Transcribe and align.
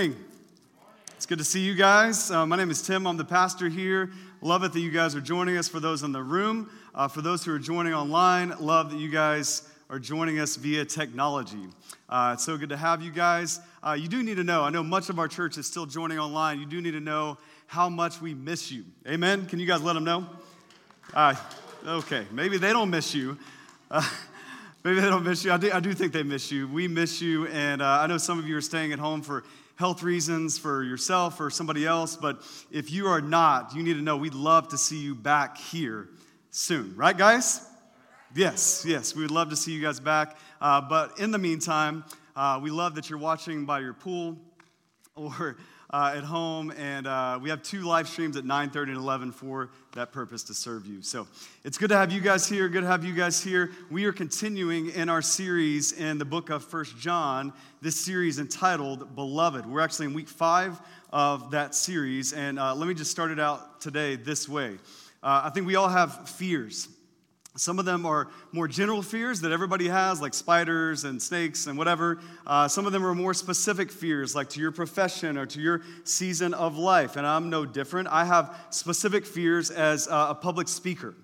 morning. 0.00 0.24
It's 1.16 1.26
good 1.26 1.36
to 1.36 1.44
see 1.44 1.60
you 1.60 1.74
guys. 1.74 2.30
Uh, 2.30 2.46
my 2.46 2.56
name 2.56 2.70
is 2.70 2.80
Tim. 2.80 3.06
I'm 3.06 3.18
the 3.18 3.24
pastor 3.24 3.68
here. 3.68 4.10
Love 4.40 4.64
it 4.64 4.72
that 4.72 4.80
you 4.80 4.90
guys 4.90 5.14
are 5.14 5.20
joining 5.20 5.58
us. 5.58 5.68
For 5.68 5.78
those 5.78 6.02
in 6.02 6.10
the 6.10 6.22
room, 6.22 6.70
uh, 6.94 7.06
for 7.06 7.20
those 7.20 7.44
who 7.44 7.52
are 7.54 7.58
joining 7.58 7.92
online, 7.92 8.54
love 8.60 8.90
that 8.92 8.98
you 8.98 9.10
guys 9.10 9.68
are 9.90 9.98
joining 9.98 10.38
us 10.38 10.56
via 10.56 10.86
technology. 10.86 11.66
Uh, 12.08 12.30
it's 12.32 12.46
so 12.46 12.56
good 12.56 12.70
to 12.70 12.78
have 12.78 13.02
you 13.02 13.10
guys. 13.10 13.60
Uh, 13.86 13.92
you 13.92 14.08
do 14.08 14.22
need 14.22 14.38
to 14.38 14.42
know, 14.42 14.62
I 14.62 14.70
know 14.70 14.82
much 14.82 15.10
of 15.10 15.18
our 15.18 15.28
church 15.28 15.58
is 15.58 15.66
still 15.66 15.84
joining 15.84 16.18
online. 16.18 16.60
You 16.60 16.66
do 16.66 16.80
need 16.80 16.92
to 16.92 17.00
know 17.00 17.36
how 17.66 17.90
much 17.90 18.22
we 18.22 18.32
miss 18.32 18.72
you. 18.72 18.84
Amen? 19.06 19.44
Can 19.44 19.58
you 19.58 19.66
guys 19.66 19.82
let 19.82 19.92
them 19.92 20.04
know? 20.04 20.24
Uh, 21.12 21.34
okay, 21.86 22.24
maybe 22.32 22.56
they 22.56 22.72
don't 22.72 22.88
miss 22.88 23.14
you. 23.14 23.36
Uh, 23.90 24.00
maybe 24.82 24.98
they 24.98 25.10
don't 25.10 25.24
miss 25.24 25.44
you. 25.44 25.52
I 25.52 25.58
do, 25.58 25.70
I 25.70 25.80
do, 25.80 25.92
think 25.92 26.14
they 26.14 26.22
miss 26.22 26.50
you. 26.50 26.68
We 26.68 26.88
miss 26.88 27.20
you, 27.20 27.48
and 27.48 27.82
uh, 27.82 28.00
I 28.00 28.06
know 28.06 28.16
some 28.16 28.38
of 28.38 28.48
you 28.48 28.56
are 28.56 28.62
staying 28.62 28.94
at 28.94 28.98
home 28.98 29.20
for 29.20 29.44
health 29.80 30.02
reasons 30.02 30.58
for 30.58 30.84
yourself 30.84 31.40
or 31.40 31.48
somebody 31.48 31.86
else, 31.86 32.14
but 32.14 32.42
if 32.70 32.90
you 32.90 33.06
are 33.06 33.22
not, 33.22 33.74
you 33.74 33.82
need 33.82 33.94
to 33.94 34.02
know 34.02 34.14
we'd 34.14 34.34
love 34.34 34.68
to 34.68 34.76
see 34.76 34.98
you 34.98 35.14
back 35.14 35.56
here 35.56 36.10
soon. 36.50 36.94
Right, 36.96 37.16
guys? 37.16 37.66
Yes, 38.34 38.84
yes, 38.86 39.16
we 39.16 39.22
would 39.22 39.30
love 39.30 39.48
to 39.48 39.56
see 39.56 39.72
you 39.72 39.80
guys 39.80 39.98
back. 39.98 40.36
Uh, 40.60 40.82
but 40.82 41.18
in 41.18 41.30
the 41.30 41.38
meantime, 41.38 42.04
uh, 42.36 42.60
we 42.62 42.70
love 42.70 42.94
that 42.96 43.08
you're 43.08 43.18
watching 43.18 43.64
by 43.64 43.80
your 43.80 43.94
pool 43.94 44.36
or 45.14 45.56
uh, 45.92 46.14
at 46.16 46.22
home, 46.22 46.72
and 46.76 47.06
uh, 47.06 47.38
we 47.42 47.50
have 47.50 47.62
two 47.62 47.80
live 47.80 48.08
streams 48.08 48.36
at 48.36 48.44
9:30 48.44 48.88
and 48.88 48.96
11 48.96 49.32
for 49.32 49.70
that 49.92 50.12
purpose 50.12 50.42
to 50.44 50.54
serve 50.54 50.86
you. 50.86 51.02
So 51.02 51.26
it's 51.64 51.78
good 51.78 51.88
to 51.88 51.96
have 51.96 52.12
you 52.12 52.20
guys 52.20 52.48
here. 52.48 52.68
Good 52.68 52.82
to 52.82 52.86
have 52.86 53.04
you 53.04 53.12
guys 53.12 53.42
here. 53.42 53.72
We 53.90 54.04
are 54.04 54.12
continuing 54.12 54.90
in 54.90 55.08
our 55.08 55.22
series 55.22 55.92
in 55.92 56.18
the 56.18 56.24
book 56.24 56.50
of 56.50 56.64
First 56.64 56.96
John. 56.98 57.52
This 57.82 57.96
series 57.96 58.38
entitled 58.38 59.16
"Beloved." 59.16 59.66
We're 59.66 59.80
actually 59.80 60.06
in 60.06 60.14
week 60.14 60.28
five 60.28 60.80
of 61.12 61.50
that 61.50 61.74
series, 61.74 62.32
and 62.32 62.58
uh, 62.58 62.74
let 62.74 62.86
me 62.86 62.94
just 62.94 63.10
start 63.10 63.32
it 63.32 63.40
out 63.40 63.80
today 63.80 64.14
this 64.14 64.48
way. 64.48 64.78
Uh, 65.22 65.42
I 65.44 65.50
think 65.50 65.66
we 65.66 65.74
all 65.74 65.88
have 65.88 66.28
fears. 66.28 66.88
Some 67.56 67.78
of 67.78 67.84
them 67.84 68.06
are 68.06 68.28
more 68.52 68.68
general 68.68 69.02
fears 69.02 69.40
that 69.40 69.50
everybody 69.50 69.88
has, 69.88 70.20
like 70.20 70.34
spiders 70.34 71.04
and 71.04 71.20
snakes 71.20 71.66
and 71.66 71.76
whatever. 71.76 72.20
Uh, 72.46 72.68
some 72.68 72.86
of 72.86 72.92
them 72.92 73.04
are 73.04 73.14
more 73.14 73.34
specific 73.34 73.90
fears, 73.90 74.34
like 74.34 74.48
to 74.50 74.60
your 74.60 74.70
profession 74.70 75.36
or 75.36 75.46
to 75.46 75.60
your 75.60 75.82
season 76.04 76.54
of 76.54 76.78
life. 76.78 77.16
And 77.16 77.26
I'm 77.26 77.50
no 77.50 77.66
different. 77.66 78.08
I 78.08 78.24
have 78.24 78.56
specific 78.70 79.26
fears 79.26 79.70
as 79.70 80.06
a 80.10 80.34
public 80.34 80.68
speaker. 80.68 81.14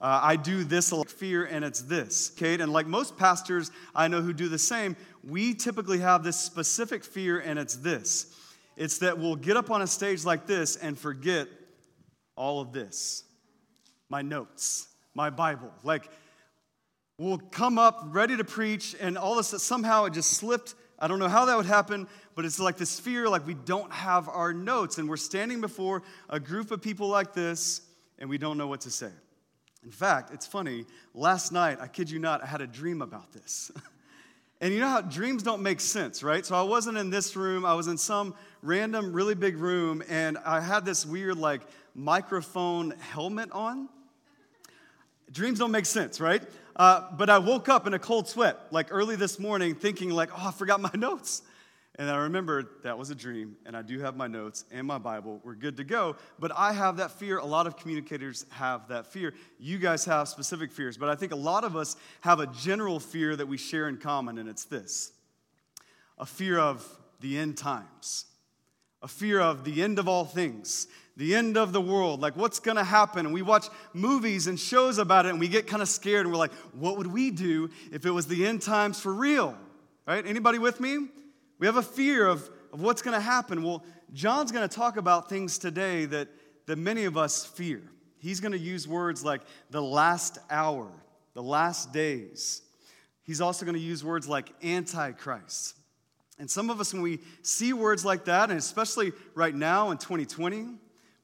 Uh, 0.00 0.20
I 0.22 0.36
do 0.36 0.64
this 0.64 0.92
fear, 1.08 1.44
and 1.44 1.64
it's 1.64 1.82
this, 1.82 2.30
Kate. 2.30 2.60
And 2.60 2.72
like 2.72 2.86
most 2.86 3.16
pastors 3.16 3.70
I 3.94 4.06
know 4.08 4.22
who 4.22 4.32
do 4.32 4.48
the 4.48 4.58
same, 4.58 4.96
we 5.24 5.54
typically 5.54 5.98
have 5.98 6.22
this 6.22 6.36
specific 6.38 7.04
fear, 7.04 7.40
and 7.40 7.58
it's 7.58 7.76
this 7.76 8.34
it's 8.76 8.98
that 8.98 9.18
we'll 9.18 9.36
get 9.36 9.56
up 9.56 9.70
on 9.70 9.82
a 9.82 9.86
stage 9.86 10.24
like 10.24 10.46
this 10.46 10.76
and 10.76 10.98
forget 10.98 11.48
all 12.36 12.60
of 12.60 12.72
this 12.72 13.24
my 14.08 14.22
notes 14.22 14.88
my 15.14 15.30
Bible. 15.30 15.72
Like, 15.82 16.08
we'll 17.18 17.38
come 17.38 17.78
up 17.78 18.00
ready 18.08 18.36
to 18.36 18.44
preach, 18.44 18.94
and 19.00 19.16
all 19.16 19.32
of 19.32 19.38
a 19.38 19.44
sudden, 19.44 19.60
somehow 19.60 20.04
it 20.04 20.12
just 20.12 20.32
slipped. 20.32 20.74
I 20.98 21.06
don't 21.06 21.18
know 21.18 21.28
how 21.28 21.44
that 21.46 21.56
would 21.56 21.66
happen, 21.66 22.08
but 22.34 22.44
it's 22.44 22.58
like 22.58 22.76
this 22.76 22.98
fear 22.98 23.28
like 23.28 23.46
we 23.46 23.54
don't 23.54 23.92
have 23.92 24.28
our 24.28 24.52
notes, 24.52 24.98
and 24.98 25.08
we're 25.08 25.16
standing 25.16 25.60
before 25.60 26.02
a 26.28 26.40
group 26.40 26.70
of 26.70 26.82
people 26.82 27.08
like 27.08 27.32
this, 27.32 27.82
and 28.18 28.28
we 28.28 28.38
don't 28.38 28.58
know 28.58 28.66
what 28.66 28.82
to 28.82 28.90
say. 28.90 29.10
In 29.84 29.90
fact, 29.90 30.32
it's 30.32 30.46
funny. 30.46 30.86
Last 31.12 31.52
night, 31.52 31.78
I 31.80 31.88
kid 31.88 32.10
you 32.10 32.18
not, 32.18 32.42
I 32.42 32.46
had 32.46 32.60
a 32.60 32.66
dream 32.66 33.02
about 33.02 33.32
this. 33.32 33.70
and 34.60 34.72
you 34.72 34.80
know 34.80 34.88
how 34.88 35.02
dreams 35.02 35.42
don't 35.42 35.62
make 35.62 35.80
sense, 35.80 36.22
right? 36.22 36.44
So 36.44 36.56
I 36.56 36.62
wasn't 36.62 36.96
in 36.96 37.10
this 37.10 37.36
room, 37.36 37.64
I 37.64 37.74
was 37.74 37.86
in 37.86 37.98
some 37.98 38.34
random, 38.62 39.12
really 39.12 39.34
big 39.34 39.58
room, 39.58 40.02
and 40.08 40.38
I 40.38 40.60
had 40.60 40.84
this 40.84 41.04
weird, 41.04 41.36
like, 41.36 41.62
microphone 41.94 42.92
helmet 42.92 43.50
on. 43.52 43.88
Dreams 45.34 45.58
don't 45.58 45.72
make 45.72 45.84
sense, 45.84 46.20
right? 46.20 46.44
Uh, 46.76 47.10
but 47.16 47.28
I 47.28 47.38
woke 47.38 47.68
up 47.68 47.88
in 47.88 47.94
a 47.94 47.98
cold 47.98 48.28
sweat, 48.28 48.56
like 48.70 48.86
early 48.90 49.16
this 49.16 49.40
morning, 49.40 49.74
thinking 49.74 50.10
like, 50.10 50.30
oh, 50.32 50.48
I 50.48 50.52
forgot 50.52 50.80
my 50.80 50.92
notes. 50.94 51.42
And 51.96 52.08
I 52.08 52.18
remembered 52.18 52.66
that 52.84 52.96
was 52.96 53.10
a 53.10 53.16
dream, 53.16 53.56
and 53.66 53.76
I 53.76 53.82
do 53.82 53.98
have 53.98 54.16
my 54.16 54.28
notes 54.28 54.64
and 54.70 54.86
my 54.86 54.98
Bible. 54.98 55.40
We're 55.42 55.56
good 55.56 55.76
to 55.78 55.84
go. 55.84 56.14
But 56.38 56.52
I 56.56 56.72
have 56.72 56.98
that 56.98 57.10
fear. 57.10 57.38
A 57.38 57.44
lot 57.44 57.66
of 57.66 57.76
communicators 57.76 58.46
have 58.50 58.86
that 58.88 59.08
fear. 59.08 59.34
You 59.58 59.78
guys 59.78 60.04
have 60.04 60.28
specific 60.28 60.70
fears, 60.70 60.96
but 60.96 61.08
I 61.08 61.16
think 61.16 61.32
a 61.32 61.36
lot 61.36 61.64
of 61.64 61.74
us 61.74 61.96
have 62.20 62.38
a 62.38 62.46
general 62.46 63.00
fear 63.00 63.34
that 63.34 63.46
we 63.46 63.56
share 63.56 63.88
in 63.88 63.96
common, 63.96 64.38
and 64.38 64.48
it's 64.48 64.64
this 64.64 65.12
a 66.16 66.26
fear 66.26 66.60
of 66.60 66.86
the 67.18 67.36
end 67.36 67.56
times, 67.56 68.26
a 69.04 69.08
fear 69.08 69.40
of 69.40 69.62
the 69.62 69.82
end 69.82 70.00
of 70.00 70.08
all 70.08 70.24
things 70.24 70.88
the 71.16 71.34
end 71.34 71.56
of 71.56 71.72
the 71.72 71.80
world, 71.80 72.20
like 72.20 72.36
what's 72.36 72.58
gonna 72.58 72.84
happen. 72.84 73.26
And 73.26 73.34
we 73.34 73.42
watch 73.42 73.68
movies 73.92 74.46
and 74.46 74.58
shows 74.58 74.98
about 74.98 75.26
it 75.26 75.30
and 75.30 75.40
we 75.40 75.48
get 75.48 75.66
kind 75.66 75.82
of 75.82 75.88
scared 75.88 76.26
and 76.26 76.32
we're 76.32 76.38
like, 76.38 76.52
what 76.72 76.98
would 76.98 77.06
we 77.06 77.30
do 77.30 77.70
if 77.92 78.04
it 78.04 78.10
was 78.10 78.26
the 78.26 78.46
end 78.46 78.62
times 78.62 79.00
for 79.00 79.14
real? 79.14 79.56
Right? 80.06 80.26
Anybody 80.26 80.58
with 80.58 80.80
me? 80.80 81.08
We 81.58 81.66
have 81.66 81.76
a 81.76 81.82
fear 81.82 82.26
of, 82.26 82.50
of 82.72 82.80
what's 82.80 83.00
gonna 83.00 83.20
happen. 83.20 83.62
Well, 83.62 83.84
John's 84.12 84.50
gonna 84.50 84.68
talk 84.68 84.96
about 84.96 85.28
things 85.28 85.58
today 85.58 86.04
that, 86.06 86.28
that 86.66 86.78
many 86.78 87.04
of 87.04 87.16
us 87.16 87.44
fear. 87.44 87.82
He's 88.18 88.40
gonna 88.40 88.56
use 88.56 88.88
words 88.88 89.24
like 89.24 89.42
the 89.70 89.82
last 89.82 90.38
hour, 90.50 90.90
the 91.34 91.42
last 91.42 91.92
days. 91.92 92.62
He's 93.22 93.40
also 93.40 93.64
gonna 93.64 93.78
use 93.78 94.02
words 94.02 94.26
like 94.28 94.50
antichrist. 94.64 95.76
And 96.38 96.50
some 96.50 96.70
of 96.70 96.80
us, 96.80 96.92
when 96.92 97.02
we 97.02 97.20
see 97.42 97.72
words 97.72 98.04
like 98.04 98.24
that, 98.24 98.50
and 98.50 98.58
especially 98.58 99.12
right 99.34 99.54
now 99.54 99.90
in 99.90 99.98
2020, 99.98 100.66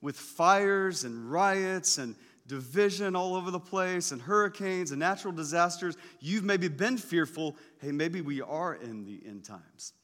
with 0.00 0.16
fires 0.16 1.04
and 1.04 1.30
riots 1.30 1.98
and 1.98 2.14
division 2.46 3.14
all 3.14 3.34
over 3.34 3.50
the 3.50 3.60
place 3.60 4.12
and 4.12 4.20
hurricanes 4.20 4.90
and 4.90 5.00
natural 5.00 5.32
disasters, 5.32 5.96
you've 6.20 6.44
maybe 6.44 6.68
been 6.68 6.96
fearful 6.96 7.56
hey, 7.80 7.92
maybe 7.92 8.20
we 8.20 8.42
are 8.42 8.74
in 8.74 9.04
the 9.04 9.20
end 9.26 9.44
times. 9.44 9.94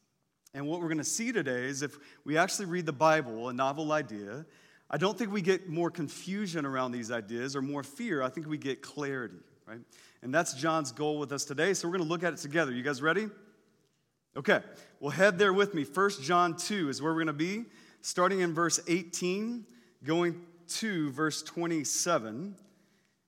And 0.54 0.66
what 0.66 0.80
we're 0.80 0.88
going 0.88 0.98
to 0.98 1.04
see 1.04 1.32
today 1.32 1.64
is 1.64 1.82
if 1.82 1.98
we 2.24 2.38
actually 2.38 2.66
read 2.66 2.86
the 2.86 2.92
Bible, 2.92 3.48
a 3.48 3.52
novel 3.52 3.92
idea, 3.92 4.46
I 4.88 4.96
don't 4.96 5.18
think 5.18 5.32
we 5.32 5.42
get 5.42 5.68
more 5.68 5.90
confusion 5.90 6.64
around 6.64 6.92
these 6.92 7.10
ideas 7.10 7.56
or 7.56 7.62
more 7.62 7.82
fear. 7.82 8.22
I 8.22 8.28
think 8.28 8.46
we 8.46 8.56
get 8.56 8.80
clarity, 8.80 9.40
right? 9.66 9.80
And 10.22 10.32
that's 10.32 10.54
John's 10.54 10.92
goal 10.92 11.18
with 11.18 11.32
us 11.32 11.44
today. 11.44 11.74
So 11.74 11.88
we're 11.88 11.98
going 11.98 12.08
to 12.08 12.10
look 12.10 12.22
at 12.22 12.32
it 12.32 12.38
together. 12.38 12.72
You 12.72 12.82
guys 12.82 13.02
ready? 13.02 13.28
Okay, 14.36 14.60
well, 15.00 15.10
head 15.10 15.38
there 15.38 15.54
with 15.54 15.72
me. 15.72 15.82
First 15.82 16.22
John 16.22 16.56
2 16.56 16.90
is 16.90 17.00
where 17.00 17.12
we're 17.12 17.24
going 17.24 17.28
to 17.28 17.32
be, 17.32 17.64
starting 18.02 18.40
in 18.40 18.52
verse 18.52 18.78
18 18.86 19.64
going 20.04 20.38
to 20.68 21.10
verse 21.12 21.42
27. 21.42 22.54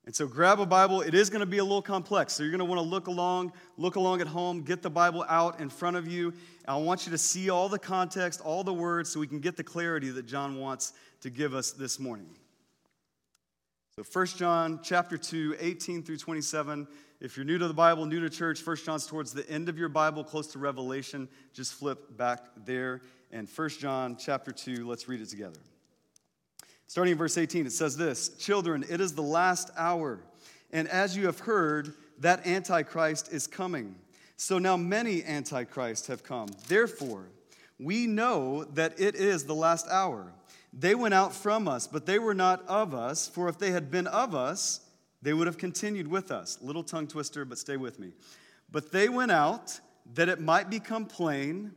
And 0.05 0.15
so 0.15 0.27
grab 0.27 0.59
a 0.59 0.67
Bible. 0.67 1.01
It 1.01 1.15
is 1.15 1.31
going 1.31 1.39
to 1.39 1.47
be 1.47 1.57
a 1.57 1.63
little 1.63 1.81
complex. 1.81 2.33
So 2.33 2.43
you're 2.43 2.51
going 2.51 2.59
to 2.59 2.65
want 2.65 2.77
to 2.77 2.87
look 2.87 3.07
along, 3.07 3.53
look 3.77 3.95
along 3.95 4.21
at 4.21 4.27
home, 4.27 4.61
get 4.61 4.83
the 4.83 4.89
Bible 4.89 5.25
out 5.27 5.59
in 5.59 5.69
front 5.69 5.97
of 5.97 6.07
you. 6.07 6.31
I 6.67 6.77
want 6.77 7.07
you 7.07 7.11
to 7.11 7.17
see 7.17 7.49
all 7.49 7.69
the 7.69 7.79
context, 7.79 8.39
all 8.41 8.63
the 8.63 8.73
words, 8.73 9.09
so 9.09 9.19
we 9.19 9.25
can 9.25 9.39
get 9.39 9.57
the 9.57 9.63
clarity 9.63 10.11
that 10.11 10.27
John 10.27 10.59
wants 10.59 10.93
to 11.21 11.31
give 11.31 11.55
us 11.55 11.71
this 11.71 11.99
morning. 11.99 12.29
So 13.99 14.05
1 14.13 14.27
John 14.27 14.79
chapter 14.81 15.17
2, 15.17 15.57
18 15.59 16.03
through 16.03 16.15
27. 16.15 16.87
If 17.19 17.35
you're 17.35 17.45
new 17.45 17.57
to 17.57 17.67
the 17.67 17.73
Bible, 17.73 18.05
new 18.05 18.21
to 18.21 18.29
church, 18.29 18.65
1 18.65 18.77
John's 18.85 19.05
towards 19.05 19.33
the 19.33 19.45
end 19.49 19.67
of 19.67 19.77
your 19.77 19.89
Bible, 19.89 20.23
close 20.23 20.47
to 20.53 20.57
Revelation. 20.57 21.27
Just 21.53 21.73
flip 21.73 22.15
back 22.15 22.45
there. 22.63 23.01
And 23.33 23.49
1 23.53 23.69
John 23.71 24.15
chapter 24.17 24.53
2, 24.53 24.87
let's 24.87 25.09
read 25.09 25.19
it 25.19 25.27
together. 25.27 25.59
Starting 26.87 27.11
in 27.11 27.17
verse 27.17 27.37
18, 27.37 27.65
it 27.65 27.73
says 27.73 27.97
this 27.97 28.29
Children, 28.37 28.85
it 28.89 29.01
is 29.01 29.15
the 29.15 29.21
last 29.21 29.69
hour, 29.75 30.21
and 30.71 30.87
as 30.87 31.17
you 31.17 31.25
have 31.25 31.39
heard, 31.39 31.93
that 32.19 32.47
Antichrist 32.47 33.33
is 33.33 33.47
coming. 33.47 33.95
So 34.37 34.59
now 34.59 34.77
many 34.77 35.25
Antichrists 35.25 36.07
have 36.07 36.23
come. 36.23 36.47
Therefore, 36.69 37.25
we 37.77 38.07
know 38.07 38.63
that 38.63 38.97
it 38.97 39.15
is 39.15 39.43
the 39.43 39.55
last 39.55 39.89
hour. 39.89 40.31
They 40.71 40.95
went 40.95 41.13
out 41.13 41.33
from 41.33 41.67
us, 41.67 41.87
but 41.87 42.05
they 42.05 42.19
were 42.19 42.33
not 42.33 42.65
of 42.67 42.93
us, 42.93 43.27
for 43.27 43.49
if 43.49 43.57
they 43.57 43.71
had 43.71 43.89
been 43.89 44.07
of 44.07 44.35
us, 44.35 44.81
they 45.21 45.33
would 45.33 45.47
have 45.47 45.57
continued 45.57 46.07
with 46.07 46.31
us. 46.31 46.57
Little 46.61 46.83
tongue 46.83 47.07
twister, 47.07 47.43
but 47.43 47.57
stay 47.57 47.77
with 47.77 47.99
me. 47.99 48.13
But 48.71 48.91
they 48.91 49.09
went 49.09 49.31
out 49.31 49.79
that 50.13 50.29
it 50.29 50.39
might 50.39 50.69
become 50.69 51.05
plain 51.05 51.71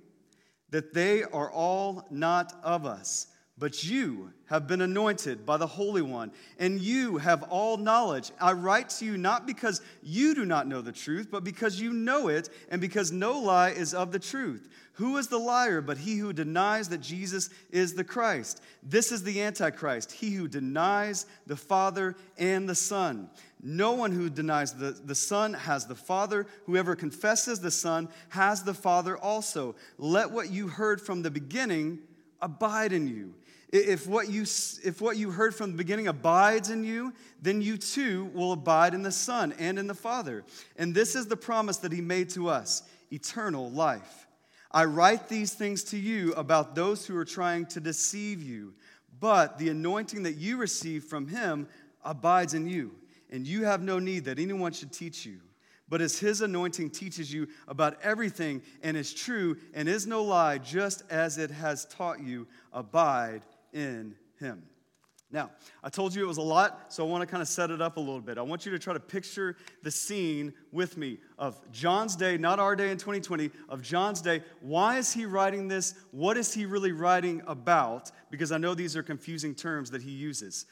that 0.70 0.94
they 0.94 1.22
are 1.22 1.50
all 1.50 2.06
not 2.10 2.52
of 2.62 2.86
us 2.86 3.26
But 3.62 3.84
you 3.84 4.32
have 4.46 4.66
been 4.66 4.80
anointed 4.80 5.46
by 5.46 5.56
the 5.56 5.68
Holy 5.68 6.02
One, 6.02 6.32
and 6.58 6.80
you 6.80 7.18
have 7.18 7.44
all 7.44 7.76
knowledge. 7.76 8.32
I 8.40 8.54
write 8.54 8.88
to 8.88 9.04
you 9.04 9.16
not 9.16 9.46
because 9.46 9.80
you 10.02 10.34
do 10.34 10.44
not 10.44 10.66
know 10.66 10.80
the 10.80 10.90
truth, 10.90 11.28
but 11.30 11.44
because 11.44 11.80
you 11.80 11.92
know 11.92 12.26
it, 12.26 12.48
and 12.70 12.80
because 12.80 13.12
no 13.12 13.38
lie 13.38 13.70
is 13.70 13.94
of 13.94 14.10
the 14.10 14.18
truth. 14.18 14.68
Who 14.94 15.16
is 15.16 15.28
the 15.28 15.38
liar 15.38 15.80
but 15.80 15.96
he 15.96 16.16
who 16.16 16.32
denies 16.32 16.88
that 16.88 17.02
Jesus 17.02 17.50
is 17.70 17.94
the 17.94 18.02
Christ? 18.02 18.60
This 18.82 19.12
is 19.12 19.22
the 19.22 19.40
Antichrist, 19.40 20.10
he 20.10 20.30
who 20.30 20.48
denies 20.48 21.26
the 21.46 21.54
Father 21.54 22.16
and 22.38 22.68
the 22.68 22.74
Son. 22.74 23.30
No 23.62 23.92
one 23.92 24.10
who 24.10 24.28
denies 24.28 24.72
the, 24.72 24.90
the 24.90 25.14
Son 25.14 25.54
has 25.54 25.86
the 25.86 25.94
Father. 25.94 26.48
Whoever 26.66 26.96
confesses 26.96 27.60
the 27.60 27.70
Son 27.70 28.08
has 28.30 28.64
the 28.64 28.74
Father 28.74 29.16
also. 29.16 29.76
Let 29.98 30.32
what 30.32 30.50
you 30.50 30.66
heard 30.66 31.00
from 31.00 31.22
the 31.22 31.30
beginning 31.30 32.00
abide 32.40 32.92
in 32.92 33.06
you. 33.06 33.34
If 33.72 34.06
what, 34.06 34.28
you, 34.28 34.42
if 34.42 35.00
what 35.00 35.16
you 35.16 35.30
heard 35.30 35.54
from 35.54 35.72
the 35.72 35.78
beginning 35.78 36.06
abides 36.06 36.68
in 36.68 36.84
you, 36.84 37.14
then 37.40 37.62
you 37.62 37.78
too 37.78 38.26
will 38.34 38.52
abide 38.52 38.92
in 38.92 39.02
the 39.02 39.10
Son 39.10 39.54
and 39.58 39.78
in 39.78 39.86
the 39.86 39.94
Father. 39.94 40.44
And 40.76 40.94
this 40.94 41.14
is 41.16 41.26
the 41.26 41.38
promise 41.38 41.78
that 41.78 41.90
He 41.90 42.02
made 42.02 42.28
to 42.30 42.50
us 42.50 42.82
eternal 43.10 43.70
life. 43.70 44.26
I 44.70 44.84
write 44.84 45.26
these 45.28 45.54
things 45.54 45.84
to 45.84 45.98
you 45.98 46.34
about 46.34 46.74
those 46.74 47.06
who 47.06 47.16
are 47.16 47.24
trying 47.24 47.64
to 47.66 47.80
deceive 47.80 48.42
you, 48.42 48.74
but 49.20 49.58
the 49.58 49.70
anointing 49.70 50.24
that 50.24 50.36
you 50.36 50.58
receive 50.58 51.04
from 51.04 51.26
Him 51.26 51.66
abides 52.04 52.52
in 52.52 52.66
you, 52.66 52.92
and 53.30 53.46
you 53.46 53.64
have 53.64 53.82
no 53.82 53.98
need 53.98 54.26
that 54.26 54.38
anyone 54.38 54.72
should 54.72 54.92
teach 54.92 55.24
you. 55.24 55.38
But 55.88 56.00
as 56.00 56.18
his 56.18 56.40
anointing 56.40 56.90
teaches 56.90 57.30
you 57.30 57.48
about 57.68 57.98
everything 58.02 58.62
and 58.82 58.96
is 58.96 59.12
true 59.12 59.58
and 59.74 59.86
is 59.86 60.06
no 60.06 60.24
lie, 60.24 60.56
just 60.56 61.02
as 61.10 61.36
it 61.36 61.50
has 61.50 61.84
taught 61.84 62.22
you, 62.22 62.46
abide 62.72 63.42
in 63.72 64.14
him. 64.38 64.62
Now, 65.32 65.50
I 65.82 65.88
told 65.88 66.14
you 66.14 66.22
it 66.22 66.28
was 66.28 66.36
a 66.36 66.42
lot, 66.42 66.92
so 66.92 67.06
I 67.06 67.10
want 67.10 67.22
to 67.22 67.26
kind 67.26 67.40
of 67.40 67.48
set 67.48 67.70
it 67.70 67.80
up 67.80 67.96
a 67.96 68.00
little 68.00 68.20
bit. 68.20 68.36
I 68.36 68.42
want 68.42 68.66
you 68.66 68.72
to 68.72 68.78
try 68.78 68.92
to 68.92 69.00
picture 69.00 69.56
the 69.82 69.90
scene 69.90 70.52
with 70.72 70.98
me 70.98 71.20
of 71.38 71.58
John's 71.72 72.16
day, 72.16 72.36
not 72.36 72.60
our 72.60 72.76
day 72.76 72.90
in 72.90 72.98
2020, 72.98 73.50
of 73.70 73.80
John's 73.80 74.20
day. 74.20 74.42
Why 74.60 74.98
is 74.98 75.10
he 75.10 75.24
writing 75.24 75.68
this? 75.68 75.94
What 76.10 76.36
is 76.36 76.52
he 76.52 76.66
really 76.66 76.92
writing 76.92 77.40
about? 77.46 78.10
Because 78.30 78.52
I 78.52 78.58
know 78.58 78.74
these 78.74 78.94
are 78.94 79.02
confusing 79.02 79.54
terms 79.54 79.90
that 79.92 80.02
he 80.02 80.10
uses. 80.10 80.66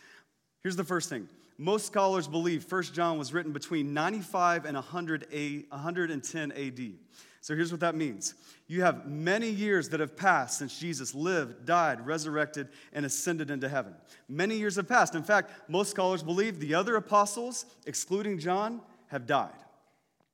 Here's 0.63 0.77
the 0.77 0.85
first 0.85 1.09
thing 1.09 1.27
most 1.57 1.87
scholars 1.87 2.29
believe 2.29 2.71
1 2.71 2.83
John 2.85 3.19
was 3.19 3.33
written 3.33 3.53
between 3.53 3.95
95 3.95 4.67
and 4.67 4.75
100 4.75 5.27
a, 5.33 5.65
110 5.71 6.53
AD. 6.53 6.93
So 7.41 7.57
here's 7.57 7.71
what 7.73 7.81
that 7.81 7.95
means 7.95 8.35
you 8.69 8.83
have 8.83 9.07
many 9.07 9.49
years 9.49 9.89
that 9.89 10.01
have 10.01 10.17
passed 10.17 10.59
since 10.59 10.79
Jesus 10.79 11.15
lived, 11.15 11.65
died, 11.65 12.07
resurrected, 12.07 12.69
and 12.93 13.05
ascended 13.05 13.51
into 13.51 13.69
heaven. 13.69 13.95
Many 14.29 14.57
years 14.57 14.77
have 14.77 14.89
passed. 14.89 15.15
In 15.15 15.25
fact, 15.25 15.51
most 15.69 15.91
scholars 15.91 16.23
believe 16.23 16.61
the 16.61 16.75
other 16.75 16.97
apostles, 16.97 17.67
excluding 17.87 18.39
John, 18.39 18.81
have 19.09 19.27
died. 19.27 19.51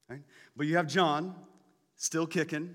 Right? 0.09 0.23
But 0.57 0.67
you 0.67 0.77
have 0.77 0.87
John, 0.87 1.35
still 1.97 2.27
kicking, 2.27 2.75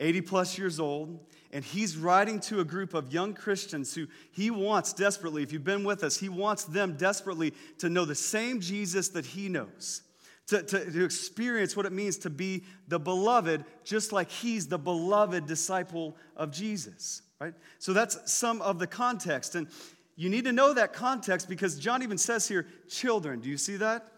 80 0.00 0.20
plus 0.22 0.58
years 0.58 0.80
old, 0.80 1.18
and 1.52 1.64
he's 1.64 1.96
writing 1.96 2.40
to 2.40 2.60
a 2.60 2.64
group 2.64 2.94
of 2.94 3.12
young 3.12 3.34
Christians 3.34 3.94
who 3.94 4.06
he 4.32 4.50
wants 4.50 4.92
desperately, 4.92 5.42
if 5.42 5.52
you've 5.52 5.64
been 5.64 5.84
with 5.84 6.02
us, 6.02 6.16
he 6.16 6.28
wants 6.28 6.64
them 6.64 6.96
desperately 6.96 7.52
to 7.78 7.88
know 7.88 8.04
the 8.04 8.14
same 8.14 8.60
Jesus 8.60 9.08
that 9.10 9.26
he 9.26 9.48
knows 9.48 10.02
to, 10.48 10.62
to, 10.62 10.90
to 10.90 11.04
experience 11.04 11.76
what 11.76 11.86
it 11.86 11.92
means 11.92 12.18
to 12.18 12.30
be 12.30 12.64
the 12.88 12.98
beloved, 12.98 13.64
just 13.84 14.12
like 14.12 14.30
he's 14.30 14.66
the 14.66 14.78
beloved 14.78 15.46
disciple 15.46 16.16
of 16.36 16.50
Jesus, 16.50 17.22
right? 17.40 17.54
So 17.78 17.92
that's 17.92 18.32
some 18.32 18.60
of 18.62 18.78
the 18.78 18.86
context. 18.86 19.54
And 19.54 19.68
you 20.16 20.28
need 20.28 20.44
to 20.44 20.52
know 20.52 20.72
that 20.74 20.92
context 20.92 21.48
because 21.48 21.78
John 21.78 22.02
even 22.02 22.18
says 22.18 22.48
here, 22.48 22.66
children. 22.88 23.40
Do 23.40 23.48
you 23.48 23.58
see 23.58 23.76
that? 23.76 24.10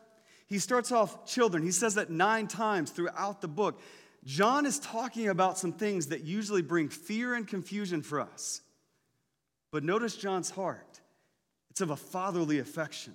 He 0.47 0.59
starts 0.59 0.93
off 0.93 1.27
children. 1.27 1.63
He 1.63 1.73
says 1.73 1.95
that 1.95 2.11
nine 2.11 2.47
times 2.47 2.91
throughout 2.91 3.41
the 3.41 3.49
book. 3.49 3.81
John 4.25 4.67
is 4.67 4.79
talking 4.79 5.29
about 5.29 5.59
some 5.59 5.73
things 5.73 6.09
that 6.09 6.23
usually 6.23 6.63
bring 6.63 6.89
fear 6.89 7.35
and 7.35 7.47
confusion 7.47 8.03
for 8.03 8.21
us. 8.21 8.61
But 9.73 9.85
notice 9.85 10.17
John's 10.17 10.51
heart 10.51 11.01
it's 11.71 11.81
of 11.81 11.91
a 11.91 11.97
fatherly 11.97 12.59
affection. 12.59 13.15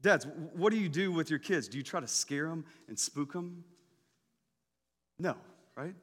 Dads, 0.00 0.26
what 0.54 0.72
do 0.72 0.78
you 0.78 0.88
do 0.88 1.10
with 1.10 1.28
your 1.28 1.38
kids? 1.38 1.68
Do 1.68 1.76
you 1.76 1.82
try 1.82 2.00
to 2.00 2.06
scare 2.06 2.48
them 2.48 2.64
and 2.88 2.98
spook 2.98 3.32
them? 3.32 3.64
No, 5.18 5.34
right? 5.76 5.94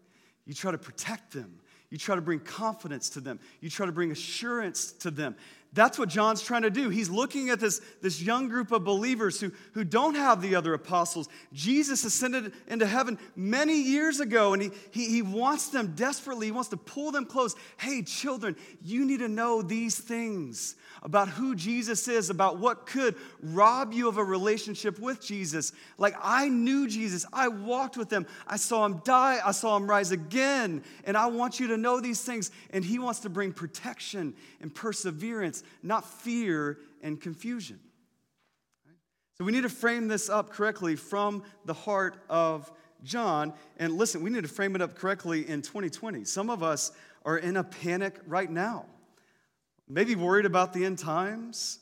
You 0.46 0.54
try 0.54 0.72
to 0.72 0.78
protect 0.78 1.32
them. 1.32 1.60
You 1.90 1.98
try 1.98 2.16
to 2.16 2.22
bring 2.22 2.40
confidence 2.40 3.10
to 3.12 3.22
them. 3.22 3.40
You 3.62 3.70
try 3.70 3.86
to 3.86 3.92
bring 3.92 4.12
assurance 4.12 4.92
to 4.94 5.12
them. 5.12 5.36
That's 5.76 6.00
what 6.00 6.08
John's 6.08 6.42
trying 6.42 6.62
to 6.62 6.70
do. 6.70 6.90
He's 6.90 7.10
looking 7.10 7.50
at 7.50 7.60
this, 7.60 7.82
this 8.02 8.22
young 8.22 8.48
group 8.48 8.72
of 8.72 8.86
believers 8.86 9.42
who, 9.42 9.52
who 9.74 9.84
don't 9.84 10.16
have 10.16 10.42
the 10.42 10.56
other 10.56 10.74
apostles. 10.74 11.28
Jesus 11.52 12.06
ascended 12.06 12.54
into 12.68 12.86
heaven 12.86 13.20
many 13.36 13.82
years 13.82 14.22
ago, 14.22 14.54
and 14.54 14.62
he, 14.62 14.72
he, 14.92 15.10
he 15.10 15.22
wants 15.22 15.68
them 15.68 15.94
desperately, 15.94 16.48
he 16.48 16.52
wants 16.54 16.70
to 16.70 16.78
pull 16.78 17.12
them 17.12 17.26
close. 17.26 17.56
Hey, 17.76 18.04
children, 18.04 18.56
you 18.82 19.06
need 19.06 19.20
to 19.20 19.28
know 19.28 19.62
these 19.62 20.00
things 20.00 20.78
about 21.04 21.28
who 21.30 21.56
Jesus 21.56 22.08
is, 22.08 22.30
about 22.30 22.58
what 22.58 22.88
could 22.88 23.16
rob 23.42 23.94
you 23.94 24.08
of 24.08 24.18
a 24.18 24.24
relationship 24.24 24.98
with 24.98 25.22
Jesus. 25.22 25.72
Like, 25.98 26.16
I 26.20 26.50
knew 26.50 26.88
Jesus, 26.88 27.26
I 27.32 27.50
walked 27.50 27.96
with 27.96 28.10
him, 28.10 28.26
I 28.48 28.58
saw 28.58 28.86
him 28.86 29.02
die, 29.04 29.40
I 29.44 29.52
saw 29.52 29.78
him 29.78 29.88
rise 29.88 30.12
again, 30.12 30.84
and 31.04 31.16
I 31.16 31.28
want 31.28 31.60
you 31.60 31.68
to 31.68 31.78
know 31.78 32.00
these 32.00 32.22
things. 32.22 32.50
And 32.72 32.84
he 32.84 32.98
wants 32.98 33.20
to 33.20 33.30
bring 33.30 33.54
protection 33.54 34.34
and 34.62 34.74
perseverance, 34.74 35.64
not 35.84 36.06
fear 36.06 36.78
and 37.02 37.20
confusion. 37.20 37.80
So, 39.38 39.44
we 39.44 39.52
need 39.52 39.64
to 39.64 39.70
frame 39.70 40.08
this 40.08 40.30
up 40.30 40.50
correctly 40.50 40.96
from 40.96 41.44
the 41.66 41.74
heart 41.74 42.18
of 42.30 42.72
John. 43.04 43.54
And 43.78 43.94
listen, 43.94 44.22
we 44.22 44.30
need 44.30 44.44
to 44.44 44.50
frame 44.50 44.76
it 44.76 44.82
up 44.82 44.96
correctly 44.96 45.48
in 45.48 45.62
2020. 45.62 46.24
Some 46.24 46.50
of 46.50 46.64
us 46.64 46.92
are 47.26 47.38
in 47.38 47.58
a 47.58 47.64
panic 47.64 48.16
right 48.28 48.50
now. 48.50 48.86
Maybe 49.88 50.16
worried 50.16 50.46
about 50.46 50.74
the 50.74 50.86
end 50.86 51.00
times. 51.00 51.80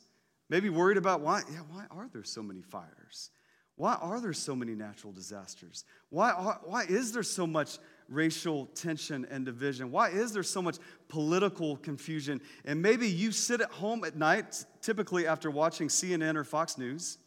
Maybe 0.50 0.70
worried 0.70 0.98
about 0.98 1.22
why, 1.22 1.42
yeah, 1.52 1.60
why 1.70 1.86
are 1.90 2.10
there 2.12 2.24
so 2.24 2.44
many 2.44 2.62
fires? 2.62 3.30
Why 3.76 3.96
are 3.96 4.22
there 4.22 4.34
so 4.34 4.56
many 4.56 4.76
natural 4.76 5.14
disasters? 5.14 5.86
Why, 6.10 6.32
are, 6.32 6.60
why 6.64 6.84
is 6.84 7.12
there 7.12 7.24
so 7.24 7.48
much 7.48 7.80
racial 8.14 8.68
tension 8.68 9.26
and 9.30 9.46
division? 9.46 9.92
Why 9.92 10.10
is 10.10 10.34
there 10.34 10.44
so 10.44 10.62
much 10.62 10.78
political 11.08 11.78
confusion? 11.78 12.42
And 12.66 12.82
maybe 12.82 13.08
you 13.08 13.32
sit 13.32 13.62
at 13.62 13.72
home 13.72 14.04
at 14.04 14.16
night, 14.16 14.66
typically 14.82 15.28
after 15.28 15.50
watching 15.50 15.88
CNN 15.88 16.36
or 16.36 16.44
Fox 16.44 16.78
News 16.78 17.18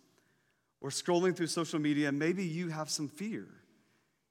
or 0.80 0.90
scrolling 0.90 1.36
through 1.36 1.48
social 1.48 1.78
media, 1.78 2.12
maybe 2.12 2.44
you 2.44 2.68
have 2.68 2.90
some 2.90 3.08
fear 3.08 3.46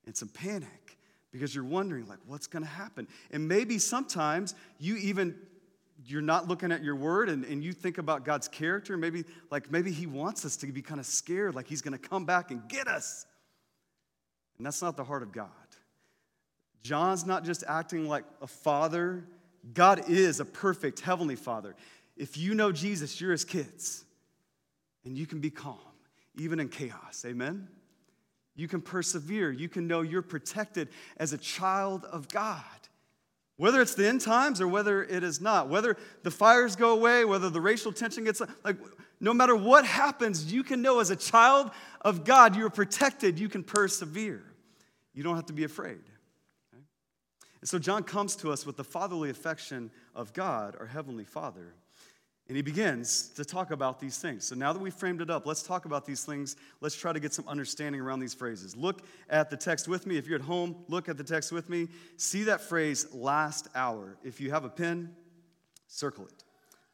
and 0.05 0.15
some 0.15 0.29
panic 0.29 0.97
because 1.31 1.53
you're 1.53 1.65
wondering, 1.65 2.07
like, 2.07 2.19
what's 2.25 2.47
going 2.47 2.63
to 2.63 2.69
happen? 2.69 3.07
And 3.31 3.47
maybe 3.47 3.77
sometimes 3.77 4.55
you 4.79 4.95
even 4.97 5.35
you're 6.03 6.21
not 6.21 6.47
looking 6.47 6.71
at 6.71 6.83
your 6.83 6.95
word 6.95 7.29
and, 7.29 7.45
and 7.45 7.63
you 7.63 7.73
think 7.73 7.97
about 7.97 8.25
God's 8.25 8.47
character, 8.47 8.97
maybe 8.97 9.23
like 9.49 9.71
maybe 9.71 9.91
He 9.91 10.05
wants 10.05 10.45
us 10.45 10.57
to 10.57 10.67
be 10.67 10.81
kind 10.81 10.99
of 10.99 11.05
scared, 11.05 11.55
like 11.55 11.67
He's 11.67 11.81
going 11.81 11.97
to 11.97 12.09
come 12.09 12.25
back 12.25 12.51
and 12.51 12.67
get 12.67 12.87
us. 12.87 13.25
And 14.57 14.65
that's 14.65 14.81
not 14.81 14.97
the 14.97 15.03
heart 15.03 15.23
of 15.23 15.31
God. 15.31 15.49
John's 16.85 17.25
not 17.25 17.43
just 17.43 17.63
acting 17.67 18.07
like 18.07 18.25
a 18.43 18.47
father, 18.47 19.25
God 19.73 20.07
is 20.07 20.39
a 20.39 20.45
perfect 20.45 20.99
heavenly 20.99 21.35
father. 21.35 21.75
If 22.15 22.37
you 22.37 22.53
know 22.53 22.71
Jesus, 22.71 23.19
you're 23.19 23.31
his 23.31 23.43
kids, 23.43 24.05
and 25.03 25.17
you 25.17 25.25
can 25.25 25.39
be 25.39 25.49
calm, 25.49 25.79
even 26.37 26.59
in 26.59 26.69
chaos. 26.69 27.25
Amen? 27.25 27.67
You 28.55 28.67
can 28.67 28.81
persevere. 28.81 29.51
You 29.51 29.67
can 29.67 29.87
know 29.87 30.01
you're 30.01 30.21
protected 30.21 30.89
as 31.17 31.33
a 31.33 31.39
child 31.39 32.05
of 32.05 32.27
God. 32.29 32.61
Whether 33.57 33.81
it's 33.81 33.95
the 33.95 34.07
end 34.07 34.21
times 34.21 34.61
or 34.61 34.67
whether 34.67 35.03
it 35.03 35.23
is 35.23 35.41
not, 35.41 35.69
whether 35.69 35.97
the 36.21 36.29
fires 36.29 36.75
go 36.75 36.91
away, 36.91 37.25
whether 37.25 37.49
the 37.49 37.61
racial 37.61 37.93
tension 37.93 38.25
gets, 38.25 38.43
like, 38.63 38.77
no 39.19 39.33
matter 39.33 39.55
what 39.55 39.87
happens, 39.87 40.53
you 40.53 40.61
can 40.61 40.83
know 40.83 40.99
as 40.99 41.09
a 41.09 41.15
child 41.15 41.71
of 42.01 42.25
God, 42.25 42.55
you're 42.55 42.69
protected, 42.69 43.39
you 43.39 43.49
can 43.49 43.63
persevere. 43.63 44.43
You 45.15 45.23
don't 45.23 45.35
have 45.35 45.47
to 45.47 45.53
be 45.53 45.63
afraid. 45.63 46.01
So 47.65 47.79
John 47.79 48.03
comes 48.03 48.35
to 48.37 48.51
us 48.51 48.65
with 48.65 48.77
the 48.77 48.83
fatherly 48.83 49.31
affection 49.31 49.89
of 50.13 50.33
God, 50.33 50.75
our 50.79 50.85
Heavenly 50.85 51.23
Father. 51.23 51.73
And 52.47 52.55
he 52.55 52.61
begins 52.61 53.29
to 53.29 53.43
talk 53.43 53.71
about 53.71 53.99
these 53.99 54.19
things. 54.19 54.47
So 54.47 54.53
now 54.53 54.71
that 54.71 54.79
we've 54.79 54.93
framed 54.93 55.19
it 55.19 55.31
up, 55.31 55.47
let's 55.47 55.63
talk 55.63 55.85
about 55.85 56.05
these 56.05 56.23
things. 56.23 56.57
Let's 56.79 56.95
try 56.95 57.11
to 57.11 57.19
get 57.19 57.33
some 57.33 57.47
understanding 57.47 57.99
around 57.99 58.19
these 58.19 58.35
phrases. 58.35 58.75
Look 58.75 59.01
at 59.31 59.49
the 59.49 59.57
text 59.57 59.87
with 59.87 60.05
me. 60.05 60.15
If 60.15 60.27
you're 60.27 60.37
at 60.37 60.45
home, 60.45 60.75
look 60.87 61.09
at 61.09 61.17
the 61.17 61.23
text 61.23 61.51
with 61.51 61.67
me. 61.67 61.87
See 62.17 62.43
that 62.43 62.61
phrase, 62.61 63.07
last 63.11 63.67
hour. 63.73 64.15
If 64.23 64.39
you 64.39 64.51
have 64.51 64.63
a 64.63 64.69
pen, 64.69 65.15
circle 65.87 66.27
it. 66.27 66.43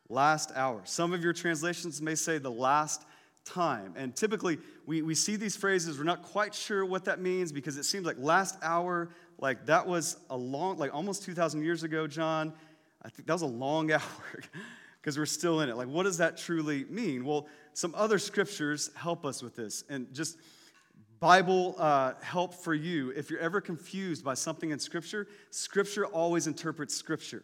Last 0.08 0.54
hour. 0.56 0.84
Some 0.86 1.12
of 1.12 1.22
your 1.22 1.34
translations 1.34 2.02
may 2.02 2.16
say 2.16 2.38
the 2.38 2.50
last 2.50 3.04
time. 3.46 3.94
And 3.98 4.16
typically, 4.16 4.60
we, 4.86 5.02
we 5.02 5.16
see 5.16 5.36
these 5.36 5.56
phrases, 5.56 5.98
we're 5.98 6.04
not 6.04 6.24
quite 6.24 6.54
sure 6.54 6.86
what 6.86 7.06
that 7.06 7.20
means 7.20 7.52
because 7.52 7.78
it 7.78 7.84
seems 7.84 8.06
like 8.06 8.18
last 8.20 8.58
hour, 8.62 9.10
like 9.40 9.66
that 9.66 9.86
was 9.86 10.18
a 10.30 10.38
long, 10.38 10.78
like 10.78 10.94
almost 10.94 11.24
2,000 11.24 11.64
years 11.64 11.84
ago, 11.84 12.08
John. 12.08 12.54
I 13.04 13.10
think 13.10 13.28
that 13.28 13.34
was 13.34 13.42
a 13.42 13.48
long 13.48 13.92
hour 13.92 14.02
because 15.02 15.18
we're 15.18 15.26
still 15.26 15.62
in 15.62 15.70
it. 15.70 15.78
Like, 15.78 15.88
what 15.88 16.04
does 16.04 16.18
that 16.18 16.38
truly 16.38 16.86
mean? 16.86 17.26
Well, 17.26 17.48
some 17.74 17.94
other 17.96 18.20
scriptures 18.20 18.92
help 18.96 19.26
us 19.26 19.42
with 19.42 19.56
this. 19.56 19.84
And 19.90 20.14
just 20.14 20.38
Bible 21.22 21.76
uh, 21.78 22.14
help 22.22 22.54
for 22.54 22.74
you. 22.74 23.12
If 23.12 23.30
you're 23.30 23.40
ever 23.40 23.62
confused 23.62 24.26
by 24.26 24.34
something 24.34 24.72
in 24.72 24.80
Scripture, 24.80 25.28
Scripture 25.52 26.08
always 26.08 26.48
interprets 26.48 26.96
Scripture. 26.96 27.44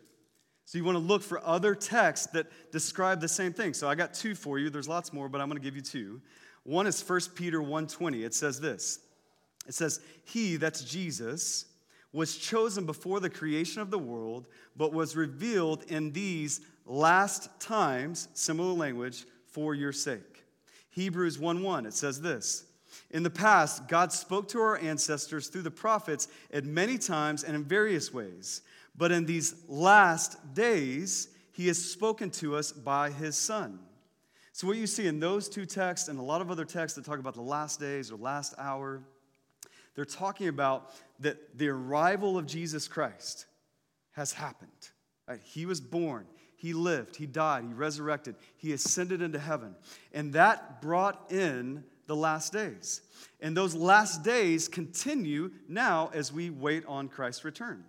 So 0.67 0.77
you 0.77 0.83
want 0.83 0.97
to 0.97 0.99
look 0.99 1.23
for 1.23 1.41
other 1.47 1.73
texts 1.73 2.27
that 2.33 2.47
describe 2.73 3.21
the 3.21 3.27
same 3.29 3.53
thing. 3.53 3.73
So 3.73 3.87
I 3.87 3.95
got 3.95 4.13
two 4.13 4.35
for 4.35 4.59
you. 4.59 4.69
There's 4.69 4.89
lots 4.89 5.13
more, 5.13 5.29
but 5.29 5.39
I'm 5.39 5.47
going 5.47 5.57
to 5.57 5.63
give 5.63 5.77
you 5.77 5.81
two. 5.81 6.21
One 6.63 6.85
is 6.87 7.01
1 7.01 7.21
Peter 7.35 7.61
1:20. 7.61 8.25
It 8.25 8.33
says 8.33 8.59
this. 8.59 8.99
It 9.65 9.73
says, 9.73 10.01
"He, 10.25 10.57
that's 10.57 10.83
Jesus, 10.83 11.67
was 12.11 12.37
chosen 12.37 12.85
before 12.85 13.21
the 13.21 13.29
creation 13.29 13.81
of 13.81 13.91
the 13.91 13.97
world, 13.97 14.49
but 14.75 14.91
was 14.91 15.15
revealed 15.15 15.83
in 15.87 16.11
these 16.11 16.59
last 16.85 17.61
times, 17.61 18.27
similar 18.33 18.73
language, 18.73 19.23
for 19.45 19.73
your 19.73 19.93
sake." 19.93 20.43
Hebrews 20.89 21.37
1:1. 21.37 21.85
It 21.85 21.93
says 21.93 22.19
this. 22.19 22.65
In 23.11 23.23
the 23.23 23.29
past, 23.29 23.87
God 23.87 24.11
spoke 24.11 24.49
to 24.49 24.59
our 24.59 24.77
ancestors 24.79 25.47
through 25.47 25.61
the 25.61 25.71
prophets 25.71 26.27
at 26.51 26.65
many 26.65 26.97
times 26.97 27.45
and 27.45 27.55
in 27.55 27.63
various 27.63 28.13
ways. 28.13 28.63
But 28.97 29.11
in 29.11 29.25
these 29.25 29.55
last 29.67 30.53
days, 30.53 31.27
he 31.51 31.67
has 31.67 31.83
spoken 31.83 32.29
to 32.31 32.55
us 32.55 32.71
by 32.71 33.11
his 33.11 33.37
Son. 33.37 33.79
So, 34.53 34.65
what 34.65 34.77
you 34.77 34.87
see 34.87 35.05
in 35.05 35.19
those 35.19 35.47
two 35.47 35.67
texts 35.67 36.07
and 36.07 36.17
a 36.17 36.23
lot 36.23 36.41
of 36.41 36.49
other 36.49 36.65
texts 36.65 36.95
that 36.95 37.05
talk 37.05 37.19
about 37.19 37.35
the 37.35 37.41
last 37.41 37.79
days 37.79 38.11
or 38.11 38.17
last 38.17 38.55
hour, 38.57 39.03
they're 39.95 40.05
talking 40.05 40.47
about 40.47 40.91
that 41.19 41.57
the 41.57 41.69
arrival 41.69 42.37
of 42.37 42.47
Jesus 42.47 42.87
Christ 42.87 43.45
has 44.13 44.33
happened. 44.33 44.71
Right? 45.27 45.39
He 45.43 45.67
was 45.67 45.79
born, 45.79 46.25
he 46.55 46.73
lived, 46.73 47.15
he 47.15 47.27
died, 47.27 47.65
he 47.65 47.73
resurrected, 47.73 48.35
he 48.55 48.73
ascended 48.73 49.21
into 49.21 49.37
heaven. 49.37 49.75
And 50.11 50.33
that 50.33 50.81
brought 50.81 51.31
in 51.31 51.83
the 52.07 52.15
last 52.15 52.51
days. 52.51 53.01
And 53.41 53.55
those 53.55 53.75
last 53.75 54.23
days 54.23 54.67
continue 54.67 55.51
now 55.67 56.09
as 56.13 56.33
we 56.33 56.49
wait 56.49 56.83
on 56.87 57.09
Christ's 57.09 57.45
return. 57.45 57.83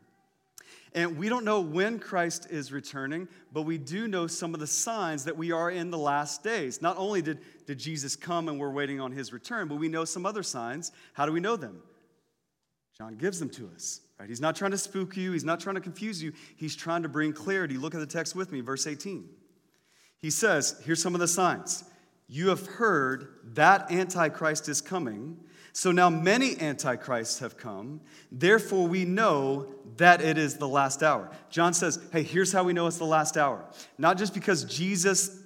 And 0.95 1.19
we 1.19 1.29
don't 1.29 1.45
know 1.45 1.61
when 1.61 1.99
Christ 1.99 2.47
is 2.51 2.73
returning, 2.73 3.29
but 3.53 3.63
we 3.63 3.79
do 3.79 4.09
know 4.09 4.27
some 4.27 4.55
of 4.55 4.61
the 4.61 4.67
signs 4.67 5.25
that 5.25 5.37
we 5.37 5.53
are 5.53 5.71
in 5.71 5.91
the 5.91 5.99
last 5.99 6.43
days. 6.43 6.81
Not 6.81 6.97
only 6.97 7.23
did, 7.23 7.39
did 7.67 7.79
Jesus 7.79 8.17
come 8.17 8.49
and 8.49 8.59
we're 8.59 8.71
waiting 8.71 9.01
on 9.01 9.13
his 9.13 9.33
return, 9.33 9.69
but 9.69 9.77
we 9.77 9.89
know 9.89 10.05
some 10.05 10.25
other 10.25 10.43
signs. 10.43 10.93
How 11.13 11.27
do 11.27 11.33
we 11.33 11.41
know 11.41 11.57
them? 11.57 11.83
John 12.97 13.17
gives 13.17 13.39
them 13.39 13.51
to 13.51 13.71
us. 13.75 14.01
Right? 14.19 14.29
He's 14.29 14.41
not 14.41 14.57
trying 14.57 14.73
to 14.73 14.79
spook 14.79 15.17
you, 15.17 15.33
he's 15.33 15.45
not 15.45 15.61
trying 15.61 15.77
to 15.77 15.81
confuse 15.81 16.23
you, 16.23 16.33
he's 16.57 16.75
trying 16.75 17.03
to 17.05 17.09
bring 17.09 17.33
clarity. 17.33 17.77
Look 17.77 17.95
at 17.95 18.01
the 18.01 18.07
text 18.07 18.35
with 18.35 18.51
me, 18.51 18.61
verse 18.61 18.87
18. 18.87 19.29
He 20.19 20.31
says, 20.31 20.81
Here's 20.85 21.01
some 21.01 21.15
of 21.15 21.21
the 21.21 21.29
signs. 21.29 21.85
You 22.27 22.49
have 22.49 22.67
heard 22.67 23.29
that 23.55 23.91
Antichrist 23.91 24.69
is 24.69 24.81
coming. 24.81 25.39
So 25.73 25.93
now 25.93 26.11
many 26.11 26.59
antichrists 26.61 27.39
have 27.39 27.57
come. 27.57 28.01
Therefore, 28.33 28.87
we 28.87 29.05
know 29.05 29.75
that 29.97 30.21
it 30.21 30.39
is 30.39 30.57
the 30.57 30.69
last 30.69 31.03
hour. 31.03 31.31
John 31.51 31.73
says, 31.75 32.01
hey, 32.13 32.23
here's 32.23 32.53
how 32.53 32.65
we 32.65 32.73
know 32.73 32.87
it's 32.87 32.99
the 32.99 33.05
last 33.05 33.37
hour. 33.37 33.65
Not 33.97 34.19
just 34.19 34.35
because 34.35 34.65
Jesus 34.65 35.43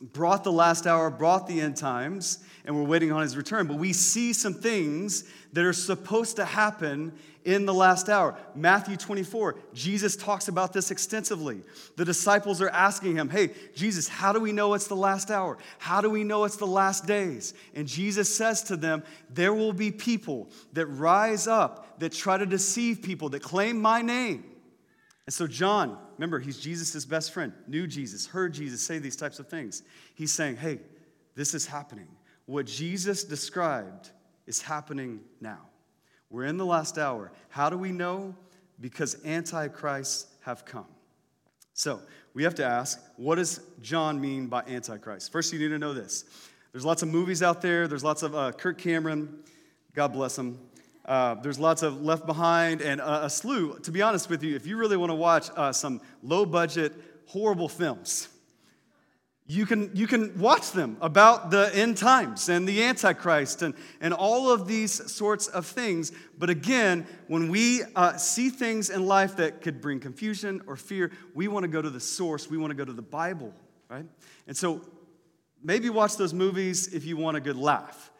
brought 0.00 0.44
the 0.44 0.52
last 0.52 0.86
hour, 0.86 1.10
brought 1.10 1.46
the 1.46 1.60
end 1.60 1.76
times, 1.76 2.44
and 2.64 2.74
we're 2.74 2.84
waiting 2.84 3.12
on 3.12 3.22
his 3.22 3.36
return, 3.36 3.66
but 3.66 3.76
we 3.76 3.92
see 3.92 4.32
some 4.32 4.54
things 4.54 5.24
that 5.52 5.64
are 5.64 5.72
supposed 5.72 6.36
to 6.36 6.44
happen 6.44 7.12
in 7.44 7.66
the 7.66 7.74
last 7.74 8.08
hour. 8.08 8.36
Matthew 8.54 8.96
24, 8.96 9.56
Jesus 9.72 10.16
talks 10.16 10.48
about 10.48 10.72
this 10.72 10.90
extensively. 10.90 11.62
The 11.96 12.04
disciples 12.04 12.60
are 12.60 12.70
asking 12.70 13.16
him, 13.16 13.28
Hey, 13.28 13.50
Jesus, 13.74 14.08
how 14.08 14.32
do 14.32 14.40
we 14.40 14.52
know 14.52 14.74
it's 14.74 14.86
the 14.86 14.96
last 14.96 15.30
hour? 15.30 15.58
How 15.78 16.00
do 16.00 16.10
we 16.10 16.24
know 16.24 16.44
it's 16.44 16.56
the 16.56 16.66
last 16.66 17.06
days? 17.06 17.54
And 17.74 17.86
Jesus 17.86 18.34
says 18.34 18.62
to 18.64 18.76
them, 18.76 19.02
There 19.30 19.54
will 19.54 19.72
be 19.72 19.90
people 19.90 20.48
that 20.72 20.86
rise 20.86 21.46
up, 21.46 22.00
that 22.00 22.12
try 22.12 22.38
to 22.38 22.46
deceive 22.46 23.02
people, 23.02 23.28
that 23.30 23.42
claim 23.42 23.80
my 23.80 24.02
name. 24.02 24.44
And 25.26 25.32
so, 25.32 25.46
John, 25.46 25.98
remember, 26.16 26.38
he's 26.38 26.58
Jesus' 26.58 27.04
best 27.04 27.32
friend, 27.32 27.52
knew 27.66 27.86
Jesus, 27.86 28.26
heard 28.26 28.52
Jesus 28.52 28.82
say 28.82 28.98
these 28.98 29.16
types 29.16 29.38
of 29.38 29.48
things. 29.48 29.82
He's 30.14 30.32
saying, 30.32 30.56
Hey, 30.56 30.80
this 31.34 31.54
is 31.54 31.66
happening. 31.66 32.08
What 32.46 32.66
Jesus 32.66 33.24
described 33.24 34.10
is 34.46 34.60
happening 34.60 35.20
now. 35.40 35.68
We're 36.34 36.46
in 36.46 36.56
the 36.56 36.66
last 36.66 36.98
hour. 36.98 37.30
How 37.48 37.70
do 37.70 37.78
we 37.78 37.92
know? 37.92 38.34
Because 38.80 39.24
antichrists 39.24 40.26
have 40.40 40.64
come. 40.64 40.86
So 41.74 42.00
we 42.34 42.42
have 42.42 42.56
to 42.56 42.64
ask, 42.64 43.00
what 43.16 43.36
does 43.36 43.60
John 43.82 44.20
mean 44.20 44.48
by 44.48 44.62
antichrist? 44.62 45.30
First, 45.30 45.52
you 45.52 45.60
need 45.60 45.68
to 45.68 45.78
know 45.78 45.94
this. 45.94 46.24
There's 46.72 46.84
lots 46.84 47.02
of 47.02 47.08
movies 47.08 47.40
out 47.40 47.62
there. 47.62 47.86
There's 47.86 48.02
lots 48.02 48.24
of 48.24 48.34
uh, 48.34 48.50
Kirk 48.50 48.78
Cameron, 48.78 49.44
God 49.94 50.12
bless 50.12 50.36
him. 50.36 50.58
Uh, 51.04 51.36
there's 51.36 51.60
lots 51.60 51.84
of 51.84 52.02
Left 52.02 52.26
Behind 52.26 52.82
and 52.82 53.00
uh, 53.00 53.20
a 53.22 53.30
slew. 53.30 53.78
To 53.84 53.92
be 53.92 54.02
honest 54.02 54.28
with 54.28 54.42
you, 54.42 54.56
if 54.56 54.66
you 54.66 54.76
really 54.76 54.96
want 54.96 55.10
to 55.10 55.14
watch 55.14 55.50
uh, 55.54 55.70
some 55.70 56.00
low 56.24 56.44
budget, 56.44 56.94
horrible 57.26 57.68
films, 57.68 58.28
you 59.46 59.66
can, 59.66 59.90
you 59.92 60.06
can 60.06 60.38
watch 60.38 60.72
them 60.72 60.96
about 61.02 61.50
the 61.50 61.70
end 61.74 61.98
times 61.98 62.48
and 62.48 62.66
the 62.66 62.82
Antichrist 62.82 63.60
and, 63.60 63.74
and 64.00 64.14
all 64.14 64.50
of 64.50 64.66
these 64.66 65.12
sorts 65.12 65.48
of 65.48 65.66
things. 65.66 66.12
But 66.38 66.48
again, 66.48 67.06
when 67.28 67.50
we 67.50 67.82
uh, 67.94 68.16
see 68.16 68.48
things 68.48 68.88
in 68.88 69.04
life 69.04 69.36
that 69.36 69.60
could 69.60 69.82
bring 69.82 70.00
confusion 70.00 70.62
or 70.66 70.76
fear, 70.76 71.12
we 71.34 71.46
want 71.48 71.64
to 71.64 71.68
go 71.68 71.82
to 71.82 71.90
the 71.90 72.00
source. 72.00 72.48
We 72.48 72.56
want 72.56 72.70
to 72.70 72.74
go 72.74 72.86
to 72.86 72.92
the 72.92 73.02
Bible, 73.02 73.52
right? 73.90 74.06
And 74.46 74.56
so 74.56 74.80
maybe 75.62 75.90
watch 75.90 76.16
those 76.16 76.32
movies 76.32 76.94
if 76.94 77.04
you 77.04 77.18
want 77.18 77.36
a 77.36 77.40
good 77.40 77.56
laugh. 77.56 78.10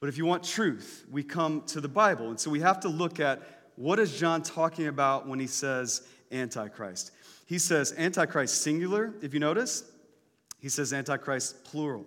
But 0.00 0.08
if 0.08 0.18
you 0.18 0.26
want 0.26 0.42
truth, 0.42 1.06
we 1.08 1.22
come 1.22 1.62
to 1.68 1.80
the 1.80 1.88
Bible. 1.88 2.30
And 2.30 2.40
so 2.40 2.50
we 2.50 2.60
have 2.60 2.80
to 2.80 2.88
look 2.88 3.20
at 3.20 3.40
what 3.76 4.00
is 4.00 4.18
John 4.18 4.42
talking 4.42 4.88
about 4.88 5.28
when 5.28 5.38
he 5.38 5.46
says 5.46 6.02
Antichrist. 6.32 7.12
He 7.46 7.60
says 7.60 7.94
Antichrist 7.96 8.62
singular, 8.62 9.14
if 9.22 9.32
you 9.32 9.38
notice. 9.38 9.84
He 10.66 10.70
says 10.70 10.92
Antichrist 10.92 11.62
plural. 11.62 12.04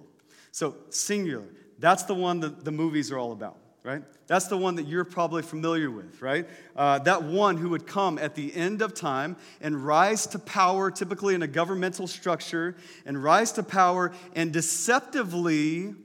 So, 0.51 0.75
singular. 0.89 1.47
That's 1.77 2.03
the 2.03 2.13
one 2.13 2.41
that 2.41 2.65
the 2.65 2.73
movies 2.73 3.09
are 3.09 3.17
all 3.17 3.31
about, 3.31 3.55
right? 3.83 4.03
That's 4.27 4.47
the 4.47 4.57
one 4.57 4.75
that 4.75 4.85
you're 4.85 5.05
probably 5.05 5.43
familiar 5.43 5.89
with, 5.89 6.21
right? 6.21 6.45
Uh, 6.75 6.99
that 6.99 7.23
one 7.23 7.55
who 7.55 7.69
would 7.69 7.87
come 7.87 8.17
at 8.17 8.35
the 8.35 8.53
end 8.53 8.81
of 8.81 8.93
time 8.93 9.37
and 9.61 9.85
rise 9.85 10.27
to 10.27 10.39
power, 10.39 10.91
typically 10.91 11.35
in 11.35 11.41
a 11.41 11.47
governmental 11.47 12.05
structure, 12.05 12.75
and 13.05 13.23
rise 13.23 13.53
to 13.53 13.63
power 13.63 14.11
and 14.35 14.51
deceptively 14.51 15.95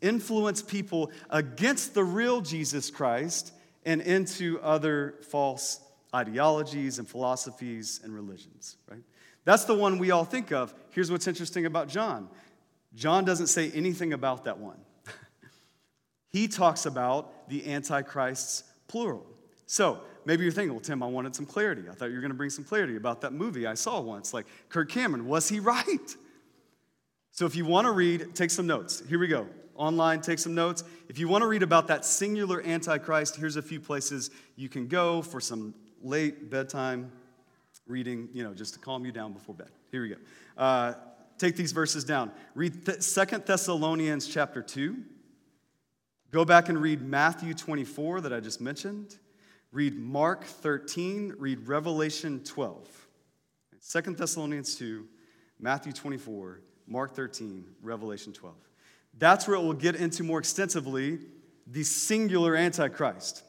influence 0.00 0.62
people 0.62 1.10
against 1.28 1.92
the 1.92 2.04
real 2.04 2.40
Jesus 2.40 2.90
Christ 2.90 3.52
and 3.84 4.00
into 4.00 4.58
other 4.62 5.16
false 5.28 5.78
ideologies 6.14 6.98
and 6.98 7.06
philosophies 7.06 8.00
and 8.02 8.14
religions, 8.14 8.78
right? 8.90 9.02
That's 9.44 9.64
the 9.64 9.74
one 9.74 9.98
we 9.98 10.10
all 10.10 10.24
think 10.24 10.52
of. 10.52 10.74
Here's 10.90 11.10
what's 11.10 11.26
interesting 11.26 11.66
about 11.66 11.88
John 11.88 12.28
John 12.94 13.24
doesn't 13.24 13.46
say 13.46 13.70
anything 13.72 14.12
about 14.12 14.44
that 14.44 14.58
one. 14.58 14.78
he 16.28 16.46
talks 16.46 16.84
about 16.84 17.48
the 17.48 17.72
Antichrists, 17.72 18.64
plural. 18.86 19.26
So 19.66 20.00
maybe 20.26 20.42
you're 20.42 20.52
thinking, 20.52 20.72
well, 20.72 20.80
Tim, 20.80 21.02
I 21.02 21.06
wanted 21.06 21.34
some 21.34 21.46
clarity. 21.46 21.84
I 21.90 21.94
thought 21.94 22.10
you 22.10 22.16
were 22.16 22.20
going 22.20 22.32
to 22.32 22.36
bring 22.36 22.50
some 22.50 22.64
clarity 22.64 22.96
about 22.96 23.22
that 23.22 23.32
movie 23.32 23.66
I 23.66 23.74
saw 23.74 24.00
once. 24.00 24.34
Like, 24.34 24.46
Kirk 24.68 24.90
Cameron, 24.90 25.26
was 25.26 25.48
he 25.48 25.60
right? 25.60 26.16
So 27.30 27.46
if 27.46 27.56
you 27.56 27.64
want 27.64 27.86
to 27.86 27.92
read, 27.92 28.34
take 28.34 28.50
some 28.50 28.66
notes. 28.66 29.02
Here 29.08 29.18
we 29.18 29.26
go. 29.26 29.46
Online, 29.74 30.20
take 30.20 30.38
some 30.38 30.54
notes. 30.54 30.84
If 31.08 31.18
you 31.18 31.28
want 31.28 31.40
to 31.40 31.46
read 31.46 31.62
about 31.62 31.88
that 31.88 32.04
singular 32.04 32.62
Antichrist, 32.62 33.36
here's 33.36 33.56
a 33.56 33.62
few 33.62 33.80
places 33.80 34.30
you 34.54 34.68
can 34.68 34.86
go 34.86 35.22
for 35.22 35.40
some 35.40 35.74
late 36.02 36.50
bedtime 36.50 37.10
reading, 37.86 38.28
you 38.32 38.42
know, 38.42 38.54
just 38.54 38.74
to 38.74 38.80
calm 38.80 39.04
you 39.04 39.12
down 39.12 39.32
before 39.32 39.54
bed. 39.54 39.70
Here 39.90 40.02
we 40.02 40.08
go. 40.10 40.16
Uh, 40.56 40.94
take 41.38 41.56
these 41.56 41.72
verses 41.72 42.04
down. 42.04 42.30
Read 42.54 42.86
Th- 42.86 42.98
2 42.98 43.38
Thessalonians 43.38 44.26
chapter 44.28 44.62
2. 44.62 44.96
Go 46.30 46.44
back 46.44 46.68
and 46.68 46.80
read 46.80 47.02
Matthew 47.02 47.54
24 47.54 48.22
that 48.22 48.32
I 48.32 48.40
just 48.40 48.60
mentioned. 48.60 49.16
Read 49.70 49.98
Mark 49.98 50.44
13. 50.44 51.34
Read 51.38 51.68
Revelation 51.68 52.42
12. 52.44 53.02
2 53.90 54.00
Thessalonians 54.14 54.76
2, 54.76 55.06
Matthew 55.58 55.92
24, 55.92 56.60
Mark 56.86 57.14
13, 57.14 57.64
Revelation 57.82 58.32
12. 58.32 58.54
That's 59.18 59.46
where 59.46 59.56
it 59.56 59.60
will 59.60 59.72
get 59.72 59.96
into 59.96 60.22
more 60.22 60.38
extensively 60.38 61.18
the 61.66 61.82
singular 61.82 62.56
Antichrist. 62.56 63.42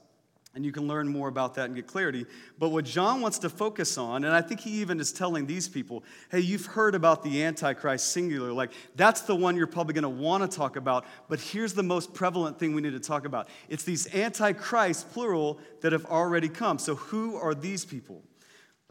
And 0.55 0.63
you 0.63 0.71
can 0.71 0.87
learn 0.87 1.07
more 1.07 1.29
about 1.29 1.55
that 1.55 1.65
and 1.65 1.75
get 1.75 1.87
clarity. 1.87 2.27
But 2.59 2.69
what 2.69 2.85
John 2.85 3.21
wants 3.21 3.39
to 3.39 3.49
focus 3.49 3.97
on, 3.97 4.23
and 4.23 4.35
I 4.35 4.41
think 4.41 4.59
he 4.59 4.69
even 4.81 4.99
is 4.99 5.11
telling 5.11 5.47
these 5.47 5.67
people, 5.67 6.03
hey, 6.29 6.41
you've 6.41 6.67
heard 6.67 6.93
about 6.93 7.23
the 7.23 7.43
Antichrist 7.43 8.11
singular. 8.11 8.53
Like, 8.53 8.71
that's 8.95 9.21
the 9.21 9.35
one 9.35 9.55
you're 9.55 9.65
probably 9.65 9.95
going 9.95 10.03
to 10.03 10.09
want 10.09 10.49
to 10.49 10.57
talk 10.57 10.75
about. 10.75 11.05
But 11.27 11.39
here's 11.39 11.73
the 11.73 11.81
most 11.81 12.13
prevalent 12.13 12.59
thing 12.59 12.75
we 12.75 12.81
need 12.81 12.91
to 12.93 12.99
talk 12.99 13.25
about 13.25 13.49
it's 13.67 13.83
these 13.83 14.13
Antichrists, 14.13 15.03
plural, 15.03 15.59
that 15.81 15.91
have 15.91 16.05
already 16.05 16.49
come. 16.49 16.77
So, 16.77 16.95
who 16.95 17.35
are 17.35 17.55
these 17.55 17.83
people? 17.83 18.21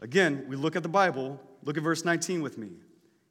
Again, 0.01 0.45
we 0.49 0.57
look 0.57 0.75
at 0.75 0.83
the 0.83 0.89
Bible. 0.89 1.39
Look 1.63 1.77
at 1.77 1.83
verse 1.83 2.03
19 2.03 2.41
with 2.41 2.57
me. 2.57 2.71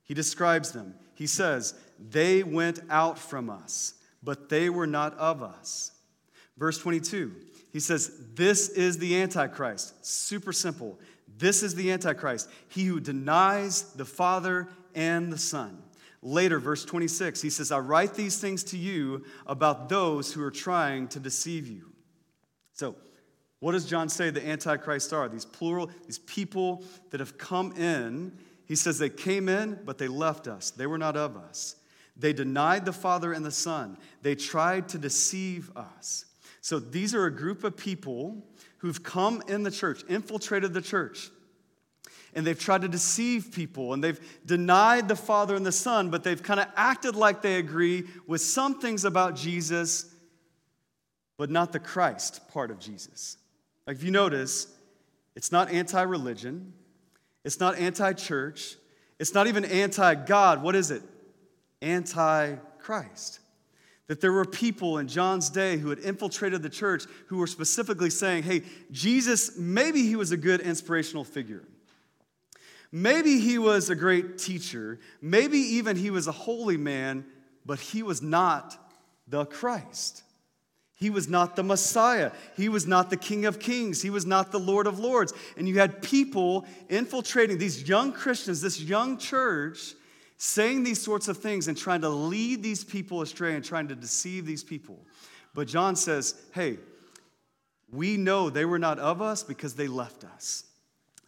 He 0.05 0.15
describes 0.15 0.73
them. 0.73 0.95
He 1.15 1.27
says, 1.27 1.75
They 1.99 2.43
went 2.43 2.81
out 2.89 3.19
from 3.19 3.51
us, 3.51 3.95
but 4.23 4.49
they 4.49 4.71
were 4.71 4.87
not 4.87 5.15
of 5.19 5.43
us. 5.43 5.93
Verse 6.57 6.79
22, 6.79 7.35
he 7.73 7.81
says, 7.81 8.13
This 8.35 8.69
is 8.69 8.99
the 8.99 9.21
Antichrist. 9.21 10.05
Super 10.05 10.53
simple. 10.53 10.99
This 11.39 11.63
is 11.63 11.75
the 11.75 11.91
Antichrist, 11.91 12.49
he 12.69 12.85
who 12.85 13.01
denies 13.01 13.95
the 13.95 14.05
Father 14.05 14.69
and 14.95 15.33
the 15.33 15.39
Son. 15.39 15.83
Later, 16.21 16.61
verse 16.61 16.85
26, 16.85 17.43
he 17.43 17.51
says, 17.51 17.73
I 17.73 17.81
write 17.81 18.15
these 18.15 18.39
things 18.39 18.63
to 18.65 18.79
you 18.79 19.25
about 19.47 19.89
those 19.89 20.33
who 20.33 20.43
are 20.45 20.53
trying 20.53 21.09
to 21.09 21.19
deceive 21.19 21.67
you. 21.67 21.91
So, 22.75 22.95
what 23.59 23.73
does 23.73 23.87
John 23.87 24.09
say 24.09 24.31
the 24.31 24.47
Antichrist 24.47 25.13
are? 25.13 25.29
These 25.29 25.45
plural, 25.45 25.91
these 26.07 26.19
people 26.21 26.85
that 27.11 27.21
have 27.21 27.39
come 27.39 27.73
in. 27.73 28.39
He 28.67 28.77
says 28.77 28.99
they 28.99 29.09
came 29.09 29.49
in, 29.49 29.81
but 29.85 29.99
they 29.99 30.09
left 30.09 30.49
us. 30.49 30.71
They 30.71 30.87
were 30.87 30.99
not 30.99 31.17
of 31.17 31.37
us. 31.37 31.77
They 32.17 32.33
denied 32.33 32.85
the 32.85 32.93
Father 32.93 33.33
and 33.33 33.45
the 33.45 33.51
Son. 33.51 33.97
They 34.21 34.35
tried 34.35 34.89
to 34.91 34.99
deceive 34.99 35.71
us. 35.77 36.25
So 36.63 36.79
these 36.79 37.13
are 37.13 37.27
a 37.27 37.31
group 37.31 37.65
of 37.65 37.77
people 37.77 38.37
who've 38.79 39.03
come 39.03 39.43
in 39.49 39.65
the 39.65 39.71
church, 39.71 40.05
infiltrated 40.09 40.73
the 40.73 40.81
church, 40.81 41.29
and 42.35 42.47
they've 42.47 42.59
tried 42.59 42.83
to 42.83 42.89
deceive 42.89 43.51
people 43.53 43.93
and 43.93 44.03
they've 44.03 44.21
denied 44.47 45.09
the 45.09 45.17
Father 45.17 45.57
and 45.57 45.67
the 45.67 45.73
Son, 45.73 46.09
but 46.09 46.23
they've 46.23 46.43
kind 46.43 46.61
of 46.61 46.67
acted 46.77 47.17
like 47.17 47.43
they 47.43 47.57
agree 47.57 48.05
with 48.29 48.41
some 48.41 48.81
things 48.81 49.05
about 49.05 49.35
Jesus, 49.35 50.15
but 51.37 51.51
not 51.51 51.73
the 51.73 51.81
Christ 51.81 52.49
part 52.49 52.71
of 52.71 52.79
Jesus. 52.79 53.37
Like 53.87 53.97
if 53.97 54.05
you 54.05 54.13
notice, 54.13 54.69
it's 55.35 55.51
not 55.51 55.69
anti 55.69 56.01
religion, 56.03 56.73
it's 57.45 57.59
not 57.59 57.77
anti 57.77 58.13
church, 58.13 58.77
it's 59.19 59.35
not 59.35 59.49
even 59.49 59.65
anti 59.65 60.15
God. 60.15 60.63
What 60.63 60.77
is 60.77 60.93
it? 60.93 61.03
Anti 61.83 62.55
Christ 62.79 63.41
that 64.13 64.21
there 64.21 64.31
were 64.31 64.45
people 64.45 64.99
in 64.99 65.09
John's 65.09 65.49
day 65.49 65.79
who 65.79 65.89
had 65.89 65.99
infiltrated 65.99 66.63
the 66.63 66.69
church 66.69 67.05
who 67.29 67.39
were 67.39 67.47
specifically 67.47 68.11
saying, 68.11 68.43
hey, 68.43 68.61
Jesus, 68.91 69.57
maybe 69.57 70.03
he 70.03 70.17
was 70.17 70.33
a 70.33 70.37
good 70.37 70.61
inspirational 70.61 71.25
figure. 71.25 71.63
Maybe 72.93 73.41
he 73.41 73.57
was 73.57 73.89
a 73.89 73.95
great 73.95 74.37
teacher. 74.37 74.99
Maybe 75.23 75.57
even 75.57 75.97
he 75.97 76.11
was 76.11 76.27
a 76.27 76.33
holy 76.33 76.77
man, 76.77 77.25
but 77.65 77.81
he 77.81 78.03
was 78.03 78.21
not 78.21 78.77
the 79.29 79.47
Christ. 79.47 80.23
He 80.95 81.09
was 81.09 81.27
not 81.27 81.57
the 81.57 81.63
Messiah. 81.63 82.33
He 82.55 82.69
was 82.69 82.87
not 82.87 83.09
the 83.09 83.17
King 83.17 83.47
of 83.47 83.59
Kings. 83.61 84.03
He 84.03 84.11
was 84.11 84.27
not 84.27 84.53
the 84.53 84.61
Lord 84.61 84.87
of 84.87 84.99
Lords. 84.99 85.33
And 85.57 85.67
you 85.67 85.79
had 85.79 86.03
people 86.03 86.67
infiltrating 86.91 87.57
these 87.57 87.89
young 87.89 88.13
Christians, 88.13 88.61
this 88.61 88.79
young 88.79 89.17
church, 89.17 89.95
saying 90.45 90.83
these 90.83 91.01
sorts 91.01 91.29
of 91.29 91.37
things 91.37 91.69
and 91.69 91.79
trying 91.79 92.01
to 92.01 92.09
lead 92.09 92.65
these 92.65 92.83
people 92.83 93.23
astray 93.23 93.55
and 93.55 93.65
trying 93.65 93.87
to 93.87 93.95
deceive 93.95 94.45
these 94.45 94.65
people. 94.65 94.99
But 95.55 95.69
John 95.69 95.95
says, 95.95 96.35
hey, 96.51 96.79
we 97.93 98.17
know 98.17 98.51
they 98.51 98.65
were 98.65 98.81
not 98.81 98.99
of 98.99 99.23
us 99.23 99.45
because 99.45 99.75
they 99.75 99.87
left 99.87 100.25
us. 100.25 100.65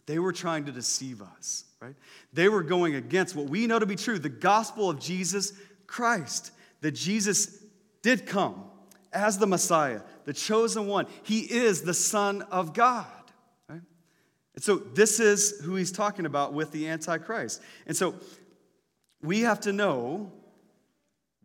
They 0.05 0.19
were 0.19 0.33
trying 0.33 0.65
to 0.65 0.73
deceive 0.73 1.21
us, 1.21 1.63
right? 1.79 1.95
They 2.33 2.49
were 2.49 2.61
going 2.61 2.95
against 2.95 3.37
what 3.37 3.45
we 3.47 3.67
know 3.67 3.79
to 3.79 3.85
be 3.85 3.95
true 3.95 4.19
the 4.19 4.27
gospel 4.27 4.89
of 4.89 4.99
Jesus 4.99 5.53
Christ, 5.87 6.51
that 6.81 6.91
Jesus 6.91 7.63
did 8.01 8.25
come 8.25 8.65
as 9.13 9.37
the 9.37 9.47
Messiah, 9.47 10.01
the 10.25 10.33
chosen 10.33 10.87
one. 10.87 11.07
He 11.23 11.39
is 11.39 11.83
the 11.83 11.93
Son 11.93 12.41
of 12.51 12.73
God. 12.73 13.07
Right? 13.69 13.81
And 14.55 14.63
so, 14.63 14.75
this 14.75 15.21
is 15.21 15.61
who 15.63 15.75
he's 15.75 15.93
talking 15.93 16.25
about 16.25 16.53
with 16.53 16.71
the 16.73 16.89
Antichrist. 16.89 17.61
And 17.87 17.95
so, 17.95 18.15
we 19.21 19.41
have 19.41 19.59
to 19.61 19.73
know 19.73 20.31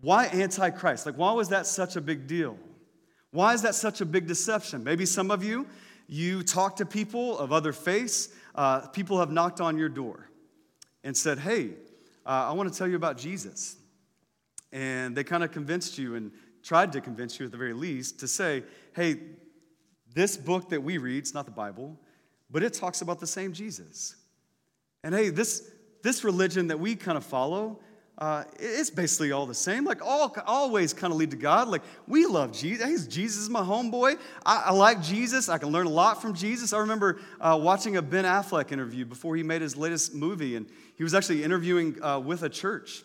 why 0.00 0.27
Antichrist? 0.27 1.07
Like, 1.07 1.17
why 1.17 1.33
was 1.33 1.50
that 1.50 1.67
such 1.67 1.97
a 1.97 2.00
big 2.00 2.27
deal? 2.27 2.59
Why 3.33 3.55
is 3.55 3.62
that 3.62 3.75
such 3.75 4.00
a 4.00 4.07
big 4.07 4.27
deception? 4.27 4.83
Maybe 4.83 5.07
some 5.07 5.31
of 5.31 5.45
you, 5.45 5.67
you 6.09 6.43
talk 6.43 6.77
to 6.77 6.87
people 6.87 7.39
of 7.39 7.53
other 7.53 7.73
faiths, 7.73 8.31
uh, 8.55 8.89
people 8.89 9.19
have 9.19 9.31
knocked 9.31 9.61
on 9.61 9.79
your 9.79 9.89
door 9.89 10.29
and 11.05 11.17
said, 11.17 11.39
Hey, 11.39 11.71
uh, 12.27 12.49
I 12.49 12.53
want 12.53 12.73
to 12.73 12.77
tell 12.77 12.89
you 12.89 12.97
about 12.97 13.19
Jesus. 13.19 13.77
And 14.73 15.17
they 15.17 15.25
kind 15.25 15.45
of 15.45 15.53
convinced 15.53 15.99
you 15.99 16.15
and 16.15 16.33
tried 16.62 16.93
to 16.93 17.00
convince 17.00 17.39
you 17.39 17.47
at 17.47 17.53
the 17.53 17.59
very 17.59 17.73
least 17.73 18.21
to 18.21 18.29
say, 18.29 18.65
Hey, 18.95 19.17
this 20.15 20.37
book 20.37 20.71
that 20.71 20.83
we 20.83 20.99
read, 20.99 21.19
it's 21.19 21.35
not 21.35 21.45
the 21.45 21.53
Bible, 21.53 21.97
but 22.50 22.62
it 22.62 22.75
talks 22.75 23.00
about 23.00 23.21
the 23.21 23.27
same 23.27 23.53
Jesus. 23.53 24.17
And 25.05 25.15
hey, 25.15 25.31
this, 25.31 25.71
this 26.02 26.25
religion 26.25 26.69
that 26.69 26.80
we 26.80 26.97
kind 26.97 27.16
of 27.16 27.25
follow, 27.25 27.78
uh, 28.19 28.45
it's 28.59 28.90
basically 28.90 29.32
all 29.32 29.47
the 29.47 29.54
same. 29.54 29.84
Like 29.84 30.02
all 30.02 30.34
always 30.47 30.93
kind 30.93 31.10
of 31.10 31.19
lead 31.19 31.30
to 31.30 31.39
God. 31.39 31.69
Like 31.69 31.82
we 32.06 32.26
love 32.26 32.52
Jesus. 32.52 33.06
Jesus 33.06 33.45
is 33.45 33.49
my 33.49 33.63
homeboy. 33.63 34.19
I, 34.45 34.65
I, 34.67 34.73
like 34.73 35.02
Jesus. 35.02 35.49
I 35.49 35.56
can 35.56 35.71
learn 35.71 35.86
a 35.86 35.91
lot 35.91 36.21
from 36.21 36.34
Jesus. 36.34 36.75
I 36.75 36.78
remember 36.78 37.19
uh, 37.41 37.58
watching 37.60 37.97
a 37.97 38.02
Ben 38.02 38.26
Affleck 38.26 38.73
interview 38.73 39.06
before 39.06 39.36
he 39.36 39.43
made 39.43 39.63
his 39.63 39.75
latest 39.75 40.15
movie, 40.15 40.56
and 40.56 40.67
he 40.97 41.02
was 41.02 41.15
actually 41.15 41.43
interviewing 41.43 42.02
uh, 42.02 42.19
with 42.19 42.43
a 42.43 42.50
church. 42.50 43.04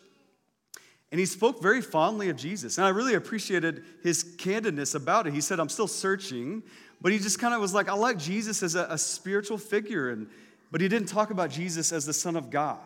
And 1.12 1.19
he 1.19 1.25
spoke 1.25 1.62
very 1.62 1.81
fondly 1.81 2.27
of 2.27 2.36
Jesus. 2.36 2.77
And 2.77 2.86
I 2.86 2.89
really 2.89 3.13
appreciated 3.13 3.86
his 4.03 4.21
candidness 4.36 4.95
about 4.95 5.27
it. 5.27 5.34
He 5.34 5.39
said, 5.39 5.62
I'm 5.62 5.69
still 5.69 5.88
searching, 5.88 6.62
but 6.99 7.13
he 7.13 7.19
just 7.19 7.39
kind 7.39 7.53
of 7.53 7.62
was 7.62 7.73
like, 7.73 7.88
I 7.88 7.93
like 7.93 8.17
Jesus 8.17 8.62
as 8.62 8.75
a, 8.75 8.88
a 8.89 8.97
spiritual 8.97 9.58
figure. 9.58 10.10
And 10.10 10.27
but 10.71 10.82
he 10.82 10.88
didn't 10.88 11.08
talk 11.08 11.30
about 11.30 11.49
Jesus 11.49 11.91
as 11.91 12.06
the 12.06 12.13
Son 12.13 12.36
of 12.36 12.49
God. 12.49 12.80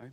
Right? 0.00 0.10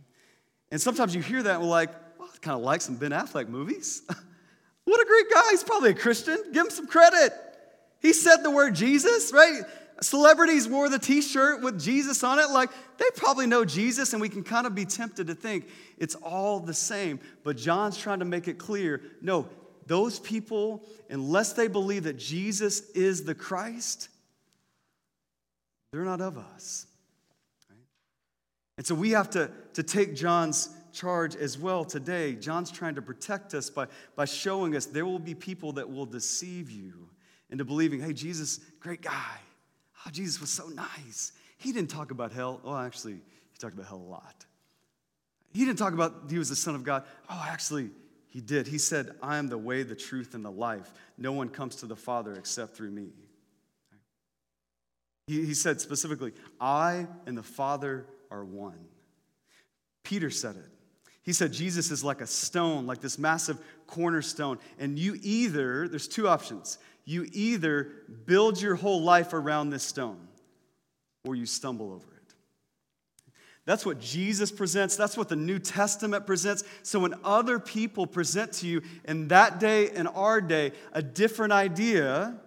And 0.70 0.80
sometimes 0.80 1.14
you 1.14 1.22
hear 1.22 1.42
that 1.42 1.56
and 1.56 1.62
we're 1.62 1.68
like, 1.68 1.90
well, 2.18 2.28
I 2.32 2.38
kind 2.38 2.56
of 2.56 2.62
like 2.62 2.80
some 2.80 2.96
Ben 2.96 3.10
Affleck 3.10 3.48
movies. 3.48 4.02
what 4.84 5.00
a 5.00 5.04
great 5.04 5.30
guy. 5.32 5.42
He's 5.50 5.64
probably 5.64 5.90
a 5.90 5.94
Christian. 5.94 6.38
Give 6.52 6.66
him 6.66 6.70
some 6.70 6.86
credit. 6.86 7.32
He 8.00 8.12
said 8.12 8.38
the 8.38 8.50
word 8.50 8.74
Jesus, 8.74 9.32
right? 9.32 9.62
Celebrities 10.00 10.66
wore 10.68 10.88
the 10.88 10.98
t 10.98 11.22
shirt 11.22 11.62
with 11.62 11.80
Jesus 11.80 12.24
on 12.24 12.38
it. 12.38 12.50
Like, 12.50 12.70
they 12.98 13.04
probably 13.14 13.46
know 13.46 13.64
Jesus, 13.64 14.12
and 14.12 14.20
we 14.20 14.28
can 14.28 14.42
kind 14.42 14.66
of 14.66 14.74
be 14.74 14.84
tempted 14.84 15.28
to 15.28 15.34
think 15.34 15.68
it's 15.98 16.16
all 16.16 16.58
the 16.58 16.74
same. 16.74 17.20
But 17.44 17.56
John's 17.56 17.96
trying 17.96 18.18
to 18.18 18.24
make 18.24 18.48
it 18.48 18.58
clear 18.58 19.00
no, 19.20 19.48
those 19.86 20.18
people, 20.18 20.82
unless 21.08 21.52
they 21.52 21.68
believe 21.68 22.04
that 22.04 22.18
Jesus 22.18 22.90
is 22.90 23.24
the 23.24 23.34
Christ, 23.34 24.08
they're 25.92 26.04
not 26.04 26.20
of 26.20 26.38
us. 26.38 26.86
And 28.82 28.86
so 28.88 28.96
we 28.96 29.10
have 29.10 29.30
to, 29.30 29.48
to 29.74 29.84
take 29.84 30.16
John's 30.16 30.68
charge 30.92 31.36
as 31.36 31.56
well 31.56 31.84
today. 31.84 32.34
John's 32.34 32.68
trying 32.68 32.96
to 32.96 33.00
protect 33.00 33.54
us 33.54 33.70
by, 33.70 33.86
by 34.16 34.24
showing 34.24 34.74
us 34.74 34.86
there 34.86 35.04
will 35.04 35.20
be 35.20 35.36
people 35.36 35.74
that 35.74 35.88
will 35.88 36.04
deceive 36.04 36.68
you 36.68 37.08
into 37.48 37.64
believing, 37.64 38.00
hey, 38.00 38.12
Jesus, 38.12 38.58
great 38.80 39.00
guy. 39.00 39.36
Oh, 40.04 40.10
Jesus 40.10 40.40
was 40.40 40.50
so 40.50 40.66
nice. 40.66 41.30
He 41.58 41.70
didn't 41.70 41.90
talk 41.90 42.10
about 42.10 42.32
hell. 42.32 42.60
Oh, 42.64 42.76
actually, 42.76 43.12
he 43.12 43.58
talked 43.60 43.74
about 43.74 43.86
hell 43.86 44.02
a 44.04 44.10
lot. 44.10 44.46
He 45.52 45.64
didn't 45.64 45.78
talk 45.78 45.92
about 45.92 46.24
he 46.28 46.38
was 46.38 46.48
the 46.48 46.56
Son 46.56 46.74
of 46.74 46.82
God. 46.82 47.04
Oh, 47.30 47.46
actually, 47.48 47.88
he 48.30 48.40
did. 48.40 48.66
He 48.66 48.78
said, 48.78 49.14
I 49.22 49.36
am 49.36 49.46
the 49.46 49.58
way, 49.58 49.84
the 49.84 49.94
truth, 49.94 50.34
and 50.34 50.44
the 50.44 50.50
life. 50.50 50.92
No 51.16 51.30
one 51.30 51.50
comes 51.50 51.76
to 51.76 51.86
the 51.86 51.94
Father 51.94 52.32
except 52.32 52.74
through 52.74 52.90
me. 52.90 53.10
He, 55.28 55.46
he 55.46 55.54
said 55.54 55.80
specifically, 55.80 56.32
I 56.60 57.06
and 57.26 57.38
the 57.38 57.44
Father 57.44 58.06
are 58.32 58.44
one. 58.44 58.78
Peter 60.02 60.30
said 60.30 60.56
it. 60.56 60.68
He 61.22 61.32
said 61.32 61.52
Jesus 61.52 61.90
is 61.90 62.02
like 62.02 62.20
a 62.20 62.26
stone, 62.26 62.86
like 62.86 63.00
this 63.00 63.18
massive 63.18 63.58
cornerstone. 63.86 64.58
And 64.78 64.98
you 64.98 65.18
either, 65.22 65.86
there's 65.86 66.08
two 66.08 66.26
options. 66.26 66.78
You 67.04 67.28
either 67.32 67.92
build 68.26 68.60
your 68.60 68.74
whole 68.74 69.02
life 69.02 69.32
around 69.32 69.70
this 69.70 69.84
stone 69.84 70.28
or 71.24 71.36
you 71.36 71.46
stumble 71.46 71.92
over 71.92 72.06
it. 72.06 72.34
That's 73.64 73.86
what 73.86 74.00
Jesus 74.00 74.50
presents. 74.50 74.96
That's 74.96 75.16
what 75.16 75.28
the 75.28 75.36
New 75.36 75.60
Testament 75.60 76.26
presents. 76.26 76.64
So 76.82 76.98
when 76.98 77.14
other 77.22 77.60
people 77.60 78.08
present 78.08 78.52
to 78.54 78.66
you 78.66 78.82
in 79.04 79.28
that 79.28 79.60
day 79.60 79.90
and 79.90 80.08
our 80.08 80.40
day 80.40 80.72
a 80.92 81.02
different 81.02 81.52
idea, 81.52 82.40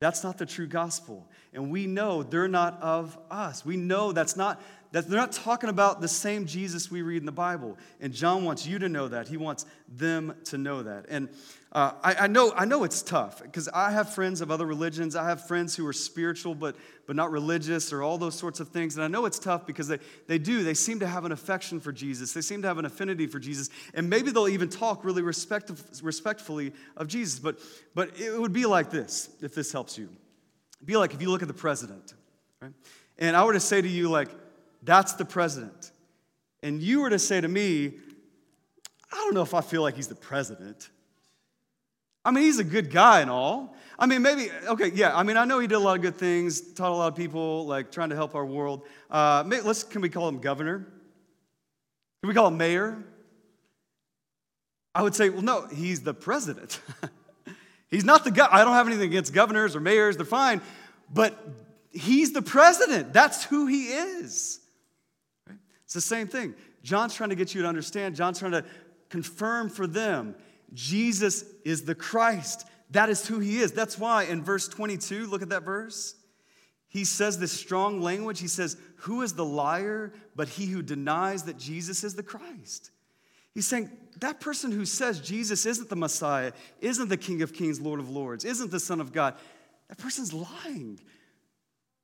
that's 0.00 0.24
not 0.24 0.38
the 0.38 0.46
true 0.46 0.66
gospel. 0.66 1.28
And 1.52 1.70
we 1.70 1.86
know 1.86 2.22
they're 2.22 2.48
not 2.48 2.80
of 2.82 3.18
us. 3.30 3.64
We 3.66 3.76
know 3.76 4.12
that's 4.12 4.34
not 4.34 4.60
that 4.92 5.08
they're 5.08 5.20
not 5.20 5.32
talking 5.32 5.70
about 5.70 6.00
the 6.00 6.08
same 6.08 6.46
Jesus 6.46 6.90
we 6.90 7.02
read 7.02 7.18
in 7.18 7.26
the 7.26 7.32
Bible. 7.32 7.78
And 8.00 8.12
John 8.12 8.44
wants 8.44 8.66
you 8.66 8.78
to 8.80 8.88
know 8.88 9.08
that. 9.08 9.28
He 9.28 9.36
wants 9.36 9.64
them 9.88 10.34
to 10.46 10.58
know 10.58 10.82
that. 10.82 11.06
And 11.08 11.28
uh, 11.72 11.92
I, 12.02 12.14
I, 12.14 12.26
know, 12.26 12.52
I 12.56 12.64
know 12.64 12.82
it's 12.82 13.00
tough 13.00 13.40
because 13.40 13.68
I 13.68 13.92
have 13.92 14.12
friends 14.12 14.40
of 14.40 14.50
other 14.50 14.66
religions. 14.66 15.14
I 15.14 15.28
have 15.28 15.46
friends 15.46 15.76
who 15.76 15.86
are 15.86 15.92
spiritual 15.92 16.56
but, 16.56 16.74
but 17.06 17.14
not 17.14 17.30
religious 17.30 17.92
or 17.92 18.02
all 18.02 18.18
those 18.18 18.34
sorts 18.34 18.58
of 18.58 18.70
things. 18.70 18.96
And 18.96 19.04
I 19.04 19.06
know 19.06 19.26
it's 19.26 19.38
tough 19.38 19.64
because 19.64 19.86
they, 19.86 19.98
they 20.26 20.38
do. 20.38 20.64
They 20.64 20.74
seem 20.74 20.98
to 21.00 21.06
have 21.06 21.24
an 21.24 21.30
affection 21.30 21.78
for 21.78 21.92
Jesus, 21.92 22.32
they 22.32 22.40
seem 22.40 22.62
to 22.62 22.68
have 22.68 22.78
an 22.78 22.84
affinity 22.84 23.28
for 23.28 23.38
Jesus. 23.38 23.70
And 23.94 24.10
maybe 24.10 24.32
they'll 24.32 24.48
even 24.48 24.68
talk 24.68 25.04
really 25.04 25.22
respect, 25.22 25.70
respectfully 26.02 26.72
of 26.96 27.06
Jesus. 27.06 27.38
But, 27.38 27.58
but 27.94 28.18
it 28.18 28.36
would 28.38 28.52
be 28.52 28.66
like 28.66 28.90
this 28.90 29.28
if 29.40 29.54
this 29.54 29.70
helps 29.70 29.96
you. 29.96 30.08
It'd 30.78 30.86
be 30.86 30.96
like 30.96 31.14
if 31.14 31.22
you 31.22 31.30
look 31.30 31.42
at 31.42 31.48
the 31.48 31.54
president, 31.54 32.14
right? 32.60 32.72
And 33.18 33.36
I 33.36 33.44
were 33.44 33.52
to 33.52 33.60
say 33.60 33.80
to 33.80 33.88
you, 33.88 34.08
like, 34.08 34.30
That's 34.82 35.14
the 35.14 35.24
president. 35.24 35.90
And 36.62 36.82
you 36.82 37.00
were 37.00 37.10
to 37.10 37.18
say 37.18 37.40
to 37.40 37.48
me, 37.48 37.94
I 39.12 39.16
don't 39.16 39.34
know 39.34 39.42
if 39.42 39.54
I 39.54 39.60
feel 39.60 39.82
like 39.82 39.96
he's 39.96 40.08
the 40.08 40.14
president. 40.14 40.88
I 42.24 42.30
mean, 42.30 42.44
he's 42.44 42.58
a 42.58 42.64
good 42.64 42.90
guy 42.90 43.20
and 43.20 43.30
all. 43.30 43.74
I 43.98 44.06
mean, 44.06 44.22
maybe, 44.22 44.50
okay, 44.66 44.90
yeah, 44.94 45.16
I 45.16 45.22
mean, 45.22 45.36
I 45.36 45.44
know 45.44 45.58
he 45.58 45.66
did 45.66 45.74
a 45.74 45.78
lot 45.78 45.96
of 45.96 46.02
good 46.02 46.16
things, 46.16 46.60
taught 46.74 46.90
a 46.90 46.94
lot 46.94 47.08
of 47.08 47.16
people, 47.16 47.66
like 47.66 47.90
trying 47.90 48.10
to 48.10 48.16
help 48.16 48.34
our 48.34 48.44
world. 48.44 48.82
Uh, 49.10 49.42
let's, 49.46 49.82
can 49.82 50.00
we 50.00 50.08
call 50.08 50.28
him 50.28 50.38
governor? 50.38 50.78
Can 52.22 52.28
we 52.28 52.34
call 52.34 52.48
him 52.48 52.56
mayor? 52.56 53.02
I 54.94 55.02
would 55.02 55.14
say, 55.14 55.28
well, 55.30 55.42
no, 55.42 55.66
he's 55.66 56.02
the 56.02 56.14
president. 56.14 56.80
he's 57.90 58.04
not 58.04 58.24
the 58.24 58.30
guy. 58.30 58.48
I 58.50 58.64
don't 58.64 58.74
have 58.74 58.86
anything 58.86 59.08
against 59.08 59.32
governors 59.32 59.74
or 59.74 59.80
mayors, 59.80 60.16
they're 60.16 60.26
fine, 60.26 60.60
but 61.12 61.38
he's 61.90 62.32
the 62.32 62.42
president. 62.42 63.12
That's 63.12 63.44
who 63.44 63.66
he 63.66 63.88
is. 63.88 64.59
It's 65.90 65.94
the 65.96 66.00
same 66.00 66.28
thing. 66.28 66.54
John's 66.84 67.14
trying 67.14 67.30
to 67.30 67.34
get 67.34 67.52
you 67.52 67.62
to 67.62 67.68
understand, 67.68 68.14
John's 68.14 68.38
trying 68.38 68.52
to 68.52 68.64
confirm 69.08 69.68
for 69.68 69.88
them 69.88 70.36
Jesus 70.72 71.44
is 71.64 71.82
the 71.82 71.96
Christ. 71.96 72.64
That 72.92 73.10
is 73.10 73.26
who 73.26 73.40
he 73.40 73.58
is. 73.58 73.72
That's 73.72 73.98
why 73.98 74.22
in 74.22 74.44
verse 74.44 74.68
22, 74.68 75.26
look 75.26 75.42
at 75.42 75.48
that 75.48 75.64
verse. 75.64 76.14
He 76.86 77.04
says 77.04 77.40
this 77.40 77.50
strong 77.50 78.00
language. 78.00 78.38
He 78.38 78.46
says, 78.46 78.76
Who 78.98 79.22
is 79.22 79.32
the 79.32 79.44
liar 79.44 80.12
but 80.36 80.48
he 80.48 80.66
who 80.66 80.80
denies 80.80 81.42
that 81.42 81.58
Jesus 81.58 82.04
is 82.04 82.14
the 82.14 82.22
Christ? 82.22 82.92
He's 83.52 83.66
saying 83.66 83.90
that 84.20 84.38
person 84.38 84.70
who 84.70 84.84
says 84.84 85.18
Jesus 85.18 85.66
isn't 85.66 85.88
the 85.88 85.96
Messiah, 85.96 86.52
isn't 86.80 87.08
the 87.08 87.16
King 87.16 87.42
of 87.42 87.52
Kings, 87.52 87.80
Lord 87.80 87.98
of 87.98 88.08
Lords, 88.08 88.44
isn't 88.44 88.70
the 88.70 88.78
Son 88.78 89.00
of 89.00 89.12
God, 89.12 89.34
that 89.88 89.98
person's 89.98 90.32
lying 90.32 91.00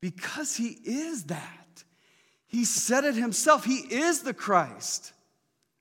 because 0.00 0.56
he 0.56 0.76
is 0.84 1.26
that. 1.26 1.65
He 2.46 2.64
said 2.64 3.04
it 3.04 3.14
himself. 3.14 3.64
He 3.64 3.76
is 3.78 4.20
the 4.20 4.34
Christ. 4.34 5.12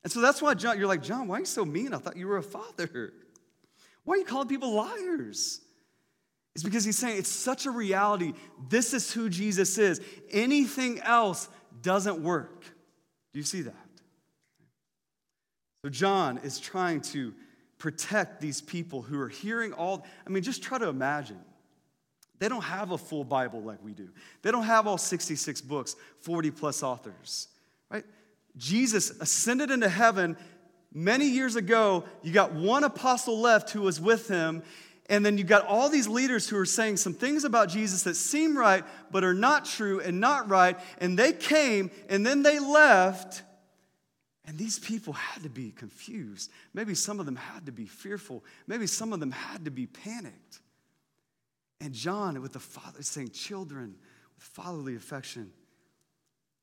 And 0.04 0.12
so 0.12 0.22
that's 0.22 0.42
why 0.42 0.54
John, 0.54 0.78
you're 0.78 0.88
like, 0.88 1.04
John, 1.04 1.28
why 1.28 1.38
are 1.38 1.40
you 1.40 1.46
so 1.46 1.66
mean? 1.66 1.94
I 1.94 1.98
thought 1.98 2.18
you 2.18 2.28
were 2.28 2.38
a 2.38 2.44
father. 2.44 3.14
Why 4.04 4.16
are 4.16 4.18
you 4.18 4.26
calling 4.26 4.48
people 4.48 4.74
liars? 4.74 5.62
It's 6.54 6.64
because 6.64 6.86
he's 6.86 6.98
saying 6.98 7.18
it's 7.18 7.30
such 7.30 7.66
a 7.66 7.72
reality. 7.72 8.34
This 8.70 8.94
is 8.94 9.12
who 9.12 9.30
Jesus 9.30 9.78
is. 9.78 10.00
Anything 10.32 11.00
else 11.02 11.50
doesn't 11.82 12.20
work. 12.20 12.64
Do 13.34 13.40
you 13.40 13.44
see 13.44 13.62
that? 13.64 13.74
So, 15.84 15.90
John 15.90 16.40
is 16.44 16.60
trying 16.60 17.02
to 17.02 17.34
protect 17.78 18.40
these 18.40 18.62
people 18.62 19.02
who 19.02 19.20
are 19.20 19.28
hearing 19.28 19.74
all. 19.74 20.06
I 20.26 20.30
mean, 20.30 20.44
just 20.44 20.64
try 20.64 20.78
to 20.78 20.88
imagine. 20.88 21.42
They 22.40 22.50
don't 22.50 22.64
have 22.64 22.92
a 22.92 22.98
full 22.98 23.24
Bible 23.24 23.62
like 23.62 23.84
we 23.84 23.94
do, 23.94 24.10
they 24.42 24.52
don't 24.52 24.64
have 24.64 24.88
all 24.88 24.98
66 24.98 25.62
books, 25.62 25.96
40 26.22 26.52
plus 26.52 26.84
authors, 26.84 27.48
right? 27.90 28.06
Jesus 28.58 29.12
ascended 29.20 29.72
into 29.72 29.90
heaven 29.90 30.38
many 30.94 31.26
years 31.26 31.56
ago. 31.56 32.06
You 32.24 32.32
got 32.32 32.54
one 32.54 32.84
apostle 32.84 33.40
left 33.40 33.72
who 33.72 33.82
was 33.82 34.00
with 34.00 34.28
him. 34.28 34.64
And 35.08 35.24
then 35.24 35.38
you 35.38 35.44
got 35.44 35.68
all 35.68 35.90
these 35.90 36.08
leaders 36.08 36.50
who 36.50 36.58
are 36.58 36.66
saying 36.66 36.98
some 36.98 37.14
things 37.14 37.44
about 37.44 37.70
Jesus 37.70 38.04
that 38.04 38.16
seem 38.16 38.58
right, 38.58 38.84
but 39.12 39.24
are 39.24 39.36
not 39.36 39.66
true 39.66 40.00
and 40.00 40.20
not 40.20 40.50
right. 40.50 40.80
And 41.00 41.20
they 41.20 41.32
came 41.32 41.92
and 42.10 42.26
then 42.26 42.42
they 42.42 42.58
left. 42.58 43.44
And 44.48 44.58
these 44.58 44.80
people 44.80 45.14
had 45.14 45.44
to 45.44 45.50
be 45.50 45.72
confused. 45.72 46.52
Maybe 46.74 46.96
some 46.96 47.20
of 47.20 47.26
them 47.28 47.36
had 47.36 47.68
to 47.68 47.72
be 47.72 47.86
fearful. 47.86 48.44
Maybe 48.68 48.88
some 48.88 49.14
of 49.14 49.20
them 49.20 49.32
had 49.32 49.66
to 49.66 49.72
be 49.72 49.86
panicked. 49.86 50.60
And 51.82 51.94
John, 51.94 52.42
with 52.42 52.54
the 52.54 52.60
Father, 52.60 53.02
saying, 53.02 53.30
Children, 53.32 53.96
with 54.36 54.44
fatherly 54.44 54.96
affection, 54.96 55.52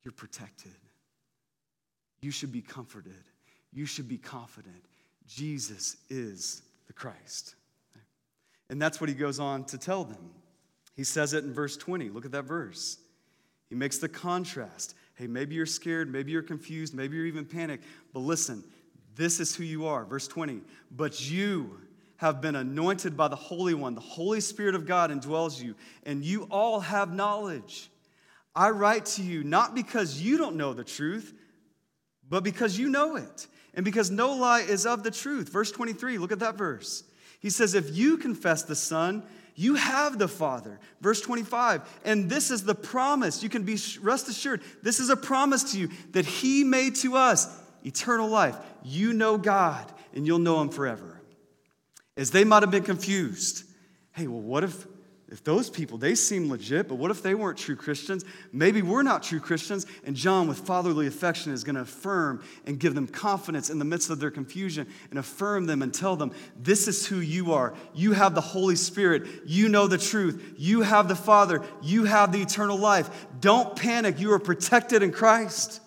you're 0.03 0.13
protected. 0.13 0.73
You 2.21 2.31
should 2.31 2.53
be 2.53 2.63
comforted. 2.63 3.25
You 3.73 3.87
should 3.87 4.09
be 4.09 4.19
confident. 4.19 4.85
Jesus 5.27 5.97
is 6.11 6.63
the 6.87 6.93
Christ. 6.93 7.55
And 8.71 8.81
that's 8.81 9.01
what 9.01 9.09
he 9.09 9.15
goes 9.15 9.39
on 9.39 9.65
to 9.67 9.79
tell 9.79 10.05
them. 10.05 10.31
He 10.95 11.05
says 11.05 11.33
it 11.35 11.45
in 11.45 11.53
verse 11.53 11.77
20. 11.77 12.09
Look 12.11 12.25
at 12.25 12.33
that 12.33 12.45
verse. 12.45 12.99
He 13.69 13.75
makes 13.75 13.99
the 13.99 14.09
contrast. 14.09 14.95
Hey, 15.15 15.27
maybe 15.27 15.55
you're 15.55 15.67
scared, 15.67 16.11
maybe 16.11 16.33
you're 16.33 16.43
confused, 16.43 16.95
maybe 16.95 17.17
you're 17.17 17.27
even 17.27 17.45
panicked, 17.45 17.85
but 18.13 18.21
listen, 18.21 18.65
this 19.15 19.41
is 19.41 19.55
who 19.55 19.65
you 19.65 19.87
are. 19.87 20.05
Verse 20.05 20.27
20. 20.27 20.61
But 20.91 21.31
you 21.31 21.79
have 22.23 22.41
been 22.41 22.55
anointed 22.55 23.17
by 23.17 23.27
the 23.27 23.37
Holy 23.37 23.75
One. 23.75 23.97
The 23.97 24.01
Holy 24.01 24.41
Spirit 24.41 24.77
of 24.77 24.87
God 24.87 25.11
indwells 25.11 25.61
you, 25.61 25.75
and 26.05 26.25
you 26.25 26.47
all 26.53 26.79
have 26.79 27.13
knowledge. 27.13 27.91
I 28.55 28.71
write 28.71 29.07
to 29.07 29.23
you 29.23 29.43
not 29.43 29.75
because 29.75 30.21
you 30.21 30.39
don't 30.39 30.57
know 30.57 30.73
the 30.73 30.85
truth, 30.85 31.35
but 32.29 32.45
because 32.45 32.79
you 32.79 32.89
know 32.89 33.17
it, 33.17 33.49
and 33.75 33.85
because 33.85 34.11
no 34.11 34.35
lie 34.35 34.61
is 34.61 34.87
of 34.87 35.03
the 35.03 35.11
truth. 35.11 35.49
Verse 35.49 35.73
23, 35.73 36.17
look 36.19 36.31
at 36.31 36.39
that 36.39 36.57
verse. 36.57 37.03
He 37.41 37.51
says, 37.51 37.75
If 37.75 37.95
you 37.95 38.17
confess 38.19 38.63
the 38.63 38.77
Son, 38.77 39.25
you 39.57 39.75
have 39.75 40.17
the 40.17 40.29
Father. 40.29 40.79
Verse 41.01 41.21
25, 41.21 41.83
and 42.05 42.31
this 42.31 42.53
is 42.53 42.63
the 42.63 42.75
promise. 42.75 43.43
You 43.43 43.49
can 43.49 43.65
be 43.65 43.77
rest 44.01 44.29
assured, 44.29 44.63
this 44.85 45.01
is 45.01 45.11
a 45.11 45.17
promise 45.17 45.73
to 45.73 45.79
you 45.79 45.91
that 46.13 46.25
He 46.25 46.63
made 46.63 46.95
to 46.97 47.17
us 47.17 47.49
eternal 47.85 48.29
life. 48.29 48.57
You 48.85 49.13
know 49.13 49.39
God, 49.39 49.91
and 50.15 50.25
you'll 50.25 50.39
know 50.39 50.61
Him 50.61 50.69
forever. 50.69 51.12
As 52.17 52.31
they 52.31 52.45
might 52.45 52.63
have 52.63 52.71
been 52.71 52.83
confused, 52.83 53.65
hey, 54.13 54.27
well, 54.27 54.41
what 54.41 54.65
if 54.65 54.87
if 55.33 55.43
those 55.43 55.71
people, 55.71 55.97
they 55.97 56.15
seem 56.15 56.51
legit, 56.51 56.89
but 56.89 56.97
what 56.97 57.11
if 57.11 57.23
they 57.23 57.35
weren't 57.35 57.57
true 57.57 57.75
Christians? 57.75 58.23
Maybe 58.53 58.83
we're 58.83 59.03
not 59.03 59.23
true 59.23 59.41
Christians, 59.41 59.87
and 60.05 60.15
John, 60.15 60.47
with 60.47 60.59
fatherly 60.59 61.07
affection, 61.07 61.55
is 61.55 61.65
going 61.65 61.77
to 61.77 61.81
affirm 61.81 62.45
and 62.67 62.79
give 62.79 62.95
them 62.95 63.07
confidence 63.07 63.71
in 63.71 63.79
the 63.79 63.85
midst 63.87 64.11
of 64.11 64.21
their 64.21 64.31
confusion 64.31 64.87
and 65.09 65.19
affirm 65.19 65.65
them 65.65 65.81
and 65.81 65.93
tell 65.93 66.17
them, 66.17 66.33
This 66.55 66.87
is 66.87 67.07
who 67.07 67.21
you 67.21 67.55
are. 67.55 67.73
You 67.95 68.13
have 68.13 68.35
the 68.35 68.43
Holy 68.43 68.77
Spirit. 68.77 69.27
You 69.47 69.71
know 69.71 69.87
the 69.87 69.97
truth. 69.97 70.57
You 70.59 70.83
have 70.83 71.09
the 71.09 71.17
Father. 71.17 71.63
You 71.81 72.05
have 72.05 72.31
the 72.31 72.43
eternal 72.43 72.77
life. 72.77 73.09
Don't 73.41 73.75
panic. 73.75 74.21
You 74.21 74.35
are 74.35 74.39
protected 74.39 75.03
in 75.03 75.13
Christ. 75.13 75.81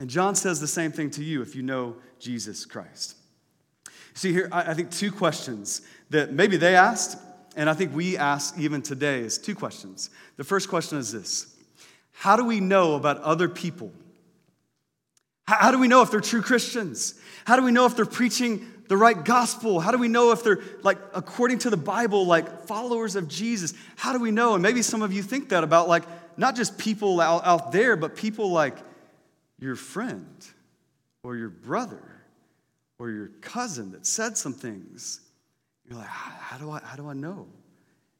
And 0.00 0.10
John 0.10 0.34
says 0.34 0.60
the 0.60 0.66
same 0.66 0.90
thing 0.90 1.12
to 1.12 1.22
you 1.22 1.40
if 1.40 1.54
you 1.54 1.62
know 1.62 1.98
Jesus 2.18 2.66
Christ. 2.66 3.14
See, 4.14 4.32
here, 4.32 4.48
I 4.52 4.74
think 4.74 4.90
two 4.90 5.10
questions 5.10 5.82
that 6.10 6.32
maybe 6.32 6.56
they 6.56 6.76
asked 6.76 7.18
and 7.56 7.68
I 7.68 7.74
think 7.74 7.94
we 7.94 8.16
ask 8.16 8.58
even 8.58 8.82
today 8.82 9.20
is 9.20 9.38
two 9.38 9.54
questions. 9.54 10.10
The 10.36 10.44
first 10.44 10.68
question 10.68 10.98
is 10.98 11.12
this 11.12 11.54
How 12.12 12.36
do 12.36 12.44
we 12.44 12.60
know 12.60 12.94
about 12.94 13.18
other 13.18 13.48
people? 13.48 13.92
How 15.46 15.70
do 15.70 15.78
we 15.78 15.88
know 15.88 16.02
if 16.02 16.10
they're 16.10 16.20
true 16.20 16.40
Christians? 16.40 17.14
How 17.44 17.56
do 17.56 17.62
we 17.62 17.72
know 17.72 17.84
if 17.84 17.96
they're 17.96 18.06
preaching 18.06 18.66
the 18.88 18.96
right 18.96 19.22
gospel? 19.22 19.80
How 19.80 19.90
do 19.90 19.98
we 19.98 20.08
know 20.08 20.30
if 20.30 20.44
they're, 20.44 20.60
like, 20.82 20.98
according 21.14 21.58
to 21.60 21.70
the 21.70 21.76
Bible, 21.76 22.26
like 22.26 22.66
followers 22.66 23.16
of 23.16 23.28
Jesus? 23.28 23.74
How 23.96 24.12
do 24.12 24.20
we 24.20 24.30
know? 24.30 24.54
And 24.54 24.62
maybe 24.62 24.82
some 24.82 25.02
of 25.02 25.12
you 25.12 25.22
think 25.22 25.48
that 25.48 25.64
about, 25.64 25.88
like, 25.88 26.04
not 26.36 26.54
just 26.54 26.78
people 26.78 27.20
out, 27.20 27.44
out 27.44 27.72
there, 27.72 27.96
but 27.96 28.16
people 28.16 28.50
like 28.50 28.78
your 29.58 29.74
friend 29.74 30.46
or 31.24 31.36
your 31.36 31.50
brother 31.50 32.11
or 33.02 33.10
your 33.10 33.26
cousin 33.40 33.90
that 33.90 34.06
said 34.06 34.38
some 34.38 34.52
things 34.52 35.22
you're 35.88 35.98
like, 35.98 36.06
how 36.06 36.56
do 36.56 36.70
I, 36.70 36.80
how 36.84 36.94
do 36.94 37.08
I 37.08 37.14
know 37.14 37.48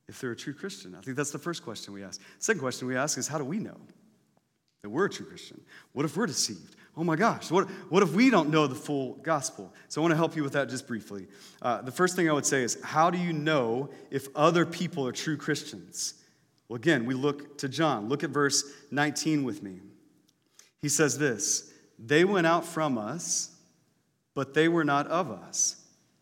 if 0.09 0.21
they're 0.21 0.33
a 0.33 0.37
true 0.37 0.55
Christian? 0.55 0.97
I 0.97 1.01
think 1.01 1.16
that's 1.16 1.31
the 1.31 1.38
first 1.38 1.62
question 1.62 1.95
we 1.95 2.03
ask. 2.03 2.21
Second 2.40 2.59
question 2.59 2.88
we 2.88 2.97
ask 2.97 3.16
is, 3.16 3.29
how 3.29 3.38
do 3.38 3.45
we 3.45 3.61
know 3.61 3.77
that 4.83 4.90
we're 4.90 5.05
a 5.05 5.11
true 5.11 5.25
Christian? 5.25 5.61
What 5.92 6.05
if 6.05 6.16
we're 6.16 6.27
deceived? 6.27 6.75
Oh 6.97 7.05
my 7.05 7.14
gosh, 7.14 7.49
what, 7.49 7.71
what 7.90 8.03
if 8.03 8.12
we 8.12 8.29
don't 8.29 8.51
know 8.51 8.66
the 8.66 8.75
full 8.75 9.14
gospel? 9.23 9.73
So 9.87 10.01
I 10.01 10.03
want 10.03 10.11
to 10.11 10.16
help 10.16 10.35
you 10.35 10.42
with 10.42 10.55
that 10.55 10.68
just 10.68 10.88
briefly. 10.88 11.29
Uh, 11.62 11.81
the 11.83 11.92
first 11.92 12.16
thing 12.16 12.29
I 12.29 12.33
would 12.33 12.45
say 12.45 12.64
is, 12.64 12.77
how 12.83 13.09
do 13.09 13.18
you 13.18 13.33
know 13.33 13.90
if 14.11 14.27
other 14.35 14.66
people 14.66 15.07
are 15.07 15.12
true 15.12 15.37
Christians? 15.37 16.14
Well, 16.68 16.77
again, 16.77 17.07
we 17.07 17.14
look 17.14 17.59
to 17.59 17.68
John. 17.68 18.09
Look 18.09 18.25
at 18.25 18.31
verse 18.31 18.64
19 18.90 19.45
with 19.45 19.62
me. 19.62 19.79
He 20.81 20.88
says 20.88 21.16
this 21.16 21.73
They 22.01 22.25
went 22.25 22.49
out 22.49 22.64
from 22.64 22.99
us, 22.99 23.52
but 24.35 24.55
they 24.55 24.68
were 24.68 24.85
not 24.85 25.07
of 25.09 25.31
us. 25.31 25.77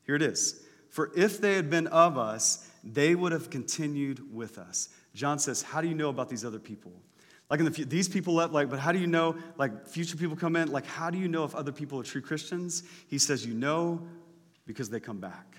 Here 0.04 0.16
it 0.16 0.22
is. 0.22 0.62
For 0.88 1.12
if 1.16 1.40
they 1.40 1.54
had 1.54 1.70
been 1.70 1.86
of 1.86 2.18
us, 2.18 2.68
they 2.82 3.14
would 3.14 3.32
have 3.32 3.50
continued 3.50 4.34
with 4.34 4.58
us. 4.58 4.88
John 5.14 5.38
says, 5.38 5.62
How 5.62 5.80
do 5.80 5.88
you 5.88 5.94
know 5.94 6.08
about 6.08 6.28
these 6.28 6.44
other 6.44 6.58
people? 6.58 6.92
Like 7.48 7.60
in 7.60 7.66
the 7.66 7.84
these 7.84 8.08
people 8.08 8.34
left, 8.34 8.52
like, 8.52 8.70
but 8.70 8.78
how 8.78 8.92
do 8.92 8.98
you 8.98 9.08
know, 9.08 9.36
like 9.56 9.86
future 9.86 10.16
people 10.16 10.36
come 10.36 10.54
in? 10.56 10.70
Like, 10.70 10.86
how 10.86 11.10
do 11.10 11.18
you 11.18 11.28
know 11.28 11.44
if 11.44 11.54
other 11.54 11.72
people 11.72 11.98
are 11.98 12.04
true 12.04 12.20
Christians? 12.20 12.84
He 13.08 13.18
says, 13.18 13.44
You 13.44 13.54
know 13.54 14.06
because 14.66 14.88
they 14.88 15.00
come 15.00 15.18
back. 15.18 15.49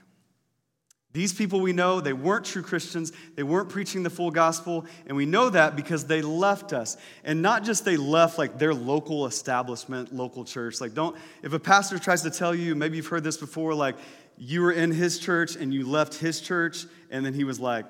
These 1.13 1.34
people 1.34 1.60
we 1.60 1.74
know, 1.74 2.00
they 2.00 2.13
weren't 2.13 2.45
true 2.45 2.62
Christians. 2.62 3.12
They 3.36 3.43
weren't 3.43 3.69
preaching 3.69 4.04
the 4.04 4.10
full 4.10 4.32
gospel. 4.32 4.86
And 5.08 5.17
we 5.17 5.26
know 5.26 5.50
that 5.50 5.76
because 5.76 6.06
they 6.06 6.21
left 6.21 6.71
us. 6.71 6.95
And 7.26 7.41
not 7.41 7.63
just 7.63 7.84
they 7.84 7.97
left 7.97 8.38
like 8.38 8.58
their 8.58 8.74
local 8.74 9.26
establishment, 9.26 10.13
local 10.13 10.45
church. 10.45 10.80
Like, 10.80 10.93
don't, 10.93 11.17
if 11.43 11.52
a 11.52 11.60
pastor 11.60 12.00
tries 12.00 12.21
to 12.21 12.30
tell 12.30 12.56
you, 12.56 12.76
maybe 12.76 12.95
you've 12.97 13.08
heard 13.08 13.24
this 13.24 13.38
before, 13.38 13.74
like, 13.74 13.95
you 14.38 14.62
were 14.62 14.71
in 14.71 14.91
his 14.91 15.19
church 15.19 15.56
and 15.56 15.74
you 15.74 15.88
left 15.88 16.15
his 16.15 16.39
church, 16.39 16.86
and 17.12 17.26
then 17.26 17.34
he 17.34 17.43
was 17.43 17.60
like, 17.60 17.86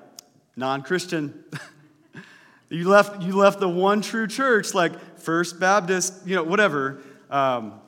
non 0.56 0.82
Christian. 0.82 1.44
You 2.72 2.88
left, 2.88 3.20
you 3.20 3.36
left 3.36 3.60
the 3.60 3.68
one 3.68 4.00
true 4.00 4.26
church, 4.26 4.72
like 4.72 5.18
First 5.18 5.60
Baptist, 5.60 6.26
you 6.26 6.36
know, 6.36 6.42
whatever. 6.42 7.02
Um, 7.28 7.81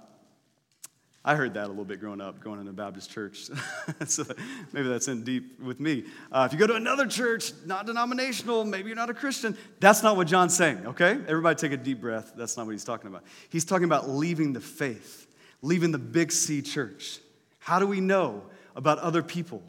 I 1.26 1.36
heard 1.36 1.54
that 1.54 1.64
a 1.64 1.68
little 1.68 1.86
bit 1.86 2.00
growing 2.00 2.20
up, 2.20 2.40
going 2.40 2.60
in 2.60 2.68
a 2.68 2.72
Baptist 2.72 3.10
church. 3.10 3.48
so 4.06 4.24
maybe 4.72 4.88
that's 4.88 5.08
in 5.08 5.24
deep 5.24 5.58
with 5.58 5.80
me. 5.80 6.04
Uh, 6.30 6.46
if 6.46 6.52
you 6.52 6.58
go 6.58 6.66
to 6.66 6.74
another 6.74 7.06
church, 7.06 7.52
not 7.64 7.86
denominational, 7.86 8.66
maybe 8.66 8.88
you're 8.88 8.96
not 8.96 9.08
a 9.08 9.14
Christian. 9.14 9.56
That's 9.80 10.02
not 10.02 10.18
what 10.18 10.26
John's 10.26 10.54
saying, 10.54 10.86
okay? 10.86 11.18
Everybody 11.26 11.56
take 11.56 11.72
a 11.72 11.82
deep 11.82 12.02
breath. 12.02 12.34
That's 12.36 12.58
not 12.58 12.66
what 12.66 12.72
he's 12.72 12.84
talking 12.84 13.08
about. 13.08 13.24
He's 13.48 13.64
talking 13.64 13.86
about 13.86 14.06
leaving 14.10 14.52
the 14.52 14.60
faith, 14.60 15.26
leaving 15.62 15.92
the 15.92 15.98
big 15.98 16.30
C 16.30 16.60
church. 16.60 17.20
How 17.58 17.78
do 17.78 17.86
we 17.86 18.00
know 18.00 18.42
about 18.76 18.98
other 18.98 19.22
people? 19.22 19.62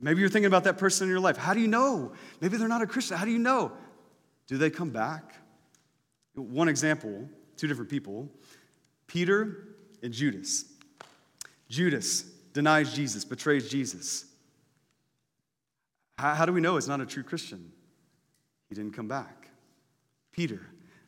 Maybe 0.00 0.20
you're 0.20 0.28
thinking 0.28 0.46
about 0.46 0.64
that 0.64 0.76
person 0.76 1.06
in 1.06 1.10
your 1.10 1.20
life. 1.20 1.36
How 1.36 1.54
do 1.54 1.60
you 1.60 1.68
know? 1.68 2.14
Maybe 2.40 2.56
they're 2.56 2.66
not 2.66 2.82
a 2.82 2.86
Christian. 2.88 3.16
How 3.16 3.24
do 3.24 3.30
you 3.30 3.38
know? 3.38 3.70
Do 4.48 4.58
they 4.58 4.70
come 4.70 4.90
back? 4.90 5.34
One 6.34 6.68
example, 6.68 7.28
two 7.56 7.68
different 7.68 7.90
people 7.90 8.28
Peter 9.06 9.73
and 10.04 10.12
Judas. 10.12 10.66
Judas 11.68 12.22
denies 12.52 12.94
Jesus, 12.94 13.24
betrays 13.24 13.68
Jesus. 13.68 14.26
How, 16.18 16.46
do 16.46 16.52
we 16.52 16.60
know 16.60 16.76
he's 16.76 16.86
not 16.86 17.00
a 17.00 17.06
true 17.06 17.24
Christian? 17.24 17.72
He 18.68 18.74
didn't 18.74 18.92
come 18.92 19.08
back. 19.08 19.48
Peter 20.30 20.60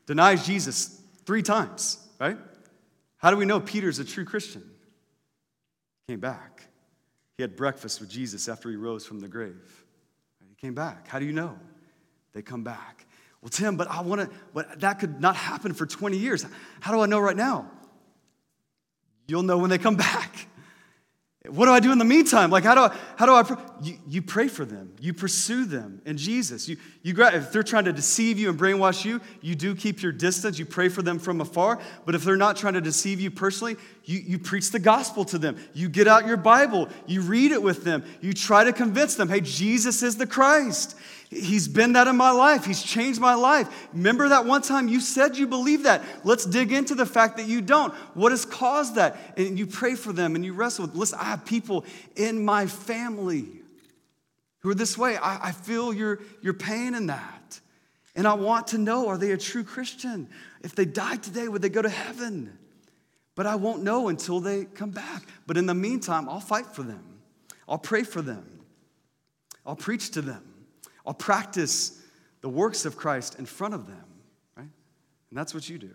denies 0.07 0.45
Jesus 0.47 1.01
three 1.25 1.43
times, 1.43 1.99
right? 2.19 2.39
How 3.19 3.31
do 3.31 3.37
we 3.37 3.45
know 3.45 3.61
Peter's 3.61 3.99
a 3.99 4.05
true 4.05 4.25
Christian? 4.25 4.63
He 6.07 6.15
came 6.15 6.21
back. 6.21 6.67
He 7.37 7.43
had 7.43 7.55
breakfast 7.55 8.01
with 8.01 8.09
Jesus 8.09 8.49
after 8.49 8.71
he 8.71 8.77
rose 8.77 9.07
from 9.07 9.21
the 9.21 9.29
grave. 9.29 9.85
He 10.49 10.55
came 10.55 10.75
back. 10.75 11.07
How 11.07 11.19
do 11.19 11.27
you 11.27 11.33
know? 11.33 11.59
They 12.33 12.43
come 12.43 12.65
back. 12.65 13.07
Well, 13.43 13.51
Tim, 13.51 13.77
but 13.77 13.89
I 13.89 14.01
want 14.01 14.23
to, 14.23 14.31
but 14.55 14.81
that 14.81 14.99
could 14.99 15.21
not 15.21 15.37
happen 15.37 15.75
for 15.75 15.87
20 15.87 16.17
years. 16.17 16.47
How 16.81 16.93
do 16.93 17.01
I 17.01 17.07
know 17.07 17.21
right 17.21 17.37
now? 17.37 17.71
You'll 19.27 19.43
know 19.43 19.59
when 19.59 19.71
they 19.71 19.79
come 19.79 19.97
back. 19.97 20.47
What 21.49 21.67
do 21.67 21.73
I 21.73 21.81
do 21.81 21.93
in 21.93 21.99
the 21.99 22.05
meantime? 22.05 22.51
Like, 22.51 22.65
how 22.65 22.75
do 22.75 22.81
I, 22.81 22.97
how 23.17 23.27
do 23.27 23.35
I, 23.35 23.43
pr- 23.43 23.61
you, 23.83 23.99
you 24.09 24.23
pray 24.23 24.49
for 24.49 24.65
them. 24.65 24.93
You 25.01 25.13
pursue 25.13 25.65
them 25.65 26.01
in 26.05 26.17
Jesus. 26.17 26.69
You, 26.69 26.77
you, 27.03 27.15
if 27.25 27.53
they're 27.53 27.63
trying 27.63 27.85
to 27.85 27.93
deceive 27.93 28.39
you 28.39 28.51
and 28.51 28.59
brainwash 28.59 29.05
you, 29.05 29.21
you 29.41 29.55
do 29.55 29.75
keep 29.75 30.03
your 30.03 30.13
distance. 30.13 30.59
You 30.59 30.67
pray 30.67 30.89
for 30.89 31.03
them 31.03 31.19
from 31.19 31.41
afar. 31.41 31.81
But 32.05 32.15
if 32.15 32.25
they're 32.25 32.37
not 32.37 32.57
trying 32.57 32.75
to 32.75 32.81
deceive 32.81 33.21
you 33.21 33.31
personally, 33.31 33.77
you, 34.05 34.19
you 34.19 34.39
preach 34.39 34.71
the 34.71 34.79
gospel 34.79 35.25
to 35.27 35.39
them. 35.39 35.57
You 35.73 35.89
get 35.89 36.09
out 36.09 36.27
your 36.27 36.37
Bible. 36.37 36.89
You 37.07 37.21
read 37.21 37.53
it 37.53 37.63
with 37.63 37.85
them. 37.85 38.05
You 38.21 38.33
try 38.33 38.65
to 38.65 38.73
convince 38.73 39.15
them, 39.15 39.29
hey, 39.29 39.41
Jesus 39.41 40.03
is 40.03 40.17
the 40.17 40.27
Christ. 40.27 40.97
He's 41.29 41.67
been 41.67 41.95
that 41.95 42.07
in 42.07 42.17
my 42.17 42.31
life. 42.31 42.65
He's 42.65 42.83
changed 42.83 43.21
my 43.21 43.35
life. 43.35 43.89
Remember 43.93 44.29
that 44.29 44.45
one 44.45 44.63
time 44.63 44.87
you 44.87 45.01
said 45.01 45.37
you 45.37 45.47
believe 45.47 45.83
that. 45.83 46.03
Let's 46.25 46.45
dig 46.45 46.73
into 46.73 46.95
the 46.95 47.07
fact 47.07 47.37
that 47.39 47.47
you 47.47 47.61
don't. 47.61 47.93
What 48.15 48.31
has 48.31 48.45
caused 48.45 48.95
that? 48.95 49.17
And 49.37 49.59
you 49.59 49.67
pray 49.67 49.97
for 49.97 50.13
them 50.13 50.37
and 50.37 50.45
you 50.45 50.53
wrestle 50.53 50.87
with. 50.87 50.95
Listen, 50.95 51.19
I 51.21 51.25
have 51.25 51.45
people 51.45 51.85
in 52.15 52.45
my 52.45 52.67
family 52.67 53.47
who 54.61 54.71
are 54.71 54.75
this 54.75 54.97
way. 54.97 55.17
I, 55.17 55.49
I 55.49 55.53
feel 55.53 55.93
your, 55.93 56.21
your 56.43 56.55
pain 56.55 56.95
in 56.95 57.07
that. 57.07 57.61
And 58.15 58.27
I 58.27 58.35
want 58.35 58.69
to 58.69 58.79
know 58.79 59.09
are 59.09 59.19
they 59.19 59.33
a 59.33 59.37
true 59.37 59.65
Christian? 59.65 60.29
If 60.63 60.75
they 60.75 60.85
died 60.85 61.23
today, 61.23 61.49
would 61.49 61.61
they 61.61 61.69
go 61.69 61.83
to 61.83 61.89
heaven? 61.89 62.57
But 63.35 63.47
I 63.47 63.57
won't 63.57 63.83
know 63.83 64.09
until 64.09 64.41
they 64.41 64.65
come 64.65 64.91
back. 64.91 65.23
But 65.47 65.57
in 65.57 65.67
the 65.67 65.75
meantime, 65.75 66.29
I'll 66.29 66.41
fight 66.41 66.67
for 66.67 66.83
them, 66.83 67.21
I'll 67.69 67.79
pray 67.79 68.05
for 68.05 68.23
them, 68.23 68.61
I'll 69.67 69.77
preach 69.77 70.13
to 70.13 70.23
them. 70.23 70.46
I'll 71.07 71.15
practice 71.15 72.01
the 72.41 72.49
works 72.49 72.85
of 72.85 72.97
Christ 72.97 73.39
in 73.39 73.47
front 73.47 73.75
of 73.75 73.87
them, 73.87 74.05
right? 74.57 74.69
And 75.31 75.39
that's 75.39 75.55
what 75.55 75.69
you 75.69 75.79
do. 75.79 75.95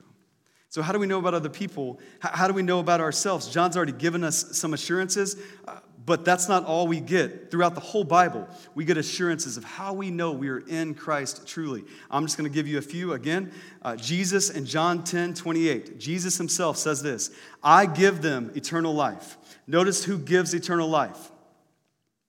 So, 0.69 0.81
how 0.81 0.93
do 0.93 0.99
we 0.99 1.07
know 1.07 1.19
about 1.19 1.33
other 1.33 1.49
people? 1.49 1.99
How 2.21 2.47
do 2.47 2.53
we 2.53 2.61
know 2.61 2.79
about 2.79 3.01
ourselves? 3.01 3.49
John's 3.49 3.75
already 3.75 3.91
given 3.91 4.23
us 4.23 4.57
some 4.57 4.73
assurances, 4.73 5.35
uh, 5.67 5.79
but 6.05 6.23
that's 6.23 6.47
not 6.47 6.65
all 6.65 6.87
we 6.87 7.01
get. 7.01 7.51
Throughout 7.51 7.75
the 7.75 7.81
whole 7.81 8.05
Bible, 8.05 8.47
we 8.73 8.85
get 8.85 8.97
assurances 8.97 9.57
of 9.57 9.65
how 9.65 9.91
we 9.91 10.09
know 10.11 10.31
we 10.31 10.47
are 10.47 10.59
in 10.59 10.93
Christ 10.93 11.45
truly. 11.45 11.83
I'm 12.09 12.25
just 12.25 12.37
going 12.37 12.49
to 12.49 12.53
give 12.53 12.69
you 12.69 12.77
a 12.77 12.81
few 12.81 13.11
again. 13.11 13.51
Uh, 13.81 13.97
Jesus 13.97 14.49
in 14.49 14.65
John 14.65 15.03
10 15.03 15.33
28, 15.33 15.99
Jesus 15.99 16.37
himself 16.37 16.77
says 16.77 17.03
this 17.03 17.31
I 17.61 17.85
give 17.85 18.21
them 18.21 18.51
eternal 18.55 18.93
life. 18.93 19.37
Notice 19.67 20.05
who 20.05 20.17
gives 20.17 20.53
eternal 20.53 20.87
life? 20.87 21.31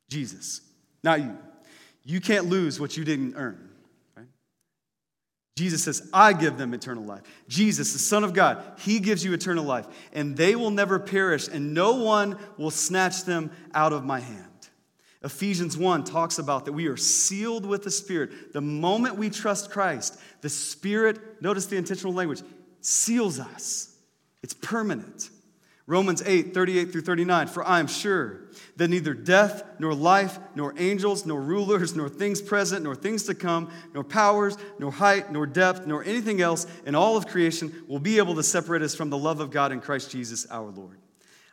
Jesus, 0.09 0.63
not 1.05 1.21
you. 1.21 1.39
You 2.05 2.21
can't 2.21 2.47
lose 2.47 2.81
what 2.81 2.97
you 2.97 3.05
didn't 3.05 3.35
earn. 3.37 3.69
Jesus 5.57 5.85
says, 5.85 6.09
I 6.15 6.33
give 6.33 6.57
them 6.57 6.73
eternal 6.73 7.05
life. 7.05 7.23
Jesus, 7.47 7.93
the 7.93 7.99
Son 7.99 8.25
of 8.25 8.33
God, 8.33 8.63
He 8.79 9.01
gives 9.01 9.23
you 9.23 9.35
eternal 9.35 9.65
life, 9.65 9.87
and 10.13 10.35
they 10.35 10.57
will 10.57 10.71
never 10.71 10.99
perish, 10.99 11.47
and 11.47 11.75
no 11.75 11.97
one 12.03 12.39
will 12.57 12.71
snatch 12.71 13.25
them 13.25 13.51
out 13.75 13.93
of 13.93 14.05
my 14.05 14.19
hand. 14.19 14.47
Ephesians 15.23 15.77
1 15.77 16.05
talks 16.05 16.39
about 16.39 16.65
that 16.65 16.73
we 16.73 16.87
are 16.87 16.97
sealed 16.97 17.67
with 17.67 17.85
the 17.85 17.91
Spirit. 17.91 18.53
The 18.55 18.63
moment 18.63 19.17
we 19.17 19.31
trust 19.31 19.71
Christ, 19.71 20.19
the 20.41 20.49
Spirit, 20.49 21.43
notice 21.43 21.67
the 21.67 21.77
intentional 21.77 22.15
language, 22.15 22.43
seals 22.81 23.39
us. 23.39 23.95
It's 24.43 24.55
permanent. 24.55 25.29
Romans 25.87 26.23
8, 26.25 26.55
38 26.55 26.93
through 26.93 27.01
39. 27.01 27.49
For 27.49 27.65
I 27.65 27.81
am 27.81 27.87
sure 27.87 28.41
that 28.77 28.89
neither 28.89 29.15
death, 29.15 29.65
nor 29.79 29.95
life, 29.95 30.39
nor 30.55 30.75
angels, 30.79 31.27
nor 31.27 31.41
rulers, 31.41 31.97
nor 31.97 32.09
things 32.09 32.41
present, 32.41 32.85
nor 32.85 32.95
things 32.95 33.25
to 33.25 33.35
come, 33.35 33.71
nor 33.93 34.05
powers, 34.05 34.57
nor 34.79 34.93
height, 34.93 35.33
nor 35.33 35.47
depth, 35.47 35.87
nor 35.87 36.05
anything 36.05 36.41
else 36.41 36.67
in 36.87 36.95
all 36.95 37.17
of 37.17 37.27
creation 37.27 37.73
will 37.89 37.99
be 37.99 38.19
able 38.19 38.35
to 38.37 38.43
separate 38.43 38.83
us 38.83 38.95
from 38.95 39.11
the 39.11 39.19
love 39.19 39.41
of 39.41 39.51
God 39.51 39.73
in 39.73 39.81
Christ 39.81 40.11
Jesus 40.11 40.47
our 40.51 40.71
Lord. 40.71 40.99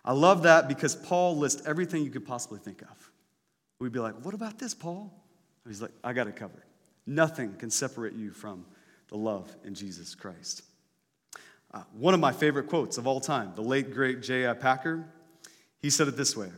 I 0.05 0.13
love 0.13 0.43
that 0.43 0.67
because 0.67 0.95
Paul 0.95 1.37
lists 1.37 1.65
everything 1.65 2.03
you 2.03 2.11
could 2.11 2.25
possibly 2.25 2.59
think 2.59 2.81
of. 2.83 3.11
We'd 3.79 3.91
be 3.91 3.99
like, 3.99 4.15
What 4.23 4.33
about 4.33 4.59
this, 4.59 4.73
Paul? 4.73 5.13
He's 5.67 5.81
like, 5.81 5.91
I 6.03 6.13
got 6.13 6.27
it 6.27 6.35
covered. 6.35 6.63
Nothing 7.05 7.53
can 7.55 7.69
separate 7.69 8.13
you 8.13 8.31
from 8.31 8.65
the 9.09 9.17
love 9.17 9.55
in 9.63 9.73
Jesus 9.73 10.15
Christ. 10.15 10.63
Uh, 11.71 11.83
one 11.93 12.13
of 12.13 12.19
my 12.19 12.31
favorite 12.31 12.67
quotes 12.67 12.97
of 12.97 13.05
all 13.05 13.19
time, 13.19 13.53
the 13.55 13.61
late, 13.61 13.93
great 13.93 14.21
J.I. 14.21 14.53
Packer, 14.53 15.05
he 15.81 15.89
said 15.89 16.07
it 16.07 16.17
this 16.17 16.35
way 16.35 16.49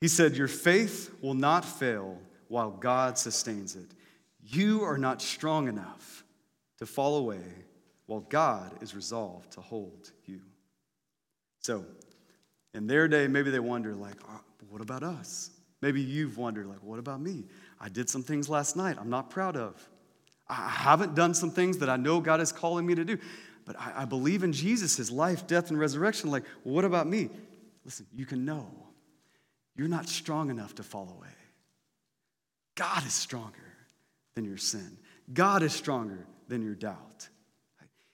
He 0.00 0.08
said, 0.08 0.36
Your 0.36 0.48
faith 0.48 1.10
will 1.20 1.34
not 1.34 1.64
fail 1.64 2.18
while 2.48 2.70
God 2.70 3.18
sustains 3.18 3.76
it. 3.76 3.90
You 4.44 4.82
are 4.82 4.98
not 4.98 5.22
strong 5.22 5.68
enough 5.68 6.24
to 6.78 6.86
fall 6.86 7.16
away 7.16 7.42
while 8.06 8.20
God 8.20 8.72
is 8.82 8.94
resolved 8.94 9.52
to 9.52 9.60
hold 9.60 10.10
you. 10.26 10.40
So, 11.60 11.84
in 12.74 12.86
their 12.86 13.06
day, 13.06 13.28
maybe 13.28 13.50
they 13.50 13.60
wonder, 13.60 13.94
like, 13.94 14.16
oh, 14.28 14.40
what 14.68 14.80
about 14.80 15.02
us? 15.02 15.50
Maybe 15.80 16.00
you've 16.00 16.38
wondered, 16.38 16.66
like, 16.66 16.82
what 16.82 16.98
about 16.98 17.20
me? 17.20 17.44
I 17.80 17.88
did 17.88 18.08
some 18.08 18.22
things 18.22 18.48
last 18.48 18.76
night 18.76 18.96
I'm 19.00 19.10
not 19.10 19.30
proud 19.30 19.56
of. 19.56 19.88
I 20.48 20.68
haven't 20.68 21.14
done 21.14 21.34
some 21.34 21.50
things 21.50 21.78
that 21.78 21.88
I 21.88 21.96
know 21.96 22.20
God 22.20 22.40
is 22.40 22.52
calling 22.52 22.84
me 22.84 22.94
to 22.94 23.04
do 23.04 23.18
but 23.64 23.78
I, 23.78 24.02
I 24.02 24.04
believe 24.04 24.42
in 24.42 24.52
Jesus, 24.52 24.96
his 24.96 25.10
life, 25.10 25.46
death, 25.46 25.70
and 25.70 25.78
resurrection. 25.78 26.30
Like, 26.30 26.44
well, 26.64 26.74
what 26.74 26.84
about 26.84 27.06
me? 27.06 27.30
Listen, 27.84 28.06
you 28.14 28.26
can 28.26 28.44
know 28.44 28.66
you're 29.76 29.88
not 29.88 30.08
strong 30.08 30.50
enough 30.50 30.74
to 30.76 30.82
fall 30.82 31.08
away. 31.16 31.28
God 32.74 33.04
is 33.06 33.14
stronger 33.14 33.52
than 34.34 34.44
your 34.44 34.58
sin, 34.58 34.98
God 35.32 35.62
is 35.62 35.72
stronger 35.72 36.26
than 36.48 36.62
your 36.62 36.74
doubt. 36.74 37.28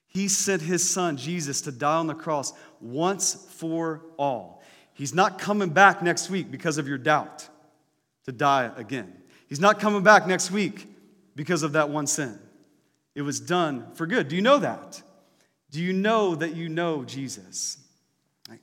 He 0.06 0.28
sent 0.28 0.62
his 0.62 0.88
son, 0.88 1.18
Jesus, 1.18 1.61
to 1.62 1.72
die 1.72 1.96
on 1.96 2.06
the 2.06 2.14
cross 2.14 2.54
once 2.80 3.46
for 3.50 4.02
all. 4.16 4.62
He's 4.94 5.14
not 5.14 5.38
coming 5.38 5.68
back 5.68 6.02
next 6.02 6.30
week 6.30 6.50
because 6.50 6.78
of 6.78 6.88
your 6.88 6.98
doubt 6.98 7.46
to 8.24 8.32
die 8.32 8.70
again. 8.76 9.12
He's 9.48 9.61
not 9.61 9.80
coming 9.80 10.02
back 10.02 10.26
next 10.26 10.50
week 10.50 10.88
because 11.37 11.62
of 11.62 11.72
that 11.72 11.90
one 11.90 12.06
sin. 12.06 12.38
It 13.14 13.22
was 13.22 13.38
done 13.38 13.92
for 13.94 14.06
good. 14.06 14.28
Do 14.28 14.37
you 14.37 14.42
know 14.42 14.58
that? 14.58 15.02
Do 15.70 15.83
you 15.83 15.92
know 15.92 16.35
that 16.35 16.54
you 16.54 16.68
know 16.68 17.04
Jesus? 17.04 17.78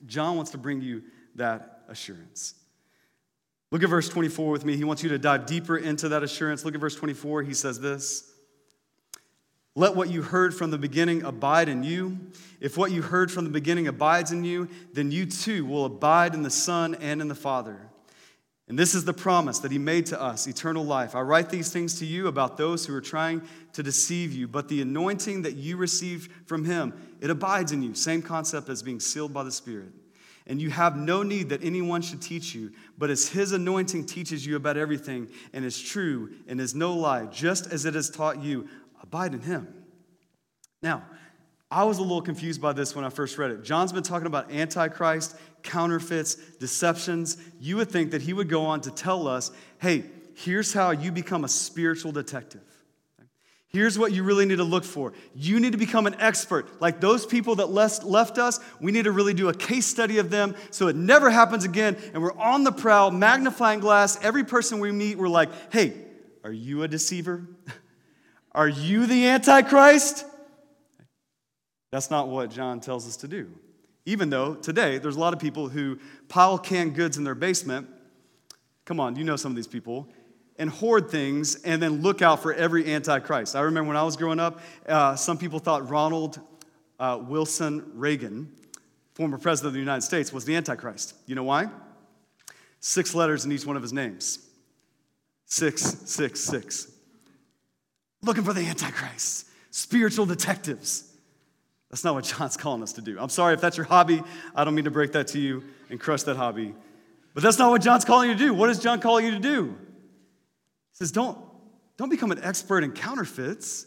John 0.06 0.36
wants 0.36 0.50
to 0.52 0.58
bring 0.58 0.80
you 0.80 1.02
that 1.36 1.84
assurance. 1.88 2.54
Look 3.70 3.82
at 3.82 3.88
verse 3.88 4.08
24 4.08 4.50
with 4.50 4.64
me. 4.64 4.76
He 4.76 4.84
wants 4.84 5.02
you 5.02 5.08
to 5.10 5.18
dive 5.18 5.46
deeper 5.46 5.76
into 5.76 6.08
that 6.10 6.22
assurance. 6.22 6.64
Look 6.64 6.74
at 6.74 6.80
verse 6.80 6.96
24. 6.96 7.42
He 7.42 7.54
says 7.54 7.80
this 7.80 8.32
Let 9.74 9.94
what 9.94 10.10
you 10.10 10.22
heard 10.22 10.54
from 10.54 10.70
the 10.70 10.78
beginning 10.78 11.22
abide 11.22 11.68
in 11.68 11.82
you. 11.82 12.18
If 12.60 12.76
what 12.76 12.90
you 12.90 13.02
heard 13.02 13.30
from 13.30 13.44
the 13.44 13.50
beginning 13.50 13.86
abides 13.88 14.32
in 14.32 14.44
you, 14.44 14.68
then 14.92 15.10
you 15.10 15.26
too 15.26 15.66
will 15.66 15.84
abide 15.84 16.34
in 16.34 16.42
the 16.42 16.50
Son 16.50 16.94
and 16.96 17.20
in 17.20 17.28
the 17.28 17.34
Father. 17.34 17.90
And 18.68 18.76
this 18.76 18.96
is 18.96 19.04
the 19.04 19.12
promise 19.12 19.60
that 19.60 19.70
he 19.70 19.78
made 19.78 20.06
to 20.06 20.20
us 20.20 20.48
eternal 20.48 20.84
life. 20.84 21.14
I 21.14 21.20
write 21.20 21.50
these 21.50 21.72
things 21.72 22.00
to 22.00 22.06
you 22.06 22.26
about 22.26 22.56
those 22.56 22.84
who 22.84 22.94
are 22.94 23.00
trying 23.00 23.42
to 23.74 23.82
deceive 23.82 24.32
you, 24.32 24.48
but 24.48 24.68
the 24.68 24.82
anointing 24.82 25.42
that 25.42 25.54
you 25.54 25.76
receive 25.76 26.28
from 26.46 26.64
him, 26.64 26.92
it 27.20 27.30
abides 27.30 27.70
in 27.70 27.80
you. 27.82 27.94
Same 27.94 28.22
concept 28.22 28.68
as 28.68 28.82
being 28.82 28.98
sealed 28.98 29.32
by 29.32 29.44
the 29.44 29.52
Spirit. 29.52 29.92
And 30.48 30.60
you 30.60 30.70
have 30.70 30.96
no 30.96 31.22
need 31.22 31.48
that 31.50 31.64
anyone 31.64 32.02
should 32.02 32.22
teach 32.22 32.54
you, 32.54 32.72
but 32.98 33.10
as 33.10 33.28
his 33.28 33.52
anointing 33.52 34.06
teaches 34.06 34.44
you 34.44 34.56
about 34.56 34.76
everything 34.76 35.28
and 35.52 35.64
is 35.64 35.80
true 35.80 36.34
and 36.48 36.60
is 36.60 36.74
no 36.74 36.92
lie, 36.92 37.26
just 37.26 37.72
as 37.72 37.84
it 37.84 37.94
has 37.94 38.10
taught 38.10 38.42
you, 38.42 38.68
abide 39.00 39.34
in 39.34 39.40
him. 39.40 39.84
Now, 40.82 41.04
I 41.70 41.84
was 41.84 41.98
a 41.98 42.02
little 42.02 42.22
confused 42.22 42.60
by 42.60 42.72
this 42.72 42.94
when 42.94 43.04
I 43.04 43.08
first 43.08 43.38
read 43.38 43.50
it. 43.50 43.64
John's 43.64 43.92
been 43.92 44.04
talking 44.04 44.26
about 44.26 44.52
antichrist, 44.52 45.36
counterfeits, 45.62 46.36
deceptions. 46.60 47.36
You 47.60 47.76
would 47.76 47.90
think 47.90 48.12
that 48.12 48.22
he 48.22 48.32
would 48.32 48.48
go 48.48 48.66
on 48.66 48.80
to 48.82 48.90
tell 48.90 49.26
us 49.26 49.50
hey, 49.78 50.04
here's 50.34 50.72
how 50.72 50.90
you 50.90 51.10
become 51.10 51.44
a 51.44 51.48
spiritual 51.48 52.12
detective. 52.12 52.62
Here's 53.68 53.98
what 53.98 54.12
you 54.12 54.22
really 54.22 54.46
need 54.46 54.56
to 54.56 54.64
look 54.64 54.84
for. 54.84 55.12
You 55.34 55.60
need 55.60 55.72
to 55.72 55.78
become 55.78 56.06
an 56.06 56.14
expert. 56.18 56.80
Like 56.80 57.00
those 57.00 57.26
people 57.26 57.56
that 57.56 57.66
left 57.66 58.38
us, 58.38 58.60
we 58.80 58.92
need 58.92 59.04
to 59.04 59.12
really 59.12 59.34
do 59.34 59.48
a 59.48 59.54
case 59.54 59.86
study 59.86 60.18
of 60.18 60.30
them 60.30 60.54
so 60.70 60.86
it 60.86 60.96
never 60.96 61.30
happens 61.30 61.64
again. 61.64 61.96
And 62.14 62.22
we're 62.22 62.38
on 62.38 62.64
the 62.64 62.72
prowl, 62.72 63.10
magnifying 63.10 63.80
glass. 63.80 64.18
Every 64.22 64.44
person 64.44 64.78
we 64.78 64.92
meet, 64.92 65.18
we're 65.18 65.28
like, 65.28 65.50
hey, 65.72 65.94
are 66.44 66.52
you 66.52 66.84
a 66.84 66.88
deceiver? 66.88 67.46
Are 68.52 68.68
you 68.68 69.04
the 69.04 69.26
Antichrist? 69.26 70.24
That's 71.96 72.10
not 72.10 72.28
what 72.28 72.50
John 72.50 72.78
tells 72.78 73.08
us 73.08 73.16
to 73.16 73.26
do. 73.26 73.50
Even 74.04 74.28
though 74.28 74.54
today 74.54 74.98
there's 74.98 75.16
a 75.16 75.18
lot 75.18 75.32
of 75.32 75.38
people 75.38 75.70
who 75.70 75.98
pile 76.28 76.58
canned 76.58 76.94
goods 76.94 77.16
in 77.16 77.24
their 77.24 77.34
basement. 77.34 77.88
Come 78.84 79.00
on, 79.00 79.16
you 79.16 79.24
know 79.24 79.36
some 79.36 79.52
of 79.52 79.56
these 79.56 79.66
people. 79.66 80.06
And 80.58 80.68
hoard 80.68 81.10
things 81.10 81.54
and 81.62 81.80
then 81.80 82.02
look 82.02 82.20
out 82.20 82.42
for 82.42 82.52
every 82.52 82.92
antichrist. 82.92 83.56
I 83.56 83.60
remember 83.60 83.88
when 83.88 83.96
I 83.96 84.02
was 84.02 84.14
growing 84.14 84.38
up, 84.38 84.60
uh, 84.86 85.16
some 85.16 85.38
people 85.38 85.58
thought 85.58 85.88
Ronald 85.88 86.38
uh, 87.00 87.18
Wilson 87.26 87.90
Reagan, 87.94 88.52
former 89.14 89.38
president 89.38 89.68
of 89.68 89.72
the 89.72 89.80
United 89.80 90.02
States, 90.02 90.34
was 90.34 90.44
the 90.44 90.54
antichrist. 90.54 91.14
You 91.24 91.34
know 91.34 91.44
why? 91.44 91.70
Six 92.80 93.14
letters 93.14 93.46
in 93.46 93.52
each 93.52 93.64
one 93.64 93.76
of 93.76 93.80
his 93.80 93.94
names. 93.94 94.46
Six, 95.46 95.80
six, 95.80 96.40
six. 96.40 96.92
Looking 98.20 98.44
for 98.44 98.52
the 98.52 98.66
antichrist, 98.66 99.46
spiritual 99.70 100.26
detectives. 100.26 101.14
That's 101.90 102.04
not 102.04 102.14
what 102.14 102.24
John's 102.24 102.56
calling 102.56 102.82
us 102.82 102.94
to 102.94 103.02
do. 103.02 103.18
I'm 103.18 103.28
sorry 103.28 103.54
if 103.54 103.60
that's 103.60 103.76
your 103.76 103.86
hobby. 103.86 104.22
I 104.54 104.64
don't 104.64 104.74
mean 104.74 104.86
to 104.86 104.90
break 104.90 105.12
that 105.12 105.28
to 105.28 105.38
you 105.38 105.62
and 105.88 106.00
crush 106.00 106.24
that 106.24 106.36
hobby. 106.36 106.74
But 107.34 107.42
that's 107.42 107.58
not 107.58 107.70
what 107.70 107.82
John's 107.82 108.04
calling 108.04 108.30
you 108.30 108.34
to 108.34 108.38
do. 108.38 108.54
What 108.54 108.70
is 108.70 108.78
John 108.78 109.00
calling 109.00 109.24
you 109.24 109.32
to 109.32 109.38
do? 109.38 109.66
He 109.66 110.94
says, 110.94 111.12
don't, 111.12 111.38
don't 111.96 112.08
become 112.08 112.32
an 112.32 112.42
expert 112.42 112.82
in 112.82 112.92
counterfeits, 112.92 113.86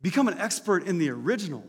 become 0.00 0.28
an 0.28 0.38
expert 0.38 0.86
in 0.86 0.98
the 0.98 1.10
original. 1.10 1.64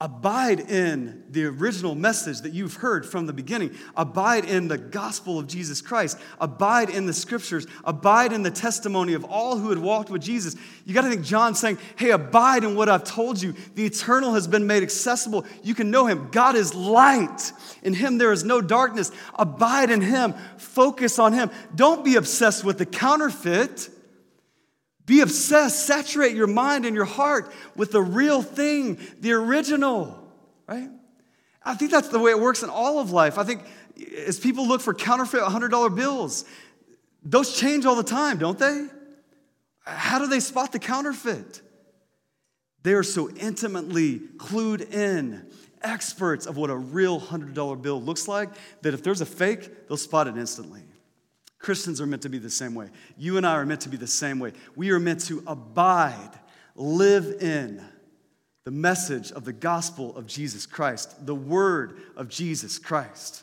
Abide 0.00 0.60
in 0.60 1.24
the 1.28 1.44
original 1.46 1.96
message 1.96 2.42
that 2.42 2.52
you've 2.52 2.74
heard 2.74 3.04
from 3.04 3.26
the 3.26 3.32
beginning. 3.32 3.74
Abide 3.96 4.44
in 4.44 4.68
the 4.68 4.78
gospel 4.78 5.40
of 5.40 5.48
Jesus 5.48 5.80
Christ. 5.80 6.18
Abide 6.40 6.88
in 6.88 7.06
the 7.06 7.12
scriptures. 7.12 7.66
Abide 7.82 8.32
in 8.32 8.44
the 8.44 8.50
testimony 8.52 9.14
of 9.14 9.24
all 9.24 9.58
who 9.58 9.70
had 9.70 9.78
walked 9.78 10.08
with 10.08 10.22
Jesus. 10.22 10.54
You 10.84 10.94
got 10.94 11.02
to 11.02 11.10
think 11.10 11.24
John 11.24 11.56
saying, 11.56 11.78
Hey, 11.96 12.12
abide 12.12 12.62
in 12.62 12.76
what 12.76 12.88
I've 12.88 13.02
told 13.02 13.42
you. 13.42 13.56
The 13.74 13.86
eternal 13.86 14.34
has 14.34 14.46
been 14.46 14.68
made 14.68 14.84
accessible. 14.84 15.44
You 15.64 15.74
can 15.74 15.90
know 15.90 16.06
him. 16.06 16.28
God 16.30 16.54
is 16.54 16.76
light. 16.76 17.52
In 17.82 17.92
him 17.92 18.18
there 18.18 18.30
is 18.30 18.44
no 18.44 18.60
darkness. 18.60 19.10
Abide 19.34 19.90
in 19.90 20.00
him. 20.00 20.32
Focus 20.58 21.18
on 21.18 21.32
him. 21.32 21.50
Don't 21.74 22.04
be 22.04 22.14
obsessed 22.14 22.62
with 22.62 22.78
the 22.78 22.86
counterfeit. 22.86 23.90
Be 25.08 25.22
obsessed, 25.22 25.86
saturate 25.86 26.36
your 26.36 26.46
mind 26.46 26.84
and 26.84 26.94
your 26.94 27.06
heart 27.06 27.50
with 27.74 27.92
the 27.92 28.02
real 28.02 28.42
thing, 28.42 28.98
the 29.20 29.32
original, 29.32 30.22
right? 30.66 30.90
I 31.64 31.74
think 31.76 31.90
that's 31.90 32.08
the 32.08 32.18
way 32.18 32.30
it 32.30 32.38
works 32.38 32.62
in 32.62 32.68
all 32.68 32.98
of 32.98 33.10
life. 33.10 33.38
I 33.38 33.44
think 33.44 33.62
as 34.26 34.38
people 34.38 34.68
look 34.68 34.82
for 34.82 34.92
counterfeit 34.92 35.40
$100 35.40 35.96
bills, 35.96 36.44
those 37.24 37.58
change 37.58 37.86
all 37.86 37.96
the 37.96 38.02
time, 38.02 38.36
don't 38.36 38.58
they? 38.58 38.86
How 39.86 40.18
do 40.18 40.26
they 40.26 40.40
spot 40.40 40.72
the 40.72 40.78
counterfeit? 40.78 41.62
They 42.82 42.92
are 42.92 43.02
so 43.02 43.30
intimately 43.30 44.18
clued 44.36 44.92
in, 44.92 45.46
experts 45.82 46.44
of 46.44 46.58
what 46.58 46.68
a 46.68 46.76
real 46.76 47.18
$100 47.18 47.80
bill 47.80 48.02
looks 48.02 48.28
like, 48.28 48.50
that 48.82 48.92
if 48.92 49.02
there's 49.02 49.22
a 49.22 49.26
fake, 49.26 49.88
they'll 49.88 49.96
spot 49.96 50.28
it 50.28 50.36
instantly. 50.36 50.82
Christians 51.58 52.00
are 52.00 52.06
meant 52.06 52.22
to 52.22 52.28
be 52.28 52.38
the 52.38 52.50
same 52.50 52.74
way. 52.74 52.88
You 53.16 53.36
and 53.36 53.46
I 53.46 53.54
are 53.54 53.66
meant 53.66 53.80
to 53.82 53.88
be 53.88 53.96
the 53.96 54.06
same 54.06 54.38
way. 54.38 54.52
We 54.76 54.90
are 54.90 55.00
meant 55.00 55.24
to 55.26 55.42
abide, 55.46 56.30
live 56.76 57.42
in 57.42 57.82
the 58.64 58.70
message 58.70 59.32
of 59.32 59.44
the 59.44 59.52
gospel 59.52 60.16
of 60.16 60.26
Jesus 60.26 60.66
Christ, 60.66 61.26
the 61.26 61.34
word 61.34 62.00
of 62.16 62.28
Jesus 62.28 62.78
Christ. 62.78 63.42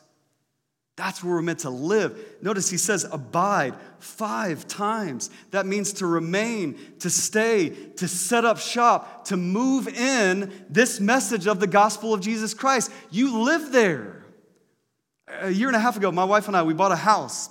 That's 0.97 1.21
where 1.21 1.33
we're 1.33 1.41
meant 1.41 1.59
to 1.59 1.69
live. 1.69 2.37
Notice 2.41 2.69
he 2.69 2.77
says 2.77 3.05
abide 3.11 3.73
five 3.99 4.65
times. 4.65 5.29
That 5.51 5.65
means 5.65 5.93
to 5.93 6.07
remain, 6.07 6.79
to 6.99 7.09
stay, 7.09 7.69
to 7.97 8.07
set 8.07 8.45
up 8.45 8.59
shop, 8.59 9.25
to 9.25 9.35
move 9.35 9.89
in 9.89 10.53
this 10.69 11.01
message 11.01 11.47
of 11.47 11.59
the 11.59 11.67
gospel 11.67 12.13
of 12.13 12.21
Jesus 12.21 12.53
Christ. 12.53 12.91
You 13.11 13.41
live 13.41 13.73
there. 13.73 14.23
A 15.27 15.49
year 15.49 15.67
and 15.67 15.75
a 15.75 15.79
half 15.79 15.97
ago, 15.97 16.13
my 16.13 16.23
wife 16.23 16.47
and 16.47 16.55
I, 16.55 16.63
we 16.63 16.73
bought 16.73 16.93
a 16.93 16.95
house 16.95 17.49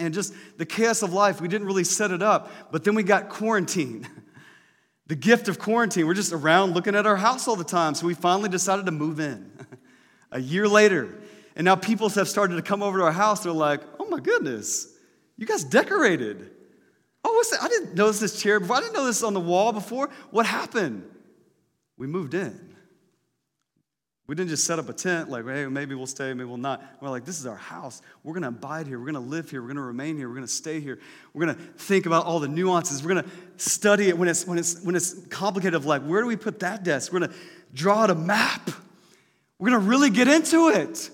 and 0.00 0.14
just 0.14 0.34
the 0.56 0.66
chaos 0.66 1.02
of 1.02 1.12
life, 1.12 1.40
we 1.40 1.48
didn't 1.48 1.66
really 1.66 1.84
set 1.84 2.10
it 2.10 2.22
up. 2.22 2.50
But 2.72 2.84
then 2.84 2.94
we 2.94 3.02
got 3.02 3.28
quarantine. 3.28 4.08
the 5.06 5.16
gift 5.16 5.48
of 5.48 5.58
quarantine. 5.58 6.06
We're 6.06 6.14
just 6.14 6.32
around 6.32 6.74
looking 6.74 6.94
at 6.94 7.06
our 7.06 7.16
house 7.16 7.48
all 7.48 7.56
the 7.56 7.64
time. 7.64 7.94
So 7.94 8.06
we 8.06 8.14
finally 8.14 8.48
decided 8.48 8.86
to 8.86 8.92
move 8.92 9.20
in 9.20 9.50
a 10.30 10.40
year 10.40 10.66
later. 10.68 11.18
And 11.56 11.64
now 11.64 11.76
people 11.76 12.08
have 12.10 12.28
started 12.28 12.56
to 12.56 12.62
come 12.62 12.82
over 12.82 12.98
to 12.98 13.04
our 13.04 13.12
house. 13.12 13.42
They're 13.42 13.52
like, 13.52 13.82
oh 13.98 14.06
my 14.08 14.20
goodness, 14.20 14.88
you 15.36 15.46
guys 15.46 15.64
decorated. 15.64 16.50
Oh, 17.24 17.32
what's 17.32 17.50
that? 17.50 17.62
I 17.62 17.68
didn't 17.68 17.94
notice 17.94 18.20
this 18.20 18.40
chair 18.40 18.60
before. 18.60 18.76
I 18.76 18.80
didn't 18.80 18.94
know 18.94 19.04
this 19.04 19.22
on 19.22 19.34
the 19.34 19.40
wall 19.40 19.72
before. 19.72 20.10
What 20.30 20.46
happened? 20.46 21.04
We 21.96 22.06
moved 22.06 22.34
in. 22.34 22.69
We 24.30 24.36
didn't 24.36 24.50
just 24.50 24.62
set 24.62 24.78
up 24.78 24.88
a 24.88 24.92
tent 24.92 25.28
like, 25.28 25.44
hey, 25.44 25.66
maybe 25.66 25.96
we'll 25.96 26.06
stay, 26.06 26.32
maybe 26.32 26.44
we'll 26.44 26.56
not. 26.56 26.80
We're 27.00 27.10
like, 27.10 27.24
this 27.24 27.40
is 27.40 27.46
our 27.46 27.56
house. 27.56 28.00
We're 28.22 28.32
going 28.32 28.44
to 28.44 28.50
abide 28.50 28.86
here. 28.86 28.96
We're 28.96 29.10
going 29.10 29.24
to 29.24 29.28
live 29.28 29.50
here. 29.50 29.60
We're 29.60 29.66
going 29.66 29.78
to 29.78 29.82
remain 29.82 30.16
here. 30.16 30.28
We're 30.28 30.36
going 30.36 30.46
to 30.46 30.52
stay 30.52 30.78
here. 30.78 31.00
We're 31.34 31.46
going 31.46 31.56
to 31.56 31.60
think 31.60 32.06
about 32.06 32.26
all 32.26 32.38
the 32.38 32.46
nuances. 32.46 33.02
We're 33.02 33.14
going 33.14 33.24
to 33.24 33.30
study 33.56 34.08
it 34.08 34.16
when 34.16 34.28
it's, 34.28 34.46
when, 34.46 34.56
it's, 34.56 34.80
when 34.84 34.94
it's 34.94 35.26
complicated 35.30 35.74
of 35.74 35.84
like, 35.84 36.02
where 36.02 36.20
do 36.20 36.28
we 36.28 36.36
put 36.36 36.60
that 36.60 36.84
desk? 36.84 37.12
We're 37.12 37.18
going 37.18 37.32
to 37.32 37.36
draw 37.74 38.04
out 38.04 38.10
a 38.10 38.14
map. 38.14 38.70
We're 39.58 39.70
going 39.70 39.82
to 39.82 39.88
really 39.88 40.10
get 40.10 40.28
into 40.28 40.68
it. 40.68 41.10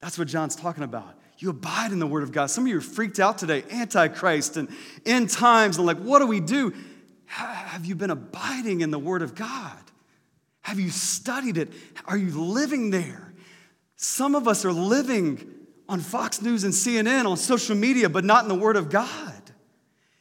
That's 0.00 0.16
what 0.16 0.28
John's 0.28 0.54
talking 0.54 0.84
about. 0.84 1.18
You 1.38 1.50
abide 1.50 1.90
in 1.90 1.98
the 1.98 2.06
Word 2.06 2.22
of 2.22 2.30
God. 2.30 2.46
Some 2.46 2.62
of 2.62 2.68
you 2.68 2.78
are 2.78 2.80
freaked 2.80 3.18
out 3.18 3.38
today, 3.38 3.64
Antichrist 3.72 4.56
and 4.56 4.68
end 5.04 5.30
times, 5.30 5.78
and 5.78 5.84
like, 5.84 5.98
what 5.98 6.20
do 6.20 6.28
we 6.28 6.38
do? 6.38 6.74
Have 7.24 7.84
you 7.84 7.96
been 7.96 8.10
abiding 8.10 8.82
in 8.82 8.92
the 8.92 9.00
Word 9.00 9.22
of 9.22 9.34
God? 9.34 9.80
Have 10.64 10.80
you 10.80 10.88
studied 10.88 11.58
it? 11.58 11.70
Are 12.06 12.16
you 12.16 12.30
living 12.42 12.88
there? 12.88 13.34
Some 13.96 14.34
of 14.34 14.48
us 14.48 14.64
are 14.64 14.72
living 14.72 15.46
on 15.90 16.00
Fox 16.00 16.40
News 16.40 16.64
and 16.64 16.72
CNN, 16.72 17.26
on 17.26 17.36
social 17.36 17.76
media, 17.76 18.08
but 18.08 18.24
not 18.24 18.44
in 18.44 18.48
the 18.48 18.54
Word 18.54 18.76
of 18.76 18.88
God. 18.88 19.42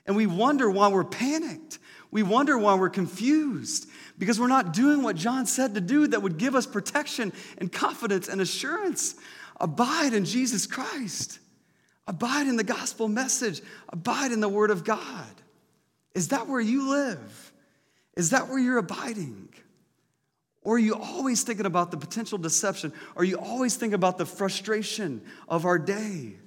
And 0.06 0.18
we 0.18 0.28
wonder 0.28 0.70
why 0.70 0.90
we're 0.90 1.06
panicked. 1.06 1.80
We 2.12 2.24
wonder 2.24 2.58
why 2.58 2.76
we're 2.76 2.90
confused 2.90 3.90
because 4.20 4.38
we're 4.38 4.48
not 4.48 4.74
doing 4.74 5.02
what 5.02 5.16
John 5.16 5.46
said 5.46 5.76
to 5.76 5.82
do 5.82 6.08
that 6.08 6.22
would 6.22 6.38
give 6.38 6.56
us 6.56 6.66
protection 6.66 7.32
and 7.58 7.72
confidence 7.72 8.28
and 8.28 8.42
assurance. 8.42 9.16
Abide 9.62 10.14
in 10.14 10.26
Jesus 10.26 10.68
Christ. 10.68 11.40
Abide 12.06 12.48
in 12.48 12.58
the 12.58 12.66
gospel 12.66 13.08
message. 13.08 13.62
Abide 13.88 14.34
in 14.34 14.42
the 14.42 14.50
Word 14.50 14.72
of 14.72 14.84
God. 14.84 15.42
Is 16.14 16.28
that 16.28 16.50
where 16.50 16.60
you 16.60 16.90
live? 16.90 17.54
Is 18.18 18.32
that 18.32 18.50
where 18.50 18.60
you're 18.60 18.78
abiding? 18.78 19.53
Or 20.64 20.76
are 20.76 20.80
you 20.80 20.96
always 20.96 21.44
thinking 21.44 21.66
about 21.66 21.92
the 21.92 21.98
potential 21.98 22.38
deception? 22.38 22.94
Are 23.18 23.24
you 23.24 23.38
always 23.38 23.76
thinking 23.76 23.96
about 23.96 24.18
the 24.18 24.26
frustration 24.26 25.22
of 25.48 25.66
our 25.66 25.78
day? 25.78 26.38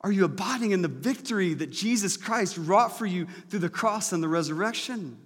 Are 0.00 0.12
you 0.12 0.24
abiding 0.24 0.70
in 0.70 0.80
the 0.80 0.88
victory 0.88 1.54
that 1.54 1.70
Jesus 1.70 2.16
Christ 2.16 2.56
wrought 2.56 2.96
for 2.96 3.04
you 3.04 3.26
through 3.48 3.58
the 3.58 3.68
cross 3.68 4.12
and 4.12 4.22
the 4.22 4.28
resurrection? 4.28 5.18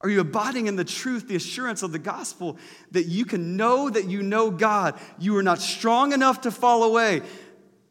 Are 0.00 0.08
you 0.08 0.20
abiding 0.20 0.68
in 0.68 0.76
the 0.76 0.84
truth, 0.84 1.26
the 1.26 1.36
assurance 1.36 1.82
of 1.82 1.90
the 1.90 1.98
gospel 1.98 2.56
that 2.92 3.06
you 3.06 3.24
can 3.24 3.56
know 3.56 3.90
that 3.90 4.08
you 4.08 4.22
know 4.22 4.50
God? 4.50 4.98
You 5.18 5.36
are 5.36 5.42
not 5.42 5.58
strong 5.58 6.12
enough 6.12 6.42
to 6.42 6.52
fall 6.52 6.84
away. 6.84 7.22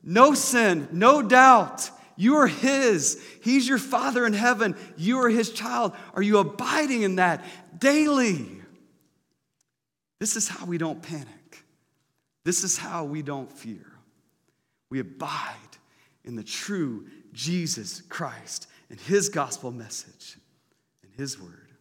No 0.01 0.33
sin, 0.33 0.87
no 0.93 1.21
doubt. 1.21 1.91
You 2.15 2.37
are 2.37 2.47
His. 2.47 3.21
He's 3.43 3.67
your 3.67 3.77
Father 3.77 4.25
in 4.25 4.33
heaven. 4.33 4.77
You 4.95 5.19
are 5.19 5.29
His 5.29 5.51
child. 5.51 5.91
Are 6.13 6.21
you 6.21 6.37
abiding 6.37 7.01
in 7.01 7.17
that 7.17 7.43
daily? 7.77 8.56
This 10.19 10.35
is 10.35 10.47
how 10.47 10.65
we 10.65 10.77
don't 10.77 11.01
panic. 11.01 11.63
This 12.43 12.63
is 12.63 12.77
how 12.77 13.03
we 13.03 13.21
don't 13.21 13.51
fear. 13.51 13.85
We 14.89 14.99
abide 14.99 15.53
in 16.23 16.35
the 16.35 16.43
true 16.43 17.07
Jesus 17.33 18.01
Christ 18.09 18.67
and 18.89 18.99
his 18.99 19.29
gospel 19.29 19.71
message 19.71 20.37
and 21.03 21.11
his 21.13 21.39
word. 21.39 21.71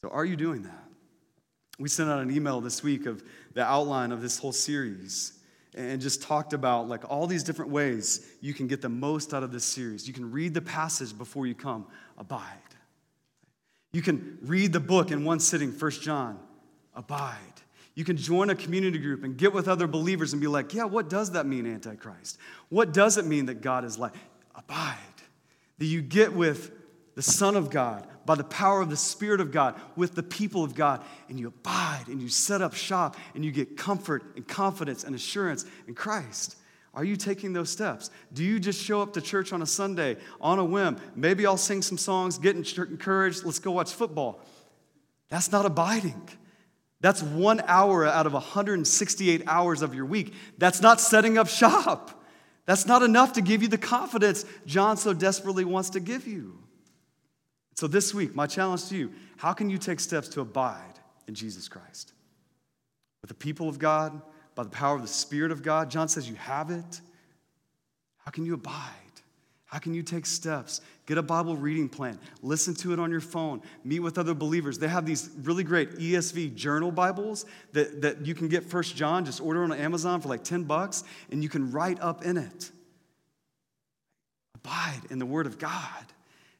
So, 0.00 0.08
are 0.08 0.24
you 0.24 0.36
doing 0.36 0.62
that? 0.62 0.92
we 1.82 1.88
sent 1.88 2.08
out 2.08 2.20
an 2.20 2.30
email 2.30 2.60
this 2.60 2.82
week 2.82 3.06
of 3.06 3.24
the 3.54 3.62
outline 3.62 4.12
of 4.12 4.22
this 4.22 4.38
whole 4.38 4.52
series 4.52 5.32
and 5.74 6.00
just 6.00 6.22
talked 6.22 6.52
about 6.52 6.88
like 6.88 7.10
all 7.10 7.26
these 7.26 7.42
different 7.42 7.70
ways 7.70 8.26
you 8.40 8.54
can 8.54 8.66
get 8.66 8.82
the 8.82 8.88
most 8.88 9.34
out 9.34 9.42
of 9.42 9.52
this 9.52 9.64
series. 9.64 10.06
You 10.06 10.14
can 10.14 10.30
read 10.30 10.54
the 10.54 10.60
passage 10.60 11.16
before 11.16 11.46
you 11.46 11.54
come, 11.54 11.86
abide. 12.18 12.46
You 13.92 14.02
can 14.02 14.38
read 14.42 14.72
the 14.72 14.80
book 14.80 15.10
in 15.10 15.24
one 15.24 15.40
sitting, 15.40 15.72
First 15.72 16.02
John, 16.02 16.38
abide. 16.94 17.36
You 17.94 18.04
can 18.04 18.16
join 18.16 18.50
a 18.50 18.54
community 18.54 18.98
group 18.98 19.22
and 19.22 19.36
get 19.36 19.52
with 19.52 19.68
other 19.68 19.86
believers 19.86 20.32
and 20.32 20.40
be 20.40 20.48
like, 20.48 20.72
yeah, 20.72 20.84
what 20.84 21.10
does 21.10 21.32
that 21.32 21.46
mean, 21.46 21.66
Antichrist? 21.66 22.38
What 22.70 22.92
does 22.92 23.18
it 23.18 23.26
mean 23.26 23.46
that 23.46 23.60
God 23.60 23.84
is 23.84 23.98
like? 23.98 24.14
Abide. 24.54 24.96
That 25.78 25.86
you 25.86 26.00
get 26.00 26.32
with 26.32 26.70
the 27.14 27.22
Son 27.22 27.56
of 27.56 27.68
God 27.68 28.06
by 28.24 28.34
the 28.34 28.44
power 28.44 28.80
of 28.80 28.88
the 28.88 28.96
Spirit 28.96 29.40
of 29.40 29.52
God 29.52 29.78
with 29.96 30.14
the 30.14 30.22
people 30.22 30.64
of 30.64 30.74
God, 30.74 31.02
and 31.28 31.38
you 31.38 31.48
abide 31.48 32.04
and 32.06 32.22
you 32.22 32.28
set 32.28 32.62
up 32.62 32.72
shop 32.72 33.16
and 33.34 33.44
you 33.44 33.50
get 33.50 33.76
comfort 33.76 34.22
and 34.36 34.46
confidence 34.46 35.04
and 35.04 35.14
assurance 35.14 35.66
in 35.86 35.94
Christ. 35.94 36.56
Are 36.94 37.04
you 37.04 37.16
taking 37.16 37.52
those 37.52 37.70
steps? 37.70 38.10
Do 38.32 38.44
you 38.44 38.60
just 38.60 38.82
show 38.82 39.00
up 39.00 39.14
to 39.14 39.20
church 39.20 39.52
on 39.52 39.62
a 39.62 39.66
Sunday 39.66 40.18
on 40.40 40.58
a 40.58 40.64
whim? 40.64 40.98
Maybe 41.16 41.46
I'll 41.46 41.56
sing 41.56 41.82
some 41.82 41.98
songs, 41.98 42.38
get 42.38 42.54
encouraged, 42.54 43.44
let's 43.44 43.58
go 43.58 43.72
watch 43.72 43.92
football. 43.92 44.40
That's 45.28 45.50
not 45.50 45.64
abiding. 45.64 46.28
That's 47.02 47.22
one 47.22 47.60
hour 47.66 48.06
out 48.06 48.26
of 48.26 48.32
168 48.32 49.42
hours 49.46 49.82
of 49.82 49.94
your 49.94 50.06
week. 50.06 50.32
That's 50.56 50.80
not 50.80 51.00
setting 51.00 51.36
up 51.36 51.48
shop. 51.48 52.24
That's 52.64 52.86
not 52.86 53.02
enough 53.02 53.34
to 53.34 53.42
give 53.42 53.60
you 53.60 53.68
the 53.68 53.76
confidence 53.76 54.46
John 54.64 54.96
so 54.96 55.12
desperately 55.12 55.64
wants 55.64 55.90
to 55.90 56.00
give 56.00 56.26
you. 56.26 56.58
So, 57.74 57.86
this 57.86 58.14
week, 58.14 58.34
my 58.34 58.46
challenge 58.46 58.88
to 58.88 58.96
you 58.96 59.12
how 59.36 59.52
can 59.52 59.68
you 59.68 59.76
take 59.76 60.00
steps 60.00 60.28
to 60.30 60.40
abide 60.40 61.00
in 61.26 61.34
Jesus 61.34 61.68
Christ? 61.68 62.12
With 63.20 63.28
the 63.28 63.34
people 63.34 63.68
of 63.68 63.78
God, 63.78 64.22
by 64.54 64.62
the 64.62 64.70
power 64.70 64.96
of 64.96 65.02
the 65.02 65.08
Spirit 65.08 65.50
of 65.50 65.62
God. 65.62 65.90
John 65.90 66.08
says 66.08 66.28
you 66.28 66.36
have 66.36 66.70
it. 66.70 67.00
How 68.18 68.30
can 68.30 68.44
you 68.44 68.54
abide? 68.54 68.92
How 69.72 69.78
can 69.78 69.94
you 69.94 70.02
take 70.02 70.26
steps? 70.26 70.82
Get 71.06 71.16
a 71.16 71.22
Bible 71.22 71.56
reading 71.56 71.88
plan. 71.88 72.18
Listen 72.42 72.74
to 72.74 72.92
it 72.92 73.00
on 73.00 73.10
your 73.10 73.22
phone. 73.22 73.62
Meet 73.84 74.00
with 74.00 74.18
other 74.18 74.34
believers. 74.34 74.78
They 74.78 74.86
have 74.86 75.06
these 75.06 75.30
really 75.44 75.64
great 75.64 75.92
ESV 75.92 76.54
journal 76.56 76.92
Bibles 76.92 77.46
that, 77.72 78.02
that 78.02 78.26
you 78.26 78.34
can 78.34 78.48
get 78.48 78.64
First 78.64 78.94
John, 78.96 79.24
just 79.24 79.40
order 79.40 79.62
on 79.62 79.72
Amazon 79.72 80.20
for 80.20 80.28
like 80.28 80.44
10 80.44 80.64
bucks, 80.64 81.04
and 81.30 81.42
you 81.42 81.48
can 81.48 81.72
write 81.72 81.98
up 82.02 82.22
in 82.22 82.36
it. 82.36 82.70
Abide 84.56 85.00
in 85.08 85.18
the 85.18 85.24
Word 85.24 85.46
of 85.46 85.58
God. 85.58 86.04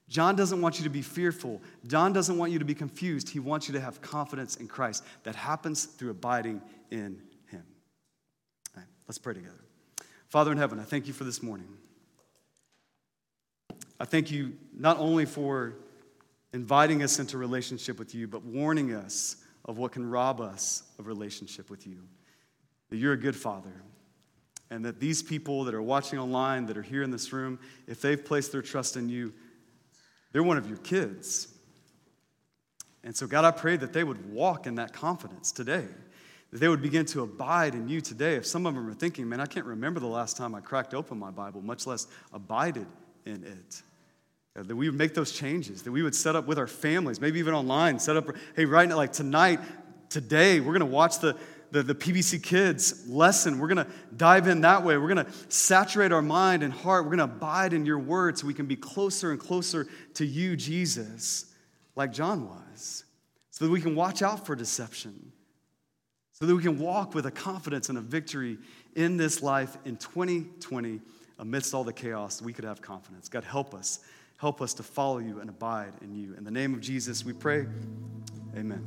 John 0.08 0.34
doesn't 0.34 0.62
want 0.62 0.78
you 0.78 0.84
to 0.84 0.90
be 0.90 1.02
fearful. 1.02 1.60
John 1.86 2.14
doesn't 2.14 2.38
want 2.38 2.50
you 2.50 2.60
to 2.60 2.64
be 2.64 2.74
confused. 2.74 3.28
He 3.28 3.40
wants 3.40 3.68
you 3.68 3.74
to 3.74 3.80
have 3.80 4.00
confidence 4.00 4.56
in 4.56 4.68
Christ. 4.68 5.04
That 5.24 5.34
happens 5.34 5.84
through 5.84 6.12
abiding 6.12 6.62
in 6.90 7.20
Him. 7.50 7.64
All 8.74 8.78
right, 8.78 8.86
let's 9.06 9.18
pray 9.18 9.34
together. 9.34 9.60
Father 10.30 10.50
in 10.50 10.56
heaven, 10.56 10.80
I 10.80 10.84
thank 10.84 11.06
you 11.06 11.12
for 11.12 11.24
this 11.24 11.42
morning. 11.42 11.68
I 14.02 14.04
thank 14.04 14.32
you 14.32 14.54
not 14.76 14.98
only 14.98 15.24
for 15.24 15.76
inviting 16.52 17.04
us 17.04 17.20
into 17.20 17.38
relationship 17.38 18.00
with 18.00 18.16
you, 18.16 18.26
but 18.26 18.42
warning 18.42 18.92
us 18.92 19.36
of 19.64 19.78
what 19.78 19.92
can 19.92 20.10
rob 20.10 20.40
us 20.40 20.82
of 20.98 21.06
relationship 21.06 21.70
with 21.70 21.86
you. 21.86 21.98
That 22.90 22.96
you're 22.96 23.12
a 23.12 23.16
good 23.16 23.36
father. 23.36 23.70
And 24.70 24.84
that 24.86 24.98
these 24.98 25.22
people 25.22 25.62
that 25.64 25.74
are 25.74 25.80
watching 25.80 26.18
online, 26.18 26.66
that 26.66 26.76
are 26.76 26.82
here 26.82 27.04
in 27.04 27.12
this 27.12 27.32
room, 27.32 27.60
if 27.86 28.00
they've 28.00 28.22
placed 28.22 28.50
their 28.50 28.60
trust 28.60 28.96
in 28.96 29.08
you, 29.08 29.32
they're 30.32 30.42
one 30.42 30.58
of 30.58 30.66
your 30.66 30.78
kids. 30.78 31.46
And 33.04 33.16
so, 33.16 33.28
God, 33.28 33.44
I 33.44 33.52
pray 33.52 33.76
that 33.76 33.92
they 33.92 34.02
would 34.02 34.32
walk 34.32 34.66
in 34.66 34.74
that 34.74 34.92
confidence 34.92 35.52
today, 35.52 35.86
that 36.50 36.58
they 36.58 36.68
would 36.68 36.82
begin 36.82 37.06
to 37.06 37.22
abide 37.22 37.76
in 37.76 37.88
you 37.88 38.00
today. 38.00 38.34
If 38.34 38.46
some 38.46 38.66
of 38.66 38.74
them 38.74 38.90
are 38.90 38.94
thinking, 38.94 39.28
man, 39.28 39.38
I 39.38 39.46
can't 39.46 39.66
remember 39.66 40.00
the 40.00 40.08
last 40.08 40.36
time 40.36 40.56
I 40.56 40.60
cracked 40.60 40.92
open 40.92 41.20
my 41.20 41.30
Bible, 41.30 41.62
much 41.62 41.86
less 41.86 42.08
abided 42.32 42.88
in 43.24 43.44
it. 43.44 43.82
Uh, 44.54 44.62
that 44.62 44.76
we 44.76 44.88
would 44.88 44.98
make 44.98 45.14
those 45.14 45.32
changes, 45.32 45.82
that 45.82 45.92
we 45.92 46.02
would 46.02 46.14
set 46.14 46.36
up 46.36 46.46
with 46.46 46.58
our 46.58 46.66
families, 46.66 47.20
maybe 47.20 47.38
even 47.38 47.54
online, 47.54 47.98
set 47.98 48.16
up, 48.16 48.26
hey, 48.54 48.66
right 48.66 48.88
now, 48.88 48.96
like 48.96 49.12
tonight, 49.12 49.60
today, 50.10 50.60
we're 50.60 50.74
gonna 50.74 50.84
watch 50.84 51.20
the, 51.20 51.36
the, 51.72 51.82
the 51.82 51.94
PBC 51.94 52.42
Kids 52.42 53.08
lesson. 53.08 53.58
We're 53.58 53.68
going 53.68 53.84
to 53.84 53.90
dive 54.14 54.46
in 54.46 54.60
that 54.60 54.84
way. 54.84 54.98
We're 54.98 55.12
going 55.12 55.24
to 55.24 55.32
saturate 55.48 56.12
our 56.12 56.20
mind 56.20 56.62
and 56.62 56.72
heart. 56.72 57.04
We're 57.04 57.16
going 57.16 57.26
to 57.26 57.34
abide 57.34 57.72
in 57.72 57.86
your 57.86 57.98
word 57.98 58.38
so 58.38 58.46
we 58.46 58.54
can 58.54 58.66
be 58.66 58.76
closer 58.76 59.30
and 59.30 59.40
closer 59.40 59.88
to 60.14 60.26
you, 60.26 60.54
Jesus, 60.54 61.46
like 61.96 62.12
John 62.12 62.46
was, 62.46 63.04
so 63.50 63.64
that 63.64 63.70
we 63.70 63.80
can 63.80 63.96
watch 63.96 64.20
out 64.20 64.44
for 64.44 64.54
deception, 64.54 65.32
so 66.32 66.44
that 66.44 66.54
we 66.54 66.62
can 66.62 66.78
walk 66.78 67.14
with 67.14 67.24
a 67.24 67.30
confidence 67.30 67.88
and 67.88 67.96
a 67.96 68.02
victory 68.02 68.58
in 68.94 69.16
this 69.16 69.42
life 69.42 69.78
in 69.86 69.96
2020 69.96 71.00
amidst 71.38 71.72
all 71.72 71.84
the 71.84 71.92
chaos. 71.92 72.42
We 72.42 72.52
could 72.52 72.66
have 72.66 72.82
confidence. 72.82 73.30
God, 73.30 73.44
help 73.44 73.72
us. 73.72 74.00
Help 74.42 74.60
us 74.60 74.74
to 74.74 74.82
follow 74.82 75.18
you 75.18 75.38
and 75.38 75.48
abide 75.48 75.92
in 76.00 76.12
you. 76.16 76.34
In 76.36 76.42
the 76.42 76.50
name 76.50 76.74
of 76.74 76.80
Jesus, 76.80 77.24
we 77.24 77.32
pray. 77.32 77.64
Amen. 78.56 78.82